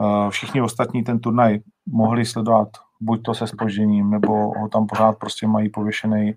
uh, 0.00 0.30
všichni 0.30 0.60
ostatní 0.62 1.04
ten 1.04 1.18
turnaj 1.18 1.58
mohli 1.86 2.26
sledovat 2.26 2.68
buď 3.00 3.22
to 3.22 3.34
se 3.34 3.46
spožděním, 3.46 4.10
nebo 4.10 4.32
ho 4.32 4.68
tam 4.68 4.86
pořád 4.86 5.18
prostě 5.18 5.46
mají 5.46 5.68
pověšený 5.68 6.34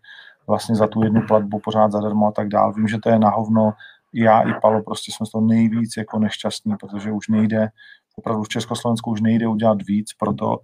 vlastně 0.48 0.76
za 0.76 0.88
tu 0.88 1.04
jednu 1.04 1.22
platbu 1.28 1.60
pořád 1.60 1.92
zadarmo 1.92 2.28
a 2.28 2.32
tak 2.32 2.48
dál. 2.48 2.74
Vím, 2.74 2.88
že 2.88 2.98
to 2.98 3.10
je 3.10 3.20
na 3.20 3.30
hovno, 3.30 3.74
já 4.14 4.42
i 4.42 4.54
Palo 4.62 4.84
prostě 4.84 5.12
jsme 5.12 5.26
z 5.26 5.30
toho 5.30 5.46
nejvíc 5.46 5.98
jako 5.98 6.20
nešťastní, 6.20 6.76
protože 6.80 7.12
už 7.12 7.28
nejde, 7.28 7.70
opravdu 8.16 8.44
v 8.44 8.50
Československu 8.50 9.12
už 9.12 9.22
nejde 9.22 9.48
udělat 9.48 9.78
víc 9.88 10.14
pro 10.14 10.34
to, 10.34 10.60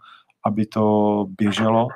aby 0.46 0.66
to 0.66 1.26
běželo. 1.38 1.88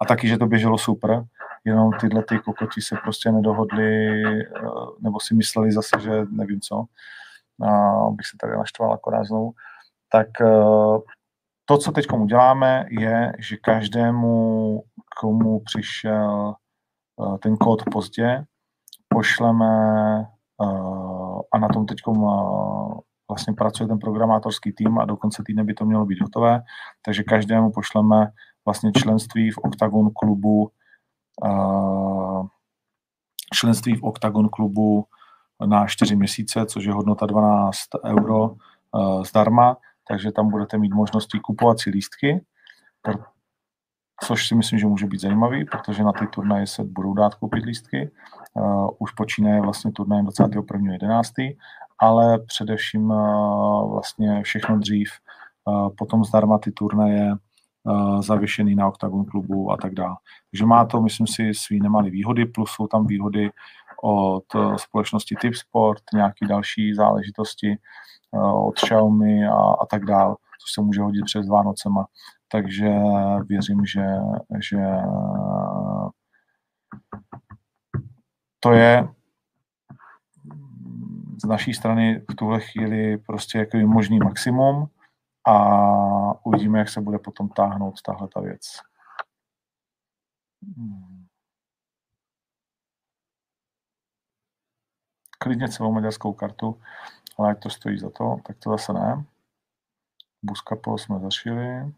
A 0.00 0.04
taky, 0.04 0.28
že 0.28 0.38
to 0.38 0.46
běželo 0.46 0.78
super, 0.78 1.24
jenom 1.64 1.90
tyhle 2.00 2.24
ty 2.24 2.38
kokoti 2.38 2.80
se 2.80 2.96
prostě 3.02 3.32
nedohodli, 3.32 4.22
eh, 4.24 4.40
nebo 5.00 5.20
si 5.20 5.34
mysleli 5.34 5.72
zase, 5.72 6.00
že 6.00 6.10
nevím 6.30 6.60
co, 6.60 6.84
a 7.66 8.10
bych 8.10 8.26
se 8.26 8.36
tady 8.40 8.52
naštval 8.52 8.92
akorát 8.92 9.24
znovu, 9.24 9.52
tak 10.12 10.26
eh, 10.40 10.98
to, 11.64 11.78
co 11.78 11.92
teď 11.92 12.06
uděláme, 12.12 12.86
je, 12.90 13.32
že 13.38 13.56
každému, 13.56 14.82
komu 15.20 15.60
přišel 15.60 16.54
eh, 16.54 17.38
ten 17.38 17.56
kód 17.56 17.82
pozdě, 17.92 18.44
pošleme 19.08 19.74
a 21.52 21.58
na 21.58 21.68
tom 21.68 21.86
teď 21.86 21.98
vlastně 23.28 23.54
pracuje 23.54 23.88
ten 23.88 23.98
programátorský 23.98 24.72
tým 24.72 24.98
a 24.98 25.04
do 25.04 25.16
konce 25.16 25.42
týdne 25.46 25.64
by 25.64 25.74
to 25.74 25.84
mělo 25.84 26.06
být 26.06 26.20
hotové, 26.20 26.62
takže 27.04 27.22
každému 27.22 27.72
pošleme 27.72 28.30
vlastně 28.64 28.92
členství 28.92 29.50
v 29.50 29.58
Octagon 29.58 30.10
klubu 30.14 30.70
členství 33.54 33.96
v 33.96 34.02
Octagon 34.02 34.48
klubu 34.48 35.04
na 35.66 35.86
4 35.86 36.16
měsíce, 36.16 36.66
což 36.66 36.84
je 36.84 36.92
hodnota 36.92 37.26
12 37.26 37.78
euro 38.04 38.48
uh, 38.48 39.24
zdarma 39.24 39.76
takže 40.08 40.32
tam 40.32 40.50
budete 40.50 40.78
mít 40.78 40.94
možnosti 40.94 41.40
kupovat 41.40 41.80
si 41.80 41.90
lístky, 41.90 42.44
což 44.24 44.48
si 44.48 44.54
myslím, 44.54 44.78
že 44.78 44.86
může 44.86 45.06
být 45.06 45.20
zajímavý, 45.20 45.64
protože 45.64 46.04
na 46.04 46.12
ty 46.12 46.26
turnaje 46.26 46.66
se 46.66 46.84
budou 46.84 47.14
dát 47.14 47.34
koupit 47.34 47.64
lístky. 47.64 48.10
Uh, 48.54 48.88
už 48.98 49.12
počínaje 49.12 49.60
vlastně 49.60 49.92
turnajem 49.92 50.26
21.11., 50.26 51.56
ale 51.98 52.38
především 52.38 53.10
uh, 53.10 53.92
vlastně 53.92 54.42
všechno 54.42 54.78
dřív, 54.78 55.10
potom 55.98 56.24
zdarma 56.24 56.58
ty 56.58 56.72
turnaje, 56.72 57.32
zavěšený 58.20 58.74
na 58.74 58.88
Octagon 58.88 59.24
klubu 59.24 59.72
a 59.72 59.76
tak 59.76 59.94
dále. 59.94 60.16
Takže 60.50 60.66
má 60.66 60.84
to, 60.84 61.00
myslím 61.00 61.26
si, 61.26 61.54
svý 61.54 61.80
nemalé 61.80 62.10
výhody, 62.10 62.46
plus 62.46 62.70
jsou 62.70 62.86
tam 62.86 63.06
výhody 63.06 63.50
od 64.02 64.44
společnosti 64.76 65.36
Tipsport, 65.40 66.02
nějaké 66.14 66.46
další 66.46 66.94
záležitosti 66.94 67.76
od 68.66 68.74
Xiaomi 68.74 69.46
a, 69.46 69.56
a 69.56 69.86
tak 69.90 70.04
dále, 70.04 70.36
což 70.60 70.72
se 70.74 70.80
může 70.80 71.00
hodit 71.00 71.24
přes 71.24 71.48
Vánocema 71.48 72.06
takže 72.54 72.90
věřím, 73.46 73.86
že, 73.86 74.06
že 74.60 74.78
to 78.60 78.72
je 78.72 79.08
z 81.42 81.46
naší 81.46 81.74
strany 81.74 82.22
v 82.30 82.34
tuhle 82.34 82.60
chvíli 82.60 83.18
prostě 83.18 83.58
jako 83.58 83.78
možný 83.78 84.18
maximum 84.18 84.86
a 85.46 86.46
uvidíme, 86.46 86.78
jak 86.78 86.88
se 86.88 87.00
bude 87.00 87.18
potom 87.18 87.48
táhnout 87.48 88.02
tahle 88.02 88.28
ta 88.28 88.40
věc. 88.40 88.80
Klidně 95.38 95.68
celou 95.68 95.92
maďarskou 95.92 96.32
kartu, 96.32 96.80
ale 97.38 97.50
ať 97.50 97.62
to 97.62 97.70
stojí 97.70 97.98
za 97.98 98.10
to, 98.10 98.36
tak 98.46 98.58
to 98.58 98.70
zase 98.70 98.92
ne. 98.92 99.24
Buskapo 100.42 100.98
jsme 100.98 101.18
zašili. 101.18 101.94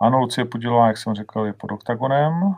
Ano, 0.00 0.18
Lucie 0.18 0.44
Podilová, 0.44 0.86
jak 0.86 0.96
jsem 0.96 1.14
řekl, 1.14 1.40
je 1.40 1.52
pod 1.52 1.72
oktagonem. 1.72 2.56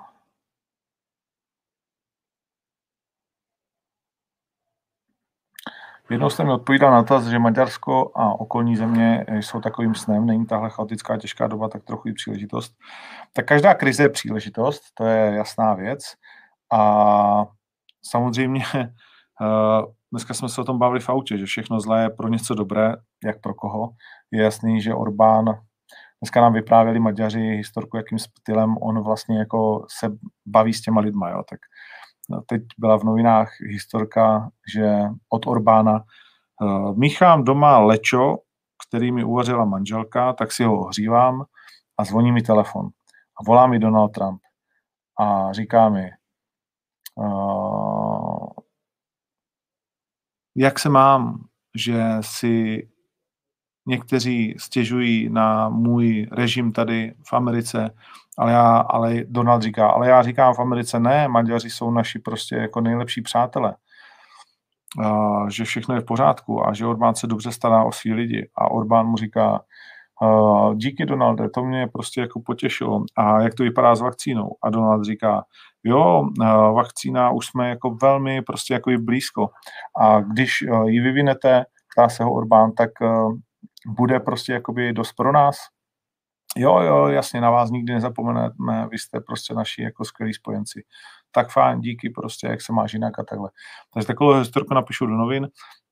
Jednou 6.11 6.31
jste 6.31 6.45
mi 6.45 6.53
odpovídal 6.53 6.91
na 6.91 7.03
to, 7.03 7.21
že 7.21 7.39
Maďarsko 7.39 8.13
a 8.15 8.41
okolní 8.41 8.77
země 8.77 9.25
jsou 9.31 9.61
takovým 9.61 9.95
snem, 9.95 10.27
není 10.27 10.47
tahle 10.47 10.71
chaotická 10.71 11.17
těžká 11.17 11.47
doba 11.47 11.69
tak 11.69 11.85
trochu 11.85 12.09
i 12.09 12.13
příležitost. 12.13 12.75
Tak 13.33 13.47
každá 13.47 13.75
krize 13.75 14.03
je 14.03 14.09
příležitost, 14.09 14.83
to 14.95 15.05
je 15.05 15.35
jasná 15.35 15.75
věc. 15.75 16.01
A 16.73 17.45
samozřejmě 18.03 18.65
eh, 18.75 18.87
dneska 20.13 20.35
jsme 20.35 20.49
se 20.49 20.61
o 20.61 20.65
tom 20.65 20.79
bavili 20.79 21.01
v 21.01 21.09
autě, 21.09 21.39
že 21.39 21.47
všechno 21.47 21.81
zlé 21.81 22.03
je 22.03 22.11
pro 22.11 22.29
něco 22.29 22.55
dobré, 22.55 22.95
jak 23.25 23.41
pro 23.41 23.55
koho. 23.55 23.91
Je 24.31 24.43
jasný, 24.43 24.81
že 24.81 24.95
Orbán 24.95 25.45
Dneska 26.23 26.41
nám 26.41 26.53
vyprávěli 26.53 27.01
Maďaři 27.01 27.41
historku, 27.41 27.97
jakým 27.97 28.19
stylem 28.19 28.77
on 28.81 29.03
vlastně 29.03 29.39
jako 29.39 29.87
se 30.01 30.09
baví 30.47 30.75
s 30.75 30.81
těma 30.81 31.01
lidma. 31.01 31.31
Jo. 31.31 31.43
Tak 31.51 31.61
teď 32.47 32.63
byla 32.79 32.99
v 32.99 33.05
novinách 33.05 33.51
historka, 33.61 34.51
že 34.75 35.01
od 35.29 35.47
Orbána 35.47 36.05
uh, 36.63 36.97
míchám 36.97 37.45
doma 37.45 37.79
lečo, 37.79 38.37
který 38.89 39.13
mi 39.13 39.25
uvařila 39.25 39.65
manželka, 39.65 40.33
tak 40.33 40.53
si 40.53 40.65
ho 40.65 40.81
ohřívám 40.81 41.45
a 41.99 42.05
zvoní 42.05 42.33
mi 42.33 42.43
telefon. 42.43 42.89
A 43.41 43.45
volá 43.47 43.67
mi 43.67 43.79
Donald 43.79 44.09
Trump 44.09 44.41
a 45.21 45.53
říká 45.53 45.89
mi, 45.89 46.11
uh, 47.15 48.47
jak 50.57 50.79
se 50.79 50.89
mám, 50.89 51.45
že 51.77 52.03
si 52.21 52.89
někteří 53.87 54.55
stěžují 54.59 55.29
na 55.29 55.69
můj 55.69 56.29
režim 56.33 56.73
tady 56.73 57.15
v 57.29 57.33
Americe, 57.33 57.95
ale, 58.39 58.53
já, 58.53 58.77
ale 58.77 59.15
Donald 59.29 59.63
říká, 59.63 59.89
ale 59.89 60.09
já 60.09 60.23
říkám 60.23 60.55
v 60.55 60.59
Americe 60.59 61.01
ne, 61.01 61.29
Maďaři 61.29 61.71
jsou 61.71 61.91
naši 61.91 62.19
prostě 62.19 62.57
jako 62.57 62.81
nejlepší 62.81 63.23
přátelé, 63.23 63.75
a, 65.05 65.51
že 65.51 65.65
všechno 65.65 65.95
je 65.95 66.01
v 66.01 66.05
pořádku 66.05 66.67
a 66.67 66.75
že 66.75 66.87
Orbán 66.87 67.15
se 67.15 67.27
dobře 67.27 67.53
stará 67.53 67.85
o 67.85 67.93
svý 67.93 68.13
lidi. 68.13 68.51
A 68.59 68.71
Orbán 68.71 69.07
mu 69.07 69.17
říká, 69.17 69.61
Uh, 70.23 70.75
díky 70.75 71.07
Donalde, 71.07 71.51
to 71.51 71.65
mě 71.65 71.87
prostě 71.87 72.21
jako 72.21 72.41
potěšilo. 72.41 73.05
A 73.17 73.41
jak 73.41 73.55
to 73.55 73.63
vypadá 73.63 73.95
s 73.95 74.01
vakcínou? 74.01 74.51
A 74.63 74.71
Donald 74.71 75.05
říká, 75.05 75.45
jo, 75.85 76.29
vakcína 76.75 77.31
už 77.31 77.47
jsme 77.47 77.69
jako 77.69 77.91
velmi 77.91 78.43
prostě 78.43 78.75
jako 78.75 78.91
blízko. 79.01 79.49
A 80.01 80.21
když 80.21 80.63
uh, 80.63 80.89
ji 80.89 81.01
vyvinete, 81.01 81.65
ptá 81.95 82.09
se 82.09 82.25
ho 82.25 82.33
Orbán, 82.33 82.73
tak 82.73 82.91
bude 83.87 84.21
prostě 84.21 84.53
jakoby 84.53 84.93
dost 84.93 85.13
pro 85.13 85.33
nás. 85.33 85.57
Jo, 86.57 86.81
jo, 86.81 87.07
jasně, 87.07 87.41
na 87.41 87.51
vás 87.51 87.71
nikdy 87.71 87.93
nezapomeneme, 87.93 88.89
vy 88.91 88.99
jste 88.99 89.21
prostě 89.21 89.55
naši 89.55 89.83
jako 89.83 90.05
skvělí 90.05 90.35
spojenci. 90.35 90.85
Tak 91.33 91.51
fajn, 91.51 91.81
díky 91.81 92.11
prostě, 92.11 92.47
jak 92.47 92.63
se 92.63 92.73
máš 92.73 92.93
jinak 92.93 93.19
a 93.19 93.25
takhle. 93.25 93.51
Takže 93.95 94.07
takovou 94.07 94.33
historku 94.33 94.75
napíšu 94.75 95.07
do 95.07 95.13
novin 95.13 95.49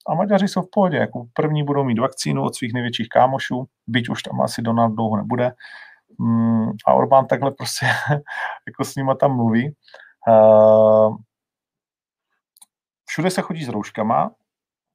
a 0.09 0.14
Maďaři 0.14 0.48
jsou 0.48 0.62
v 0.62 0.70
pohodě, 0.72 0.96
jako 0.96 1.24
první 1.32 1.64
budou 1.64 1.84
mít 1.84 1.98
vakcínu 1.98 2.42
od 2.42 2.54
svých 2.54 2.72
největších 2.72 3.09
kámošů, 3.09 3.64
byť 3.86 4.09
už 4.09 4.22
tam 4.22 4.40
asi 4.40 4.62
Donald 4.62 4.94
dlouho 4.94 5.16
nebude. 5.16 5.52
Mm, 6.18 6.68
a 6.86 6.94
Orbán 6.94 7.26
takhle 7.26 7.50
prostě 7.50 7.86
jako 8.66 8.84
s 8.84 8.96
nima 8.96 9.14
tam 9.14 9.36
mluví. 9.36 9.74
Uh, 10.28 11.16
všude 13.09 13.30
se 13.30 13.42
chodí 13.42 13.64
s 13.64 13.68
rouškama, 13.68 14.30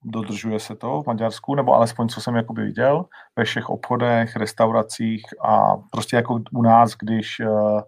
dodržuje 0.03 0.59
se 0.59 0.75
to 0.75 1.01
v 1.01 1.07
Maďarsku, 1.07 1.55
nebo 1.55 1.73
alespoň 1.73 2.07
co 2.07 2.21
jsem 2.21 2.35
jakoby 2.35 2.63
viděl, 2.63 3.05
ve 3.35 3.43
všech 3.43 3.69
obchodech, 3.69 4.35
restauracích 4.35 5.25
a 5.45 5.77
prostě 5.91 6.15
jako 6.15 6.39
u 6.53 6.61
nás, 6.61 6.95
když, 7.01 7.39
eh, 7.39 7.81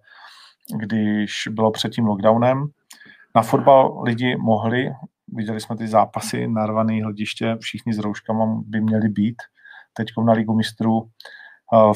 když 0.79 1.47
bylo 1.51 1.71
před 1.71 1.89
tím 1.89 2.05
lockdownem. 2.05 2.65
Na 3.35 3.41
fotbal 3.41 4.01
lidi 4.03 4.35
mohli, 4.35 4.89
viděli 5.27 5.61
jsme 5.61 5.77
ty 5.77 5.87
zápasy, 5.87 6.47
narvaný 6.47 7.01
hlediště, 7.01 7.57
všichni 7.61 7.93
s 7.93 7.99
rouškama 7.99 8.45
by 8.65 8.81
měli 8.81 9.09
být. 9.09 9.35
Teď 9.93 10.07
na 10.25 10.33
Ligu 10.33 10.55
mistrů. 10.55 11.09
Eh, 11.73 11.93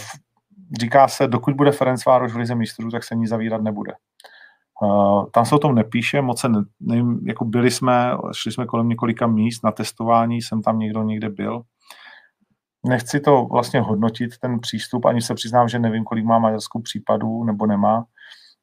říká 0.79 1.07
se, 1.07 1.27
dokud 1.27 1.53
bude 1.53 1.71
Ferenc 1.71 2.05
Vároš 2.05 2.33
v 2.33 2.37
Lize 2.37 2.55
mistrů, 2.55 2.91
tak 2.91 3.03
se 3.03 3.15
ní 3.15 3.27
zavírat 3.27 3.61
nebude. 3.61 3.93
Uh, 4.83 5.25
tam 5.33 5.45
se 5.45 5.55
o 5.55 5.59
tom 5.59 5.75
nepíše, 5.75 6.21
moc 6.21 6.39
se 6.39 6.49
ne, 6.49 6.59
nevím, 6.79 7.19
jako 7.27 7.45
byli 7.45 7.71
jsme, 7.71 8.11
šli 8.31 8.51
jsme 8.51 8.65
kolem 8.65 8.89
několika 8.89 9.27
míst 9.27 9.63
na 9.63 9.71
testování, 9.71 10.41
jsem 10.41 10.61
tam 10.61 10.79
někdo 10.79 11.03
někde 11.03 11.29
byl. 11.29 11.61
Nechci 12.85 13.19
to 13.19 13.45
vlastně 13.45 13.81
hodnotit, 13.81 14.37
ten 14.41 14.59
přístup, 14.59 15.05
ani 15.05 15.21
se 15.21 15.33
přiznám, 15.33 15.69
že 15.69 15.79
nevím, 15.79 16.03
kolik 16.03 16.25
má 16.25 16.39
Maďarskou 16.39 16.81
případů, 16.81 17.43
nebo 17.43 17.65
nemá, 17.65 18.05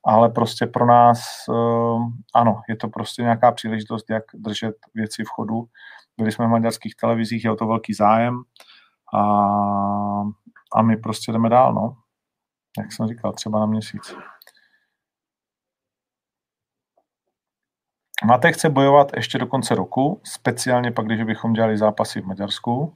ale 0.07 0.29
prostě 0.29 0.67
pro 0.67 0.87
nás, 0.87 1.19
uh, 1.49 2.03
ano, 2.35 2.61
je 2.69 2.77
to 2.77 2.89
prostě 2.89 3.23
nějaká 3.23 3.53
příležitost, 3.53 4.11
jak 4.11 4.23
držet 4.35 4.75
věci 4.95 5.25
v 5.25 5.29
chodu. 5.29 5.65
Byli 6.19 6.33
jsme 6.33 6.47
v 6.47 6.51
maďarských 6.51 6.95
televizích, 7.01 7.45
je 7.45 7.51
o 7.51 7.57
to 7.57 7.67
velký 7.67 7.95
zájem 7.95 8.43
a, 9.15 9.23
a 10.75 10.83
my 10.83 10.97
prostě 10.97 11.33
jdeme 11.33 11.49
dál, 11.49 11.75
no. 11.75 11.97
Jak 12.79 12.93
jsem 12.93 13.09
říkal, 13.09 13.33
třeba 13.33 13.61
na 13.61 13.67
měsíc. 13.67 14.17
Mate 18.25 18.53
chce 18.53 18.69
bojovat 18.69 19.13
ještě 19.17 19.39
do 19.39 19.47
konce 19.47 19.75
roku, 19.75 20.21
speciálně 20.25 20.91
pak, 20.91 21.07
když 21.07 21.23
bychom 21.23 21.53
dělali 21.53 21.79
zápasy 21.79 22.21
v 22.21 22.27
Maďarsku. 22.27 22.93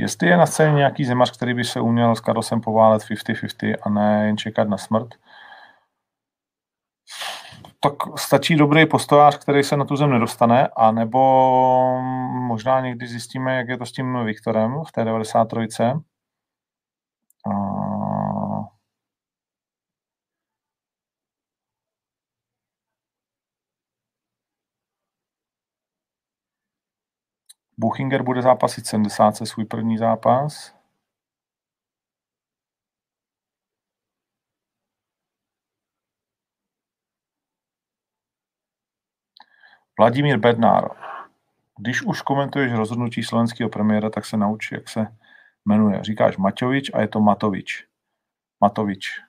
Jestli 0.00 0.28
je 0.28 0.36
na 0.36 0.46
scéně 0.46 0.74
nějaký 0.74 1.04
zemař, 1.04 1.36
který 1.36 1.54
by 1.54 1.64
se 1.64 1.80
uměl 1.80 2.16
s 2.16 2.20
Karlosem 2.20 2.60
poválet 2.60 3.02
50-50 3.02 3.74
a 3.82 3.88
ne 3.90 4.26
jen 4.26 4.36
čekat 4.36 4.68
na 4.68 4.76
smrt, 4.76 5.08
tak 7.80 7.92
stačí 8.18 8.56
dobrý 8.56 8.86
postojář, 8.86 9.38
který 9.38 9.62
se 9.62 9.76
na 9.76 9.84
tu 9.84 9.96
zem 9.96 10.10
nedostane, 10.10 10.68
anebo 10.76 11.18
možná 12.32 12.80
někdy 12.80 13.06
zjistíme, 13.06 13.56
jak 13.56 13.68
je 13.68 13.78
to 13.78 13.86
s 13.86 13.92
tím 13.92 14.24
Viktorem 14.24 14.82
v 14.88 14.92
té 14.92 15.04
93. 15.04 15.82
Buchinger 27.80 28.22
bude 28.22 28.42
zápasit 28.42 28.86
70 28.86 29.36
se 29.36 29.46
svůj 29.46 29.64
první 29.64 29.98
zápas. 29.98 30.74
Vladimír 39.98 40.38
Bednár. 40.38 40.90
Když 41.78 42.02
už 42.02 42.22
komentuješ 42.22 42.72
rozhodnutí 42.72 43.22
slovenského 43.22 43.70
premiéra, 43.70 44.10
tak 44.10 44.26
se 44.26 44.36
nauč, 44.36 44.72
jak 44.72 44.88
se 44.88 45.06
jmenuje. 45.64 46.04
Říkáš 46.04 46.36
Maťovič 46.36 46.90
a 46.94 47.00
je 47.00 47.08
to 47.08 47.20
Matovič. 47.20 47.86
Matovič. 48.60 49.20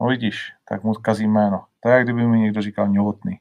No 0.00 0.06
vidíš, 0.06 0.52
tak 0.68 0.84
mu 0.84 0.92
kazí 0.94 1.28
jméno. 1.28 1.66
To 1.80 1.88
je, 1.88 1.94
jak 1.94 2.04
kdyby 2.04 2.26
mi 2.26 2.40
někdo 2.40 2.62
říkal 2.62 2.88
Novotný. 2.88 3.40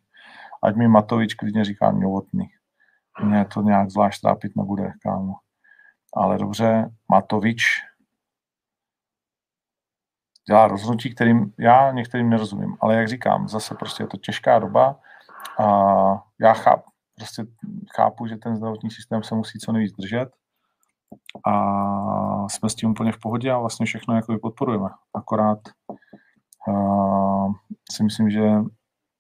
Ať 0.64 0.76
mi 0.76 0.88
Matovič 0.88 1.34
klidně 1.34 1.66
říká 1.66 1.92
Novotný. 1.92 2.59
Mě 3.24 3.46
to 3.46 3.62
nějak 3.62 3.90
zvlášť 3.90 4.22
trápit 4.22 4.56
nebude, 4.56 4.92
kámo. 5.04 5.34
Ale 6.16 6.38
dobře, 6.38 6.90
Matovič 7.12 7.64
dělá 10.48 10.68
rozhodnutí, 10.68 11.16
kterým 11.16 11.54
já 11.60 11.92
některým 11.92 12.30
nerozumím. 12.30 12.78
Ale 12.82 12.96
jak 12.96 13.08
říkám, 13.08 13.48
zase 13.48 13.76
prostě 13.76 14.04
je 14.04 14.08
to 14.08 14.18
těžká 14.18 14.60
doba 14.60 15.00
a 15.60 15.66
já 16.40 16.54
chápu, 16.54 16.92
prostě 17.16 17.46
chápu, 17.96 18.28
že 18.28 18.38
ten 18.38 18.56
zdravotní 18.56 18.92
systém 18.92 19.24
se 19.24 19.36
musí 19.36 19.60
co 19.60 19.72
nejvíc 19.72 19.94
držet 19.94 20.30
a 21.46 22.50
jsme 22.50 22.70
s 22.70 22.76
tím 22.76 22.92
úplně 22.92 23.12
v 23.12 23.20
pohodě 23.20 23.52
a 23.52 23.60
vlastně 23.60 23.86
všechno 23.86 24.16
jako 24.16 24.38
podporujeme. 24.42 24.90
Akorát 25.16 25.60
uh, 26.68 27.54
si 27.92 28.04
myslím, 28.04 28.30
že 28.30 28.50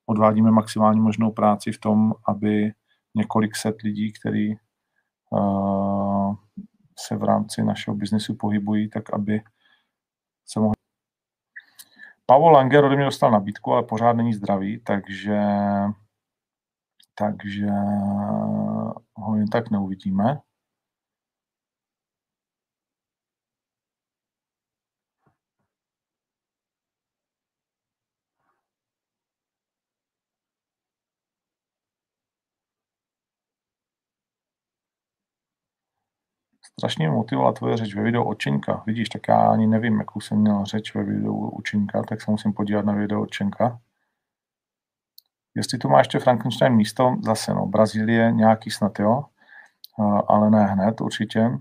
odvádíme 0.05 0.51
maximální 0.51 0.99
možnou 0.99 1.31
práci 1.31 1.71
v 1.71 1.79
tom, 1.79 2.13
aby 2.27 2.71
několik 3.15 3.55
set 3.55 3.81
lidí, 3.81 4.13
který 4.13 4.55
uh, 5.29 6.35
se 6.99 7.15
v 7.15 7.23
rámci 7.23 7.63
našeho 7.63 7.95
biznesu 7.95 8.35
pohybují, 8.35 8.89
tak 8.89 9.13
aby 9.13 9.41
se 10.45 10.59
mohli. 10.59 10.73
Pavel 12.25 12.49
Langer 12.51 12.83
ode 12.83 12.95
mě 12.95 13.05
dostal 13.05 13.31
nabídku, 13.31 13.73
ale 13.73 13.83
pořád 13.83 14.13
není 14.13 14.33
zdravý, 14.33 14.79
takže, 14.79 15.41
takže 17.15 17.67
ho 19.15 19.35
jen 19.35 19.47
tak 19.47 19.71
neuvidíme. 19.71 20.39
Strašně 36.79 37.07
mě 37.07 37.15
motivovala 37.15 37.53
tvoje 37.53 37.77
řeč 37.77 37.95
ve 37.95 38.03
videu 38.03 38.23
Očenka. 38.23 38.83
Vidíš, 38.85 39.09
tak 39.09 39.27
já 39.27 39.51
ani 39.51 39.67
nevím, 39.67 39.99
jakou 39.99 40.21
jsem 40.21 40.37
měl 40.37 40.65
řeč 40.65 40.95
ve 40.95 41.03
videu 41.03 41.49
Učenka, 41.49 42.03
tak 42.03 42.21
se 42.21 42.31
musím 42.31 42.53
podívat 42.53 42.85
na 42.85 42.93
video 42.93 43.21
Očenka. 43.21 43.79
Jestli 45.55 45.77
tu 45.77 45.89
má 45.89 45.97
ještě 45.97 46.19
Frankenstein 46.19 46.73
místo, 46.73 47.15
zase 47.21 47.53
no, 47.53 47.65
Brazílie 47.65 48.31
nějaký 48.31 48.71
snad 48.71 48.99
jo, 48.99 49.25
ale 50.27 50.49
ne 50.49 50.65
hned 50.65 51.01
určitě. 51.01 51.59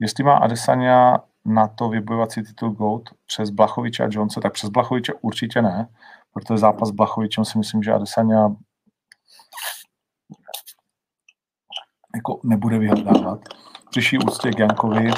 Jestli 0.00 0.24
má 0.24 0.36
Adesanya 0.36 1.18
na 1.44 1.68
to 1.68 1.88
vybojovat 1.88 2.32
si 2.32 2.42
titul 2.42 2.70
GOAT 2.70 3.02
přes 3.26 3.50
Blachoviče 3.50 4.04
a 4.04 4.08
Jonese, 4.10 4.40
tak 4.40 4.52
přes 4.52 4.70
Blachoviče 4.70 5.12
určitě 5.14 5.62
ne, 5.62 5.88
protože 6.32 6.58
zápas 6.58 6.88
s 6.88 6.92
Blachovičem 6.92 7.44
si 7.44 7.58
myslím, 7.58 7.82
že 7.82 7.92
Adesanya 7.92 8.56
jako 12.16 12.40
nebude 12.44 12.78
vyhledávat. 12.78 13.40
Přiší 13.90 14.18
úctě 14.18 14.50
k 14.50 14.58
Jankovi. 14.58 15.10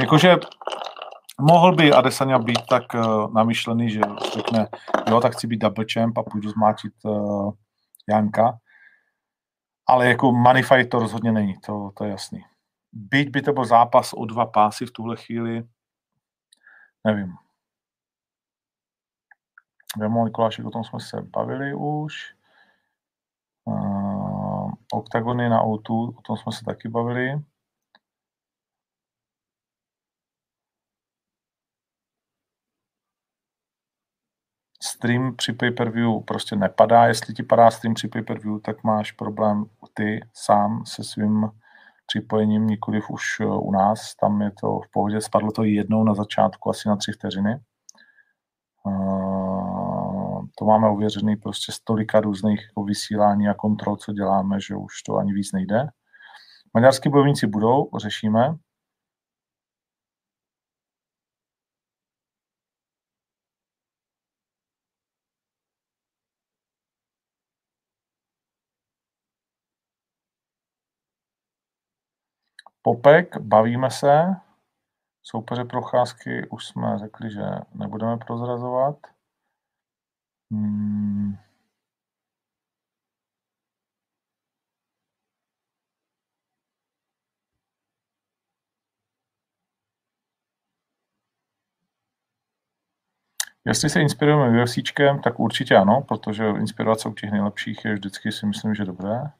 Jakože 0.00 0.36
mohl 1.40 1.74
by 1.76 1.92
Adesanya 1.92 2.38
být 2.38 2.66
tak 2.68 2.82
uh, 2.94 3.34
namyšlený, 3.34 3.90
že 3.90 4.00
řekne, 4.34 4.68
jo, 5.08 5.20
tak 5.20 5.32
chci 5.32 5.46
být 5.46 5.58
double 5.60 5.84
champ 5.92 6.18
a 6.18 6.22
půjdu 6.22 6.50
zmátit 6.50 6.92
uh, 7.04 7.52
Janka. 8.08 8.58
Ale 9.86 10.08
jako 10.08 10.32
money 10.32 10.62
fight 10.62 10.90
to 10.90 10.98
rozhodně 10.98 11.32
není, 11.32 11.54
to, 11.66 11.90
to 11.96 12.04
je 12.04 12.10
jasný. 12.10 12.44
Byť 12.92 13.30
by 13.30 13.42
to 13.42 13.52
byl 13.52 13.64
zápas 13.64 14.12
o 14.12 14.24
dva 14.24 14.46
pásy 14.46 14.86
v 14.86 14.90
tuhle 14.90 15.16
chvíli, 15.16 15.62
nevím. 17.04 17.34
Vemo 19.98 20.24
Mikulášek, 20.24 20.66
o 20.66 20.70
tom 20.70 20.84
jsme 20.84 21.00
se 21.00 21.22
bavili 21.22 21.74
už. 21.74 22.34
Uh, 23.64 23.99
oktagony 24.92 25.48
na 25.48 25.62
O2, 25.62 26.14
o 26.18 26.22
tom 26.22 26.36
jsme 26.36 26.52
se 26.52 26.64
taky 26.64 26.88
bavili. 26.88 27.40
Stream 34.82 35.36
při 35.36 35.52
pay-per-view 35.52 36.20
prostě 36.26 36.56
nepadá. 36.56 37.06
Jestli 37.06 37.34
ti 37.34 37.42
padá 37.42 37.70
stream 37.70 37.94
při 37.94 38.08
pay-per-view, 38.08 38.60
tak 38.60 38.84
máš 38.84 39.12
problém 39.12 39.64
ty 39.94 40.20
sám 40.34 40.86
se 40.86 41.04
svým 41.04 41.50
připojením, 42.06 42.66
nikoliv 42.66 43.10
už 43.10 43.40
u 43.40 43.72
nás. 43.72 44.14
Tam 44.14 44.42
je 44.42 44.50
to 44.60 44.80
v 44.80 44.90
pohodě. 44.90 45.20
Spadlo 45.20 45.52
to 45.52 45.64
jednou 45.64 46.04
na 46.04 46.14
začátku, 46.14 46.70
asi 46.70 46.88
na 46.88 46.96
tři 46.96 47.12
vteřiny. 47.12 47.60
Uh, 48.84 49.39
to 50.60 50.66
máme 50.66 50.88
ověřený 50.88 51.36
prostě 51.36 51.72
z 51.72 51.80
tolika 51.80 52.20
různých 52.20 52.60
jako 52.62 52.84
vysílání 52.84 53.48
a 53.48 53.54
kontrol, 53.54 53.96
co 53.96 54.12
děláme, 54.12 54.60
že 54.60 54.76
už 54.76 55.02
to 55.02 55.16
ani 55.16 55.32
víc 55.32 55.52
nejde. 55.52 55.86
Maďarský 56.74 57.08
bojovníci 57.08 57.46
budou, 57.46 57.90
řešíme. 57.98 58.54
Popek, 72.82 73.40
bavíme 73.40 73.90
se. 73.90 74.36
Soupeře 75.22 75.64
procházky 75.64 76.48
už 76.48 76.66
jsme 76.66 76.98
řekli, 76.98 77.30
že 77.30 77.42
nebudeme 77.74 78.16
prozrazovat. 78.16 79.19
Hmm. 80.50 81.36
Jestli 93.64 93.90
se 93.90 94.00
inspirujeme 94.00 94.62
UFCčkem, 94.62 95.20
tak 95.22 95.40
určitě 95.40 95.76
ano, 95.76 96.04
protože 96.08 96.44
inspirovat 96.48 97.00
se 97.00 97.08
u 97.08 97.14
těch 97.14 97.30
nejlepších 97.30 97.84
je 97.84 97.94
vždycky 97.94 98.32
si 98.32 98.46
myslím, 98.46 98.74
že 98.74 98.84
dobré. 98.84 99.30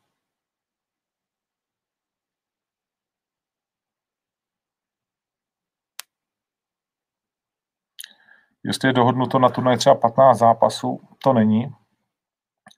Jestli 8.65 8.89
je 8.89 8.93
dohodnuto 8.93 9.39
na 9.39 9.49
turnaj 9.49 9.77
třeba 9.77 9.95
15 9.95 10.39
zápasů, 10.39 11.01
to 11.23 11.33
není. 11.33 11.73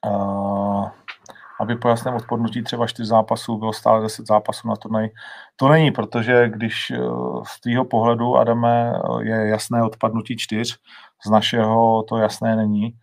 Uh, 0.05 0.89
aby 1.59 1.75
po 1.75 1.89
jasném 1.89 2.15
odpadnutí 2.15 2.63
třeba 2.63 2.87
4 2.87 3.07
zápasů 3.07 3.57
bylo 3.57 3.73
stále 3.73 4.01
10 4.01 4.27
zápasů 4.27 4.67
na 4.67 4.75
turnaj. 4.75 5.09
To 5.55 5.69
není, 5.69 5.91
protože 5.91 6.49
když 6.49 6.91
uh, 6.91 7.43
z 7.43 7.61
tvýho 7.61 7.85
pohledu, 7.85 8.37
Adame, 8.37 8.93
je 9.21 9.47
jasné 9.47 9.83
odpadnutí 9.83 10.37
4, 10.37 10.73
z 11.25 11.29
našeho 11.29 12.03
to 12.03 12.17
jasné 12.17 12.55
není 12.55 12.93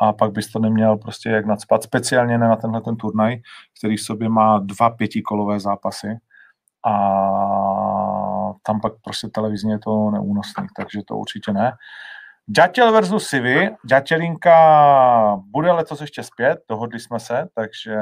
a 0.00 0.12
pak 0.12 0.32
bys 0.32 0.52
to 0.52 0.58
neměl 0.58 0.96
prostě 0.96 1.28
jak 1.28 1.46
nadspat, 1.46 1.82
speciálně 1.82 2.38
ne 2.38 2.48
na 2.48 2.56
tenhle 2.56 2.80
ten 2.80 2.96
turnaj, 2.96 3.36
který 3.78 3.96
v 3.96 4.02
sobě 4.02 4.28
má 4.28 4.58
dva 4.58 4.90
pětikolové 4.90 5.60
zápasy 5.60 6.18
a 6.86 6.94
tam 8.62 8.80
pak 8.80 8.92
prostě 9.04 9.28
televizně 9.28 9.72
je 9.72 9.78
to 9.78 10.10
neúnosný, 10.10 10.66
takže 10.76 11.00
to 11.06 11.16
určitě 11.16 11.52
ne. 11.52 11.72
Ďatěl 12.48 12.92
versus 12.92 13.26
Sivy. 13.28 13.76
Ďatělinka 13.84 15.36
bude 15.36 15.72
letos 15.72 16.00
ještě 16.00 16.22
zpět, 16.22 16.60
dohodli 16.68 17.00
jsme 17.00 17.20
se, 17.20 17.48
takže 17.54 17.96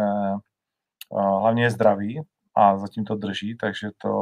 uh, 1.08 1.40
hlavně 1.40 1.62
je 1.62 1.70
zdravý 1.70 2.22
a 2.54 2.76
zatím 2.76 3.04
to 3.04 3.14
drží, 3.14 3.56
takže 3.56 3.88
to 3.98 4.14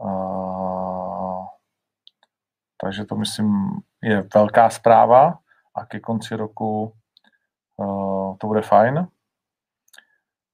uh, 0.00 1.46
takže 2.80 3.04
to 3.04 3.16
myslím 3.16 3.70
je 4.02 4.28
velká 4.34 4.70
zpráva 4.70 5.38
a 5.74 5.86
ke 5.86 6.00
konci 6.00 6.34
roku 6.36 6.92
uh, 7.76 8.36
to 8.36 8.46
bude 8.46 8.62
fajn. 8.62 9.08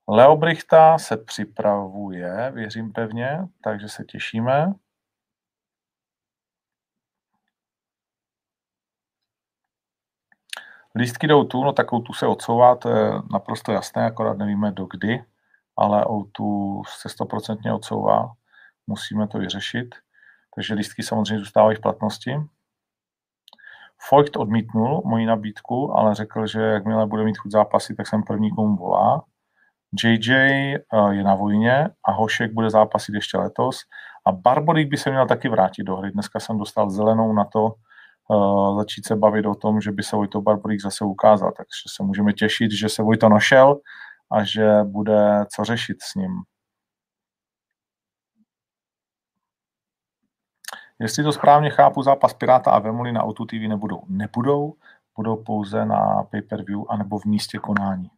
Leo 0.09 0.36
Brichta 0.36 0.99
se 0.99 1.16
připravuje, 1.16 2.51
věřím 2.55 2.93
pevně, 2.93 3.49
takže 3.64 3.89
se 3.89 4.05
těšíme. 4.05 4.72
Lístky 10.99 11.27
do 11.27 11.45
tu, 11.45 11.65
no 11.65 11.73
tak 11.73 11.87
tu 11.91 12.13
se 12.13 12.27
odsouvá, 12.27 12.77
to 12.77 12.89
je 12.89 13.13
naprosto 13.33 13.73
jasné, 13.73 14.07
akorát 14.07 14.39
nevíme 14.39 14.73
do 14.73 14.87
kdy, 14.91 15.25
ale 15.77 16.05
tu 16.33 16.83
se 17.01 17.09
stoprocentně 17.09 17.73
odsouvá, 17.73 18.33
musíme 18.87 19.29
to 19.29 19.39
vyřešit. 19.39 19.95
Takže 20.55 20.75
lístky 20.75 21.03
samozřejmě 21.03 21.39
zůstávají 21.39 21.77
v 21.77 21.81
platnosti. 21.81 22.37
Feucht 24.09 24.37
odmítnul 24.37 25.03
moji 25.05 25.27
nabídku, 25.27 25.97
ale 25.97 26.15
řekl, 26.15 26.47
že 26.47 26.61
jakmile 26.61 27.07
bude 27.07 27.25
mít 27.25 27.39
chuť 27.39 27.53
zápasy, 27.53 27.95
tak 27.95 28.07
jsem 28.07 28.23
první, 28.23 28.51
komu 28.51 28.77
volá. 28.77 29.25
JJ 30.03 30.33
eh, 30.33 30.81
je 31.11 31.23
na 31.25 31.35
vojně 31.35 31.89
a 32.05 32.13
Hošek 32.13 32.53
bude 32.53 32.71
zápasit 32.71 33.15
ještě 33.15 33.39
letos. 33.39 33.81
A 34.27 34.33
Barborík 34.33 34.89
by 34.89 34.97
se 34.97 35.11
měl 35.11 35.27
taky 35.27 35.49
vrátit 35.49 35.83
do 35.83 35.97
hry. 35.97 36.11
Dneska 36.11 36.41
jsem 36.41 36.59
dostal 36.59 36.91
zelenou 36.91 37.33
na 37.33 37.45
to, 37.45 37.75
začít 38.76 39.07
se 39.07 39.16
bavit 39.16 39.47
o 39.47 39.55
tom, 39.55 39.81
že 39.81 39.93
by 39.93 40.03
se 40.03 40.16
Vojto 40.16 40.41
Barborík 40.41 40.81
zase 40.81 41.05
ukázal. 41.05 41.53
Takže 41.57 41.97
se 41.97 42.03
můžeme 42.03 42.33
těšit, 42.33 42.72
že 42.72 42.89
se 42.89 43.03
Vojto 43.03 43.29
našel 43.29 43.81
a 44.33 44.45
že 44.45 44.83
bude 44.85 45.45
co 45.55 45.64
řešit 45.64 45.97
s 46.03 46.14
ním. 46.14 46.31
Jestli 51.01 51.24
to 51.24 51.33
správně 51.33 51.70
chápu, 51.70 52.03
zápas 52.03 52.35
Piráta 52.35 52.70
a 52.70 52.79
Vemoli 52.79 53.12
na 53.12 53.22
Auto 53.22 53.45
TV 53.45 53.53
nebudou. 53.68 54.03
Nebudou, 54.09 54.74
budou 55.16 55.37
pouze 55.37 55.85
na 55.85 56.22
pay-per-view 56.31 56.85
anebo 56.89 57.18
v 57.18 57.24
místě 57.24 57.59
konání 57.59 58.11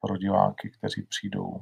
pro 0.00 0.16
diváky, 0.16 0.70
kteří 0.70 1.02
přijdou. 1.02 1.60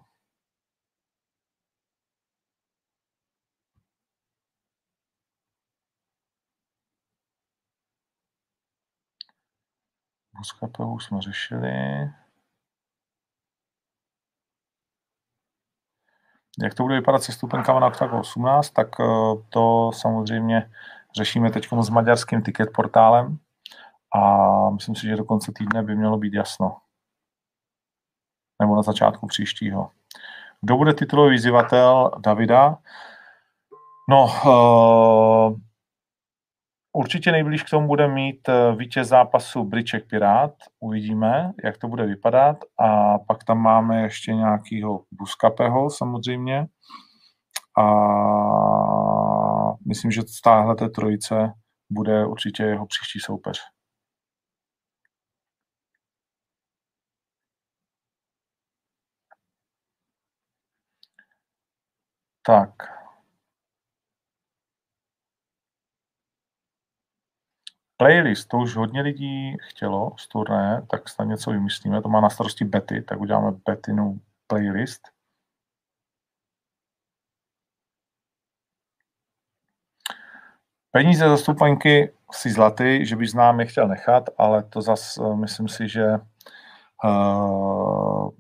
Buskapehu 10.41 11.01
jsme 11.01 11.23
řešili. 11.23 11.71
Jak 16.63 16.75
to 16.75 16.83
bude 16.83 16.95
vypadat 16.95 17.23
se 17.23 17.33
stupenkama 17.33 17.81
na 17.81 17.87
Octagon 17.87 18.21
18, 18.21 18.71
tak 18.71 18.89
eh, 19.01 19.05
to 19.49 19.91
samozřejmě 19.95 20.71
řešíme 21.17 21.51
teď 21.51 21.69
s 21.81 21.89
maďarským 21.89 22.43
ticket 22.43 22.73
portálem 22.75 23.39
a 24.15 24.71
myslím 24.71 24.95
si, 24.95 25.07
že 25.07 25.17
do 25.17 25.25
konce 25.25 25.53
týdne 25.53 25.83
by 25.83 25.97
mělo 25.97 26.19
být 26.19 26.35
jasno. 26.35 26.77
Nebo 28.63 28.77
na 28.77 28.83
začátku 28.83 29.27
příštího. 29.27 29.91
Kdo 30.61 30.77
bude 30.77 30.95
titulový 30.95 31.31
vyzývatel 31.31 32.11
Davida? 32.19 32.79
No, 34.09 34.25
uh, 34.25 35.70
Určitě 36.93 37.33
nejblíž 37.33 37.63
k 37.63 37.71
tomu 37.71 37.87
bude 37.87 38.09
mít 38.09 38.49
eh, 38.49 38.77
vítěz 38.77 39.09
zápasu 39.09 39.65
Briček 39.65 40.09
Pirát. 40.09 40.55
Uvidíme, 40.81 41.53
jak 41.65 41.79
to 41.79 41.89
bude 41.89 42.07
vypadat. 42.07 42.57
A 42.79 43.19
pak 43.19 43.45
tam 43.45 43.59
máme 43.59 44.03
ještě 44.03 44.35
nějakýho 44.35 45.05
Buskapeho 45.11 45.91
samozřejmě. 45.91 46.67
A 47.79 47.85
myslím, 49.89 50.11
že 50.11 50.23
z 50.23 50.41
téhle 50.41 50.77
trojice 50.95 51.53
bude 51.91 52.27
určitě 52.27 52.63
jeho 52.63 52.87
příští 52.87 53.21
soupeř. 53.21 53.61
Tak, 62.47 63.00
Playlist, 68.01 68.49
to 68.49 68.59
už 68.59 68.77
hodně 68.77 69.03
lidí 69.03 69.57
chtělo 69.61 70.13
z 70.19 70.29
turné, 70.29 70.87
tak 70.91 71.09
snad 71.09 71.25
něco 71.25 71.51
vymyslíme. 71.51 72.03
To 72.03 72.09
má 72.09 72.21
na 72.21 72.31
starosti 72.31 72.65
Betty, 72.65 73.03
tak 73.03 73.21
uděláme 73.21 73.51
Bettinu 73.67 74.21
playlist. 74.47 75.09
Peníze 80.91 81.29
za 81.29 81.37
stupenky 81.37 82.13
si 82.33 82.51
zlatý, 82.51 83.07
že 83.07 83.17
bych 83.17 83.31
znám 83.31 83.61
je 83.61 83.67
chtěl 83.67 83.89
nechat, 83.89 84.25
ale 84.39 84.63
to 84.63 84.83
zas 84.83 85.19
uh, 85.19 85.37
myslím 85.37 85.69
si, 85.69 85.89
že 85.89 86.07
uh, 87.05 88.31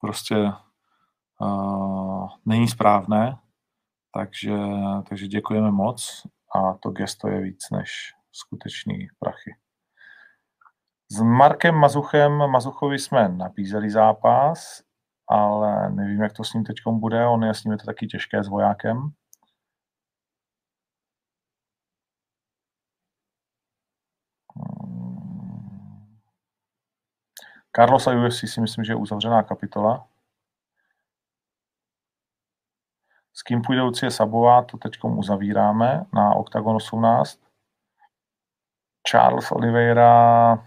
prostě 0.00 0.52
uh, 1.40 2.28
není 2.46 2.68
správné, 2.68 3.36
takže, 4.12 4.56
takže 5.08 5.26
děkujeme 5.26 5.70
moc 5.70 6.26
a 6.56 6.74
to 6.74 6.90
gesto 6.90 7.28
je 7.28 7.40
víc 7.40 7.70
než 7.70 8.14
skutečný 8.32 9.08
prachy. 9.18 9.56
S 11.10 11.20
Markem 11.20 11.74
Mazuchem, 11.74 12.32
Mazuchovi 12.32 12.98
jsme 12.98 13.28
nabízeli 13.28 13.90
zápas, 13.90 14.82
ale 15.28 15.90
nevím, 15.90 16.22
jak 16.22 16.32
to 16.32 16.44
s 16.44 16.54
ním 16.54 16.64
teď 16.64 16.76
bude. 16.90 17.26
On 17.26 17.44
je 17.44 17.54
s 17.54 17.64
ním 17.64 17.72
je 17.72 17.78
to 17.78 17.86
taky 17.86 18.06
těžké 18.06 18.44
s 18.44 18.48
vojákem. 18.48 19.10
Carlos 27.76 28.06
a 28.06 28.10
UFC 28.10 28.48
si 28.48 28.60
myslím, 28.60 28.84
že 28.84 28.92
je 28.92 28.96
uzavřená 28.96 29.42
kapitola. 29.42 30.08
S 33.38 33.42
kým 33.42 33.62
půjde 33.62 33.82
Lucie 33.82 34.10
Sabová, 34.10 34.62
to 34.62 34.76
teď 34.76 34.92
uzavíráme 35.02 36.04
na 36.14 36.34
Octagon 36.34 36.76
18. 36.76 37.40
Charles 39.10 39.52
Oliveira. 39.52 40.58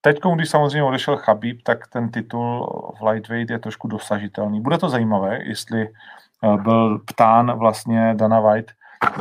Teď, 0.00 0.18
když 0.34 0.50
samozřejmě 0.50 0.82
odešel 0.82 1.16
Chabib, 1.16 1.62
tak 1.62 1.88
ten 1.88 2.10
titul 2.10 2.66
v 3.00 3.06
lightweight 3.06 3.50
je 3.50 3.58
trošku 3.58 3.88
dosažitelný. 3.88 4.60
Bude 4.60 4.78
to 4.78 4.88
zajímavé, 4.88 5.38
jestli 5.44 5.88
eh, 5.88 6.56
byl 6.56 6.98
ptán 6.98 7.58
vlastně 7.58 8.14
Dana 8.14 8.40
White, 8.40 8.72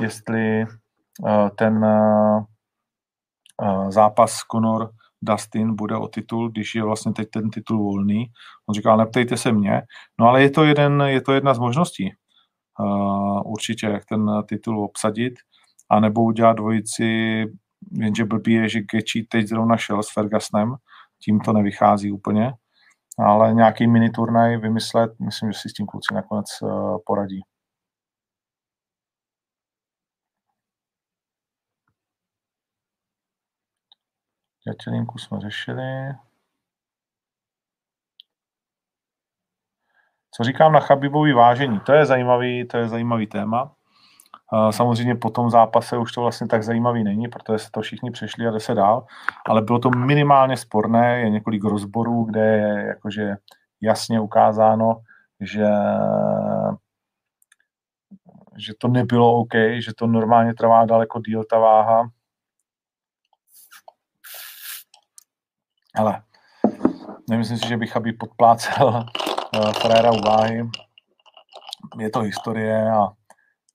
jestli 0.01 0.61
eh, 0.61 1.49
ten 1.55 1.85
eh, 1.85 2.45
zápas 3.91 4.39
Conor 4.51 4.89
Dustin 5.23 5.75
bude 5.75 5.95
o 5.95 6.07
titul, 6.07 6.49
když 6.49 6.75
je 6.75 6.83
vlastně 6.83 7.13
teď 7.13 7.27
ten 7.29 7.49
titul 7.49 7.77
volný. 7.77 8.25
On 8.69 8.75
říkal, 8.75 8.97
neptejte 8.97 9.37
se 9.37 9.51
mě. 9.51 9.81
No 10.19 10.27
ale 10.27 10.41
je 10.41 10.49
to, 10.49 10.63
jeden, 10.63 11.01
je 11.01 11.21
to 11.21 11.33
jedna 11.33 11.53
z 11.53 11.59
možností. 11.59 12.09
Uh, 12.79 13.51
určitě, 13.51 13.85
jak 13.85 14.05
ten 14.05 14.25
titul 14.49 14.83
obsadit, 14.83 15.33
anebo 15.91 16.23
udělat 16.23 16.53
dvojici, 16.53 17.03
jenže 17.91 18.25
blbý 18.25 18.53
je, 18.53 18.69
že 18.69 18.81
Gechi 18.81 19.27
teď 19.29 19.47
zrovna 19.47 19.77
šel 19.77 20.03
s 20.03 20.13
Fergusonem, 20.13 20.75
tím 21.25 21.39
to 21.39 21.53
nevychází 21.53 22.11
úplně, 22.11 22.53
ale 23.19 23.53
nějaký 23.53 23.87
mini 23.87 24.09
turnaj 24.09 24.57
vymyslet, 24.57 25.11
myslím, 25.25 25.51
že 25.51 25.59
si 25.59 25.69
s 25.69 25.73
tím 25.73 25.85
kluci 25.85 26.13
nakonec 26.13 26.45
uh, 26.61 26.97
poradí. 27.05 27.41
Dětělinku 34.69 35.17
jsme 35.17 35.39
řešili. 35.39 36.13
Co 40.31 40.43
říkám 40.43 40.71
na 40.71 40.79
Chabibový 40.79 41.33
vážení? 41.33 41.79
To 41.79 41.93
je 41.93 42.05
zajímavý, 42.05 42.67
to 42.67 42.77
je 42.77 42.87
zajímavý 42.87 43.27
téma. 43.27 43.75
Samozřejmě 44.71 45.15
po 45.15 45.29
tom 45.29 45.49
zápase 45.49 45.97
už 45.97 46.11
to 46.11 46.21
vlastně 46.21 46.47
tak 46.47 46.63
zajímavý 46.63 47.03
není, 47.03 47.27
protože 47.27 47.59
se 47.59 47.71
to 47.71 47.81
všichni 47.81 48.11
přešli 48.11 48.47
a 48.47 48.51
jde 48.51 48.59
se 48.59 48.73
dál, 48.73 49.05
ale 49.45 49.61
bylo 49.61 49.79
to 49.79 49.89
minimálně 49.89 50.57
sporné, 50.57 51.19
je 51.19 51.29
několik 51.29 51.63
rozborů, 51.63 52.23
kde 52.23 52.41
je 52.41 52.87
jakože 52.87 53.35
jasně 53.81 54.19
ukázáno, 54.19 55.01
že, 55.39 55.67
že 58.57 58.73
to 58.79 58.87
nebylo 58.87 59.33
OK, 59.33 59.53
že 59.79 59.91
to 59.97 60.07
normálně 60.07 60.53
trvá 60.53 60.85
daleko 60.85 61.19
díl 61.19 61.43
ta 61.43 61.59
váha, 61.59 62.09
Ale 65.95 66.23
nemyslím 67.29 67.57
si, 67.57 67.67
že 67.67 67.77
bych 67.77 67.95
aby 67.95 68.13
podplácel 68.13 68.87
uh, 68.87 69.71
Ferrera 69.71 70.11
u 70.11 70.21
váhy. 70.21 70.69
Je 71.99 72.09
to 72.09 72.19
historie 72.19 72.91
a 72.91 73.07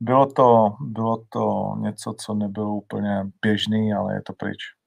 bylo 0.00 0.26
to, 0.26 0.76
bylo 0.80 1.24
to 1.28 1.74
něco, 1.78 2.14
co 2.18 2.34
nebylo 2.34 2.74
úplně 2.74 3.24
běžný, 3.42 3.92
ale 3.92 4.14
je 4.14 4.22
to 4.22 4.32
pryč. 4.32 4.77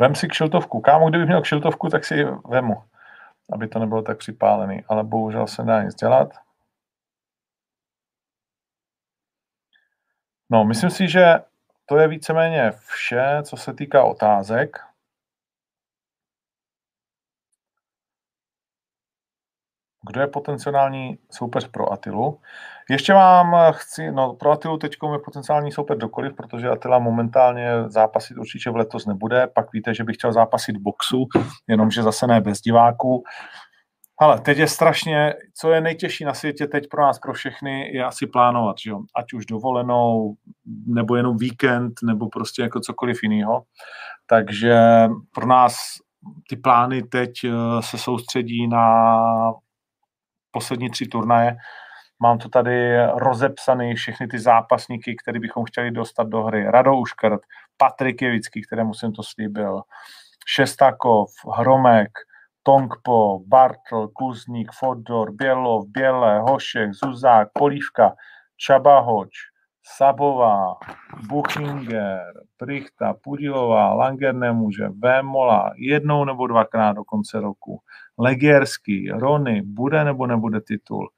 Vem 0.00 0.14
si 0.14 0.28
kšiltovku. 0.28 0.80
Kámo, 0.80 1.08
kdybych 1.08 1.26
měl 1.26 1.42
kšiltovku, 1.42 1.88
tak 1.88 2.04
si 2.04 2.14
ji 2.14 2.24
vemu, 2.48 2.82
aby 3.52 3.68
to 3.68 3.78
nebylo 3.78 4.02
tak 4.02 4.18
připálený. 4.18 4.84
Ale 4.88 5.04
bohužel 5.04 5.46
se 5.46 5.64
nedá 5.64 5.82
nic 5.82 5.94
dělat. 5.94 6.34
No, 10.50 10.64
myslím 10.64 10.90
si, 10.90 11.08
že 11.08 11.34
to 11.86 11.98
je 11.98 12.08
víceméně 12.08 12.72
vše, 12.72 13.42
co 13.42 13.56
se 13.56 13.74
týká 13.74 14.04
otázek. 14.04 14.89
Kdo 20.08 20.20
je 20.20 20.26
potenciální 20.26 21.18
soupeř 21.30 21.68
pro 21.68 21.92
Atilu. 21.92 22.38
Ještě 22.90 23.12
vám 23.12 23.72
chci, 23.72 24.12
no 24.12 24.34
pro 24.34 24.50
Atilu 24.50 24.78
teď 24.78 24.92
je 25.12 25.18
potenciální 25.18 25.72
soupeř 25.72 25.98
dokoliv, 25.98 26.36
protože 26.36 26.68
Atila 26.68 26.98
momentálně 26.98 27.68
zápasit 27.86 28.38
určitě 28.38 28.70
v 28.70 28.76
letos 28.76 29.06
nebude, 29.06 29.46
pak 29.46 29.72
víte, 29.72 29.94
že 29.94 30.04
bych 30.04 30.16
chtěl 30.16 30.32
zápasit 30.32 30.76
boxu, 30.76 31.28
jenomže 31.68 32.02
zase 32.02 32.26
ne 32.26 32.40
bez 32.40 32.60
diváků. 32.60 33.22
Ale 34.22 34.40
teď 34.40 34.58
je 34.58 34.68
strašně, 34.68 35.34
co 35.54 35.72
je 35.72 35.80
nejtěžší 35.80 36.24
na 36.24 36.34
světě 36.34 36.66
teď 36.66 36.88
pro 36.90 37.02
nás, 37.02 37.18
pro 37.18 37.32
všechny, 37.32 37.96
je 37.96 38.04
asi 38.04 38.26
plánovat, 38.26 38.76
že 38.84 38.90
jo? 38.90 39.00
ať 39.16 39.32
už 39.32 39.46
dovolenou, 39.46 40.34
nebo 40.86 41.16
jenom 41.16 41.36
víkend, 41.36 41.92
nebo 42.04 42.28
prostě 42.28 42.62
jako 42.62 42.80
cokoliv 42.80 43.22
jiného. 43.22 43.62
Takže 44.26 44.80
pro 45.34 45.46
nás 45.46 45.76
ty 46.48 46.56
plány 46.56 47.02
teď 47.02 47.30
eh, 47.44 47.50
se 47.80 47.98
soustředí 47.98 48.68
na 48.68 49.04
poslední 50.50 50.90
tři 50.90 51.06
turnaje. 51.06 51.56
Mám 52.22 52.38
tu 52.38 52.48
tady 52.48 53.06
rozepsaný 53.06 53.94
všechny 53.94 54.26
ty 54.26 54.38
zápasníky, 54.38 55.16
které 55.16 55.40
bychom 55.40 55.64
chtěli 55.64 55.90
dostat 55.90 56.28
do 56.28 56.42
hry. 56.42 56.70
Rado 56.70 56.96
Uškrt, 56.96 57.40
Patrik 57.76 58.22
Jevický, 58.22 58.62
kterému 58.62 58.94
jsem 58.94 59.12
to 59.12 59.22
slíbil, 59.22 59.82
Šestakov, 60.46 61.30
Hromek, 61.56 62.10
Tongpo, 62.62 63.38
Bartl, 63.46 64.08
Kuzník, 64.08 64.72
Fodor, 64.72 65.32
Bělov, 65.32 65.86
Běle, 65.88 66.38
Hošek, 66.38 66.92
Zuzák, 66.92 67.48
Polívka, 67.54 68.14
Čabahoč, 68.56 69.30
Sabová, 69.96 70.74
Buchinger, 71.28 72.32
Prichta, 72.56 73.14
Pudilová, 73.14 73.94
Langer 73.94 74.34
nemůže, 74.34 74.88
Vémola, 74.88 75.72
jednou 75.76 76.24
nebo 76.24 76.46
dvakrát 76.46 76.92
do 76.92 77.04
konce 77.04 77.40
roku, 77.40 77.80
Legierský, 78.18 79.10
Rony, 79.10 79.62
bude 79.62 80.04
nebo 80.04 80.26
nebude 80.26 80.60
titul. 80.60 81.10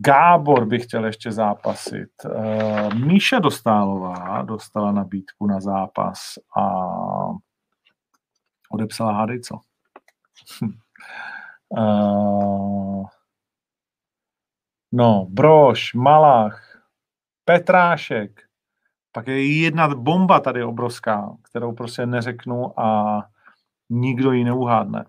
Gábor 0.00 0.66
by 0.66 0.78
chtěl 0.78 1.06
ještě 1.06 1.32
zápasit. 1.32 2.10
Uh, 2.24 2.94
Míša 2.94 3.38
Dostálová 3.38 4.42
dostala 4.42 4.92
nabídku 4.92 5.46
na 5.46 5.60
zápas 5.60 6.18
a 6.58 6.64
odepsala 8.70 9.12
hádej 9.12 9.40
co. 9.40 9.60
uh, 11.68 13.06
no, 14.92 15.26
Broš, 15.30 15.94
Malach, 15.94 16.67
Petrášek, 17.48 18.40
pak 19.12 19.26
je 19.26 19.60
jedna 19.60 19.88
bomba 19.88 20.40
tady 20.40 20.64
obrovská, 20.64 21.36
kterou 21.42 21.72
prostě 21.72 22.06
neřeknu 22.06 22.80
a 22.80 23.20
nikdo 23.90 24.32
ji 24.32 24.44
neuhádne, 24.44 25.04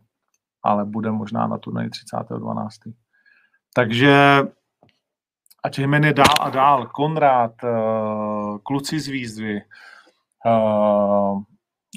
ale 0.64 0.86
bude 0.86 1.12
možná 1.12 1.48
na 1.48 1.58
turnaji 1.58 1.90
30.12. 1.90 2.68
Takže 3.74 4.40
ať 5.64 5.80
jmenuje 5.80 6.14
dál 6.14 6.36
a 6.42 6.50
dál, 6.50 6.88
Konrád, 6.88 7.64
uh, 7.64 8.58
kluci 8.58 9.00
z 9.00 9.08
výzvy, 9.08 9.62
uh, 10.46 11.42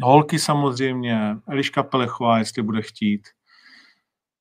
holky 0.02 0.38
samozřejmě, 0.38 1.36
Eliška 1.48 1.82
Pelechová, 1.82 2.38
jestli 2.38 2.62
bude 2.62 2.82
chtít, 2.82 3.28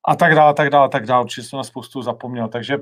a 0.08 0.16
tak 0.16 0.34
dále, 0.34 0.54
tak 0.54 0.70
dále, 0.70 0.88
tak 0.88 1.06
dále, 1.06 1.24
určitě 1.24 1.46
jsem 1.46 1.56
na 1.56 1.64
spoustu 1.64 2.02
zapomněl, 2.02 2.48
takže 2.48 2.78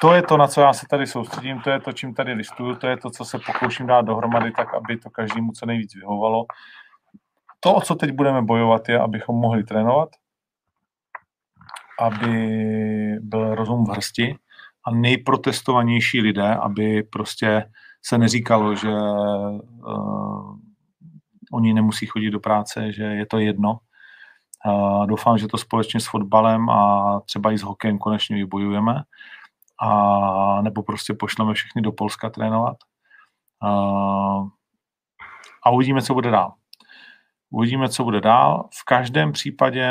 to 0.00 0.14
je 0.14 0.22
to, 0.22 0.36
na 0.36 0.46
co 0.46 0.60
já 0.60 0.72
se 0.72 0.86
tady 0.90 1.06
soustředím, 1.06 1.60
to 1.60 1.70
je 1.70 1.80
to, 1.80 1.92
čím 1.92 2.14
tady 2.14 2.32
listuju, 2.32 2.74
to 2.74 2.86
je 2.86 2.96
to, 2.96 3.10
co 3.10 3.24
se 3.24 3.38
pokouším 3.38 3.86
dát 3.86 4.02
dohromady, 4.02 4.52
tak 4.52 4.74
aby 4.74 4.96
to 4.96 5.10
každému 5.10 5.52
co 5.52 5.66
nejvíc 5.66 5.94
vyhovalo. 5.94 6.44
To, 7.60 7.74
o 7.74 7.80
co 7.80 7.94
teď 7.94 8.12
budeme 8.12 8.42
bojovat, 8.42 8.88
je, 8.88 9.00
abychom 9.00 9.36
mohli 9.36 9.64
trénovat, 9.64 10.08
aby 12.00 12.32
byl 13.20 13.54
rozum 13.54 13.84
v 13.84 13.88
hrsti 13.88 14.36
a 14.86 14.90
nejprotestovanější 14.90 16.20
lidé, 16.20 16.54
aby 16.54 17.02
prostě 17.02 17.70
se 18.02 18.18
neříkalo, 18.18 18.74
že 18.74 18.92
uh, 18.92 20.56
oni 21.52 21.74
nemusí 21.74 22.06
chodit 22.06 22.30
do 22.30 22.40
práce, 22.40 22.92
že 22.92 23.02
je 23.02 23.26
to 23.26 23.38
jedno. 23.38 23.78
Uh, 24.66 25.06
doufám, 25.06 25.38
že 25.38 25.48
to 25.48 25.58
společně 25.58 26.00
s 26.00 26.06
fotbalem 26.06 26.70
a 26.70 27.20
třeba 27.24 27.52
i 27.52 27.58
s 27.58 27.62
hokejem 27.62 27.98
konečně 27.98 28.36
vybojujeme 28.36 29.02
a 29.80 30.62
nebo 30.62 30.82
prostě 30.82 31.14
pošleme 31.14 31.54
všechny 31.54 31.82
do 31.82 31.92
Polska 31.92 32.30
trénovat. 32.30 32.76
Uh, 33.62 34.48
a 35.64 35.70
uvidíme, 35.70 36.02
co 36.02 36.14
bude 36.14 36.30
dál. 36.30 36.54
Uvidíme, 37.50 37.88
co 37.88 38.04
bude 38.04 38.20
dál. 38.20 38.68
V 38.80 38.84
každém 38.84 39.32
případě 39.32 39.88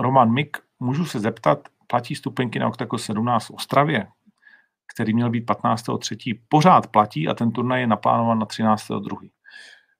Roman 0.00 0.32
Mik, 0.32 0.56
můžu 0.80 1.04
se 1.04 1.20
zeptat, 1.20 1.58
platí 1.86 2.14
stupenky 2.14 2.58
na 2.58 2.68
Octaco 2.68 2.98
17 2.98 3.46
v 3.46 3.50
Ostravě, 3.50 4.06
který 4.94 5.14
měl 5.14 5.30
být 5.30 5.50
15.3. 5.50 6.40
pořád 6.48 6.86
platí 6.86 7.28
a 7.28 7.34
ten 7.34 7.52
turnaj 7.52 7.80
je 7.80 7.86
naplánovan 7.86 8.38
na 8.38 8.46
13.2. 8.46 9.30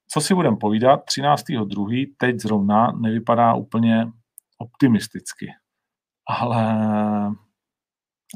Co 0.08 0.20
si 0.20 0.34
budeme 0.34 0.56
povídat, 0.56 1.00
13.2. 1.04 2.14
teď 2.16 2.40
zrovna 2.40 2.92
nevypadá 2.92 3.54
úplně 3.54 4.12
optimisticky. 4.60 5.46
Ale, 6.26 6.64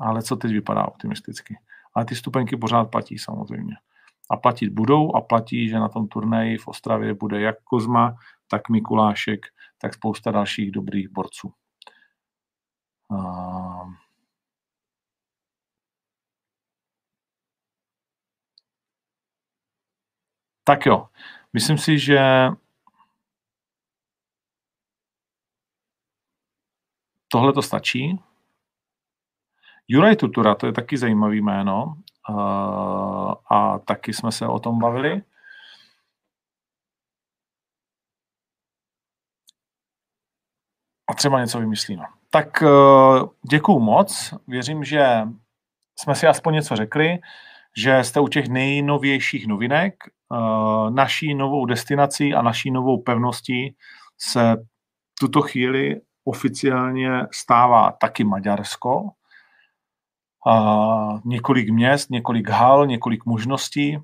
ale 0.00 0.22
co 0.22 0.36
teď 0.36 0.52
vypadá 0.52 0.88
optimisticky? 0.88 1.58
Ale 1.94 2.04
ty 2.04 2.14
stupenky 2.16 2.56
pořád 2.56 2.84
platí 2.84 3.18
samozřejmě. 3.18 3.76
A 4.30 4.36
platit 4.36 4.68
budou 4.70 5.16
a 5.16 5.20
platí, 5.20 5.68
že 5.68 5.78
na 5.78 5.88
tom 5.88 6.08
turnaji 6.08 6.58
v 6.58 6.68
Ostravě 6.68 7.14
bude 7.14 7.40
jak 7.40 7.62
Kozma, 7.64 8.16
tak 8.48 8.68
Mikulášek, 8.68 9.40
tak 9.78 9.94
spousta 9.94 10.30
dalších 10.30 10.70
dobrých 10.70 11.08
borců. 11.08 11.52
Tak 20.64 20.86
jo, 20.86 21.08
myslím 21.52 21.78
si, 21.78 21.98
že 21.98 22.48
tohle 27.34 27.52
to 27.52 27.62
stačí. 27.62 28.18
Juraj 29.88 30.16
Tutura, 30.16 30.54
to 30.54 30.66
je 30.66 30.72
taky 30.72 30.96
zajímavý 30.96 31.40
jméno 31.40 31.94
a 33.50 33.78
taky 33.78 34.12
jsme 34.12 34.32
se 34.32 34.46
o 34.46 34.58
tom 34.58 34.78
bavili. 34.78 35.22
A 41.10 41.14
třeba 41.14 41.40
něco 41.40 41.58
vymyslíme. 41.60 42.04
Tak 42.30 42.62
eh, 42.62 42.68
děkuju 43.50 43.78
moc. 43.80 44.34
Věřím, 44.48 44.84
že 44.84 45.28
jsme 45.98 46.14
si 46.14 46.26
aspoň 46.26 46.54
něco 46.54 46.76
řekli, 46.76 47.18
že 47.76 48.04
jste 48.04 48.20
u 48.20 48.28
těch 48.28 48.48
nejnovějších 48.48 49.46
novinek. 49.46 49.94
Eh, 50.04 50.90
naší 50.90 51.34
novou 51.34 51.66
destinací 51.66 52.34
a 52.34 52.42
naší 52.42 52.70
novou 52.70 53.02
pevností 53.02 53.76
se 54.18 54.56
tuto 55.20 55.42
chvíli 55.42 56.00
oficiálně 56.24 57.26
stává 57.32 57.92
taky 58.00 58.24
Maďarsko. 58.24 59.10
A 60.46 61.20
několik 61.24 61.70
měst, 61.70 62.10
několik 62.10 62.48
hal, 62.48 62.86
několik 62.86 63.26
možností, 63.26 63.98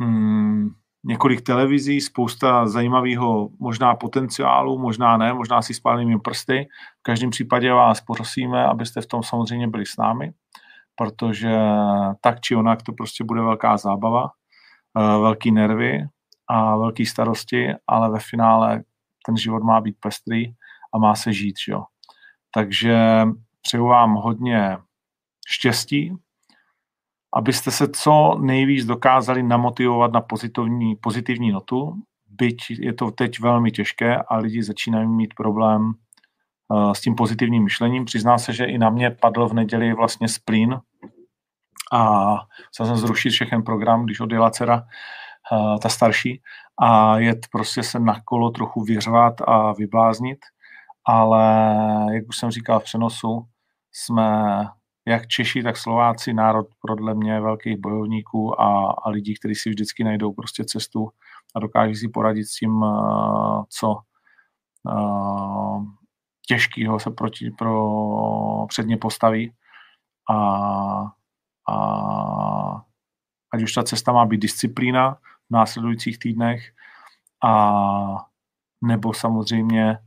hmm, 0.00 0.68
několik 1.04 1.40
televizí, 1.40 2.00
spousta 2.00 2.66
zajímavého 2.66 3.48
možná 3.58 3.94
potenciálu, 3.94 4.78
možná 4.78 5.16
ne, 5.16 5.32
možná 5.32 5.62
si 5.62 5.74
spálnými 5.74 6.18
prsty. 6.18 6.68
V 7.00 7.02
každém 7.02 7.30
případě 7.30 7.72
vás 7.72 8.00
prosíme, 8.00 8.64
abyste 8.64 9.00
v 9.00 9.06
tom 9.06 9.22
samozřejmě 9.22 9.68
byli 9.68 9.86
s 9.86 9.96
námi, 9.96 10.32
protože 10.96 11.58
tak 12.20 12.40
či 12.40 12.56
onak 12.56 12.82
to 12.82 12.92
prostě 12.92 13.24
bude 13.24 13.40
velká 13.40 13.76
zábava, 13.76 14.30
eh, 14.98 15.00
velký 15.00 15.52
nervy 15.52 16.06
a 16.48 16.76
velký 16.76 17.06
starosti, 17.06 17.68
ale 17.86 18.10
ve 18.10 18.18
finále 18.20 18.82
ten 19.26 19.36
život 19.36 19.62
má 19.62 19.80
být 19.80 19.96
pestrý 20.00 20.54
a 20.94 20.98
má 20.98 21.14
se 21.14 21.32
žít. 21.32 21.56
Jo. 21.68 21.84
Takže 22.54 23.26
přeju 23.62 23.86
vám 23.86 24.14
hodně 24.14 24.78
štěstí, 25.48 26.16
abyste 27.34 27.70
se 27.70 27.88
co 27.88 28.38
nejvíc 28.40 28.86
dokázali 28.86 29.42
namotivovat 29.42 30.12
na 30.12 30.20
pozitivní, 30.20 30.96
pozitivní 30.96 31.52
notu, 31.52 31.94
byť 32.26 32.70
je 32.70 32.92
to 32.92 33.10
teď 33.10 33.40
velmi 33.40 33.70
těžké 33.70 34.16
a 34.16 34.36
lidi 34.36 34.62
začínají 34.62 35.08
mít 35.08 35.34
problém 35.34 35.92
uh, 36.68 36.92
s 36.92 37.00
tím 37.00 37.14
pozitivním 37.14 37.64
myšlením. 37.64 38.04
Přizná 38.04 38.38
se, 38.38 38.52
že 38.52 38.64
i 38.64 38.78
na 38.78 38.90
mě 38.90 39.10
padl 39.10 39.48
v 39.48 39.52
neděli 39.52 39.94
vlastně 39.94 40.28
splín 40.28 40.80
a 41.92 42.34
chcel 42.68 42.86
jsem 42.86 42.96
zrušit 42.96 43.30
všechen 43.30 43.62
program, 43.62 44.04
když 44.04 44.20
odjela 44.20 44.50
dcera, 44.50 44.82
uh, 45.52 45.78
ta 45.78 45.88
starší, 45.88 46.42
a 46.82 47.18
jet 47.18 47.46
prostě 47.52 47.82
se 47.82 47.98
na 47.98 48.20
kolo 48.24 48.50
trochu 48.50 48.84
vyřvat 48.84 49.34
a 49.46 49.72
vybláznit 49.72 50.38
ale 51.06 51.44
jak 52.14 52.28
už 52.28 52.36
jsem 52.36 52.50
říkal 52.50 52.80
v 52.80 52.84
přenosu, 52.84 53.46
jsme 53.92 54.68
jak 55.06 55.26
Češi, 55.26 55.62
tak 55.62 55.76
Slováci, 55.76 56.32
národ 56.32 56.66
podle 56.80 57.14
mě 57.14 57.40
velkých 57.40 57.76
bojovníků 57.76 58.60
a, 58.60 58.90
a 58.90 59.10
lidí, 59.10 59.34
kteří 59.34 59.54
si 59.54 59.70
vždycky 59.70 60.04
najdou 60.04 60.32
prostě 60.32 60.64
cestu 60.64 61.08
a 61.56 61.60
dokáží 61.60 61.94
si 61.94 62.08
poradit 62.08 62.44
s 62.44 62.56
tím, 62.56 62.82
uh, 62.82 63.64
co 63.68 63.96
uh, 64.92 65.84
těžkého 66.46 67.00
se 67.00 67.10
proti, 67.10 67.50
pro, 67.50 68.66
předně 68.66 68.96
postaví. 68.96 69.54
A, 70.30 70.36
a 71.70 71.76
ať 73.54 73.62
už 73.62 73.72
ta 73.72 73.82
cesta 73.82 74.12
má 74.12 74.26
být 74.26 74.40
disciplína 74.40 75.14
v 75.14 75.50
následujících 75.50 76.18
týdnech, 76.18 76.72
a 77.44 78.26
nebo 78.82 79.14
samozřejmě 79.14 79.98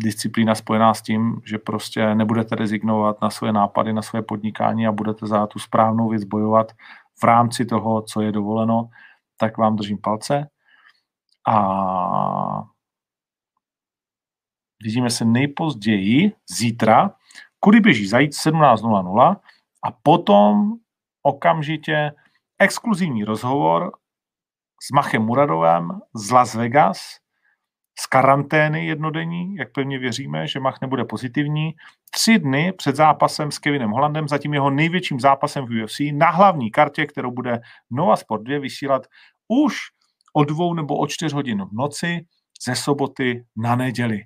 disciplína 0.00 0.54
spojená 0.54 0.94
s 0.94 1.02
tím, 1.02 1.40
že 1.44 1.58
prostě 1.58 2.14
nebudete 2.14 2.54
rezignovat 2.54 3.20
na 3.22 3.30
svoje 3.30 3.52
nápady, 3.52 3.92
na 3.92 4.02
svoje 4.02 4.22
podnikání 4.22 4.86
a 4.86 4.92
budete 4.92 5.26
za 5.26 5.46
tu 5.46 5.58
správnou 5.58 6.08
věc 6.08 6.24
bojovat 6.24 6.72
v 7.20 7.24
rámci 7.24 7.66
toho, 7.66 8.02
co 8.02 8.20
je 8.20 8.32
dovoleno, 8.32 8.88
tak 9.36 9.58
vám 9.58 9.76
držím 9.76 9.98
palce. 9.98 10.48
A 11.48 11.58
vidíme 14.82 15.10
se 15.10 15.24
nejpozději 15.24 16.32
zítra, 16.50 17.10
kudy 17.60 17.80
běží 17.80 18.06
zajít 18.06 18.32
17.00 18.32 19.36
a 19.84 19.90
potom 20.02 20.72
okamžitě 21.22 22.12
exkluzivní 22.58 23.24
rozhovor 23.24 23.92
s 24.86 24.90
Machem 24.90 25.22
Muradovem 25.22 25.88
z 26.14 26.30
Las 26.30 26.54
Vegas, 26.54 26.98
z 27.98 28.06
karantény 28.06 28.86
jednodenní, 28.86 29.56
jak 29.56 29.72
pevně 29.72 29.98
věříme, 29.98 30.46
že 30.46 30.60
Mach 30.60 30.80
nebude 30.80 31.04
pozitivní, 31.04 31.74
tři 32.10 32.38
dny 32.38 32.72
před 32.72 32.96
zápasem 32.96 33.50
s 33.50 33.58
Kevinem 33.58 33.90
Hollandem, 33.90 34.28
zatím 34.28 34.54
jeho 34.54 34.70
největším 34.70 35.20
zápasem 35.20 35.66
v 35.66 35.84
UFC, 35.84 36.00
na 36.12 36.30
hlavní 36.30 36.70
kartě, 36.70 37.06
kterou 37.06 37.30
bude 37.30 37.60
Nova 37.90 38.16
Sport 38.16 38.42
2 38.42 38.60
vysílat 38.60 39.06
už 39.48 39.76
o 40.32 40.44
dvou 40.44 40.74
nebo 40.74 40.98
o 40.98 41.06
čtyř 41.06 41.32
hodin 41.32 41.64
v 41.64 41.72
noci 41.72 42.26
ze 42.66 42.74
soboty 42.74 43.44
na 43.56 43.76
neděli. 43.76 44.20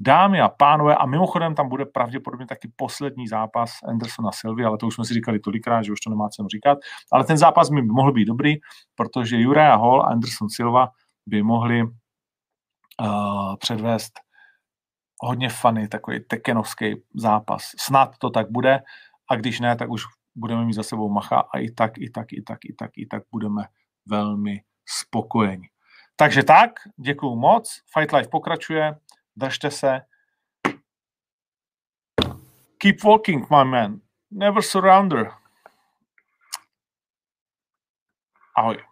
Dámy 0.00 0.40
a 0.40 0.48
pánové, 0.48 0.96
a 0.96 1.06
mimochodem 1.06 1.54
tam 1.54 1.68
bude 1.68 1.86
pravděpodobně 1.86 2.46
taky 2.46 2.72
poslední 2.76 3.28
zápas 3.28 3.70
Andersona 3.88 4.32
Silvy, 4.32 4.64
ale 4.64 4.78
to 4.78 4.86
už 4.86 4.94
jsme 4.94 5.04
si 5.04 5.14
říkali 5.14 5.40
tolikrát, 5.40 5.82
že 5.82 5.92
už 5.92 6.00
to 6.00 6.10
nemá 6.10 6.28
cenu 6.28 6.48
říkat, 6.48 6.78
ale 7.12 7.24
ten 7.24 7.36
zápas 7.36 7.70
by 7.70 7.82
mohl 7.82 8.12
být 8.12 8.24
dobrý, 8.24 8.54
protože 8.94 9.36
Juraja 9.36 9.76
Hall 9.76 10.02
a 10.02 10.06
Anderson 10.06 10.50
Silva 10.50 10.88
by 11.26 11.42
mohli 11.42 11.82
uh, 11.82 13.56
předvést 13.56 14.12
hodně 15.22 15.48
fany, 15.48 15.88
takový 15.88 16.20
tekenovský 16.20 16.94
zápas. 17.14 17.62
Snad 17.78 18.18
to 18.18 18.30
tak 18.30 18.50
bude 18.50 18.80
a 19.30 19.36
když 19.36 19.60
ne, 19.60 19.76
tak 19.76 19.90
už 19.90 20.02
budeme 20.36 20.64
mít 20.64 20.72
za 20.72 20.82
sebou 20.82 21.10
Macha 21.12 21.44
a 21.54 21.58
i 21.58 21.70
tak, 21.70 21.98
i 21.98 22.10
tak, 22.10 22.32
i 22.32 22.42
tak, 22.42 22.58
i 22.64 22.74
tak, 22.74 22.90
i 22.96 23.06
tak 23.06 23.22
budeme 23.32 23.62
velmi 24.06 24.60
spokojeni. 24.86 25.68
Takže 26.16 26.42
tak, 26.42 26.70
děkuju 26.96 27.36
moc, 27.36 27.80
Fight 27.94 28.12
Life 28.12 28.28
pokračuje, 28.28 28.94
držte 29.38 29.70
se. 29.70 30.00
Keep 32.78 33.04
walking, 33.04 33.46
my 33.50 33.64
man. 33.64 34.00
Never 34.30 34.62
surrender. 34.62 35.30
Ahoj. 38.56 38.87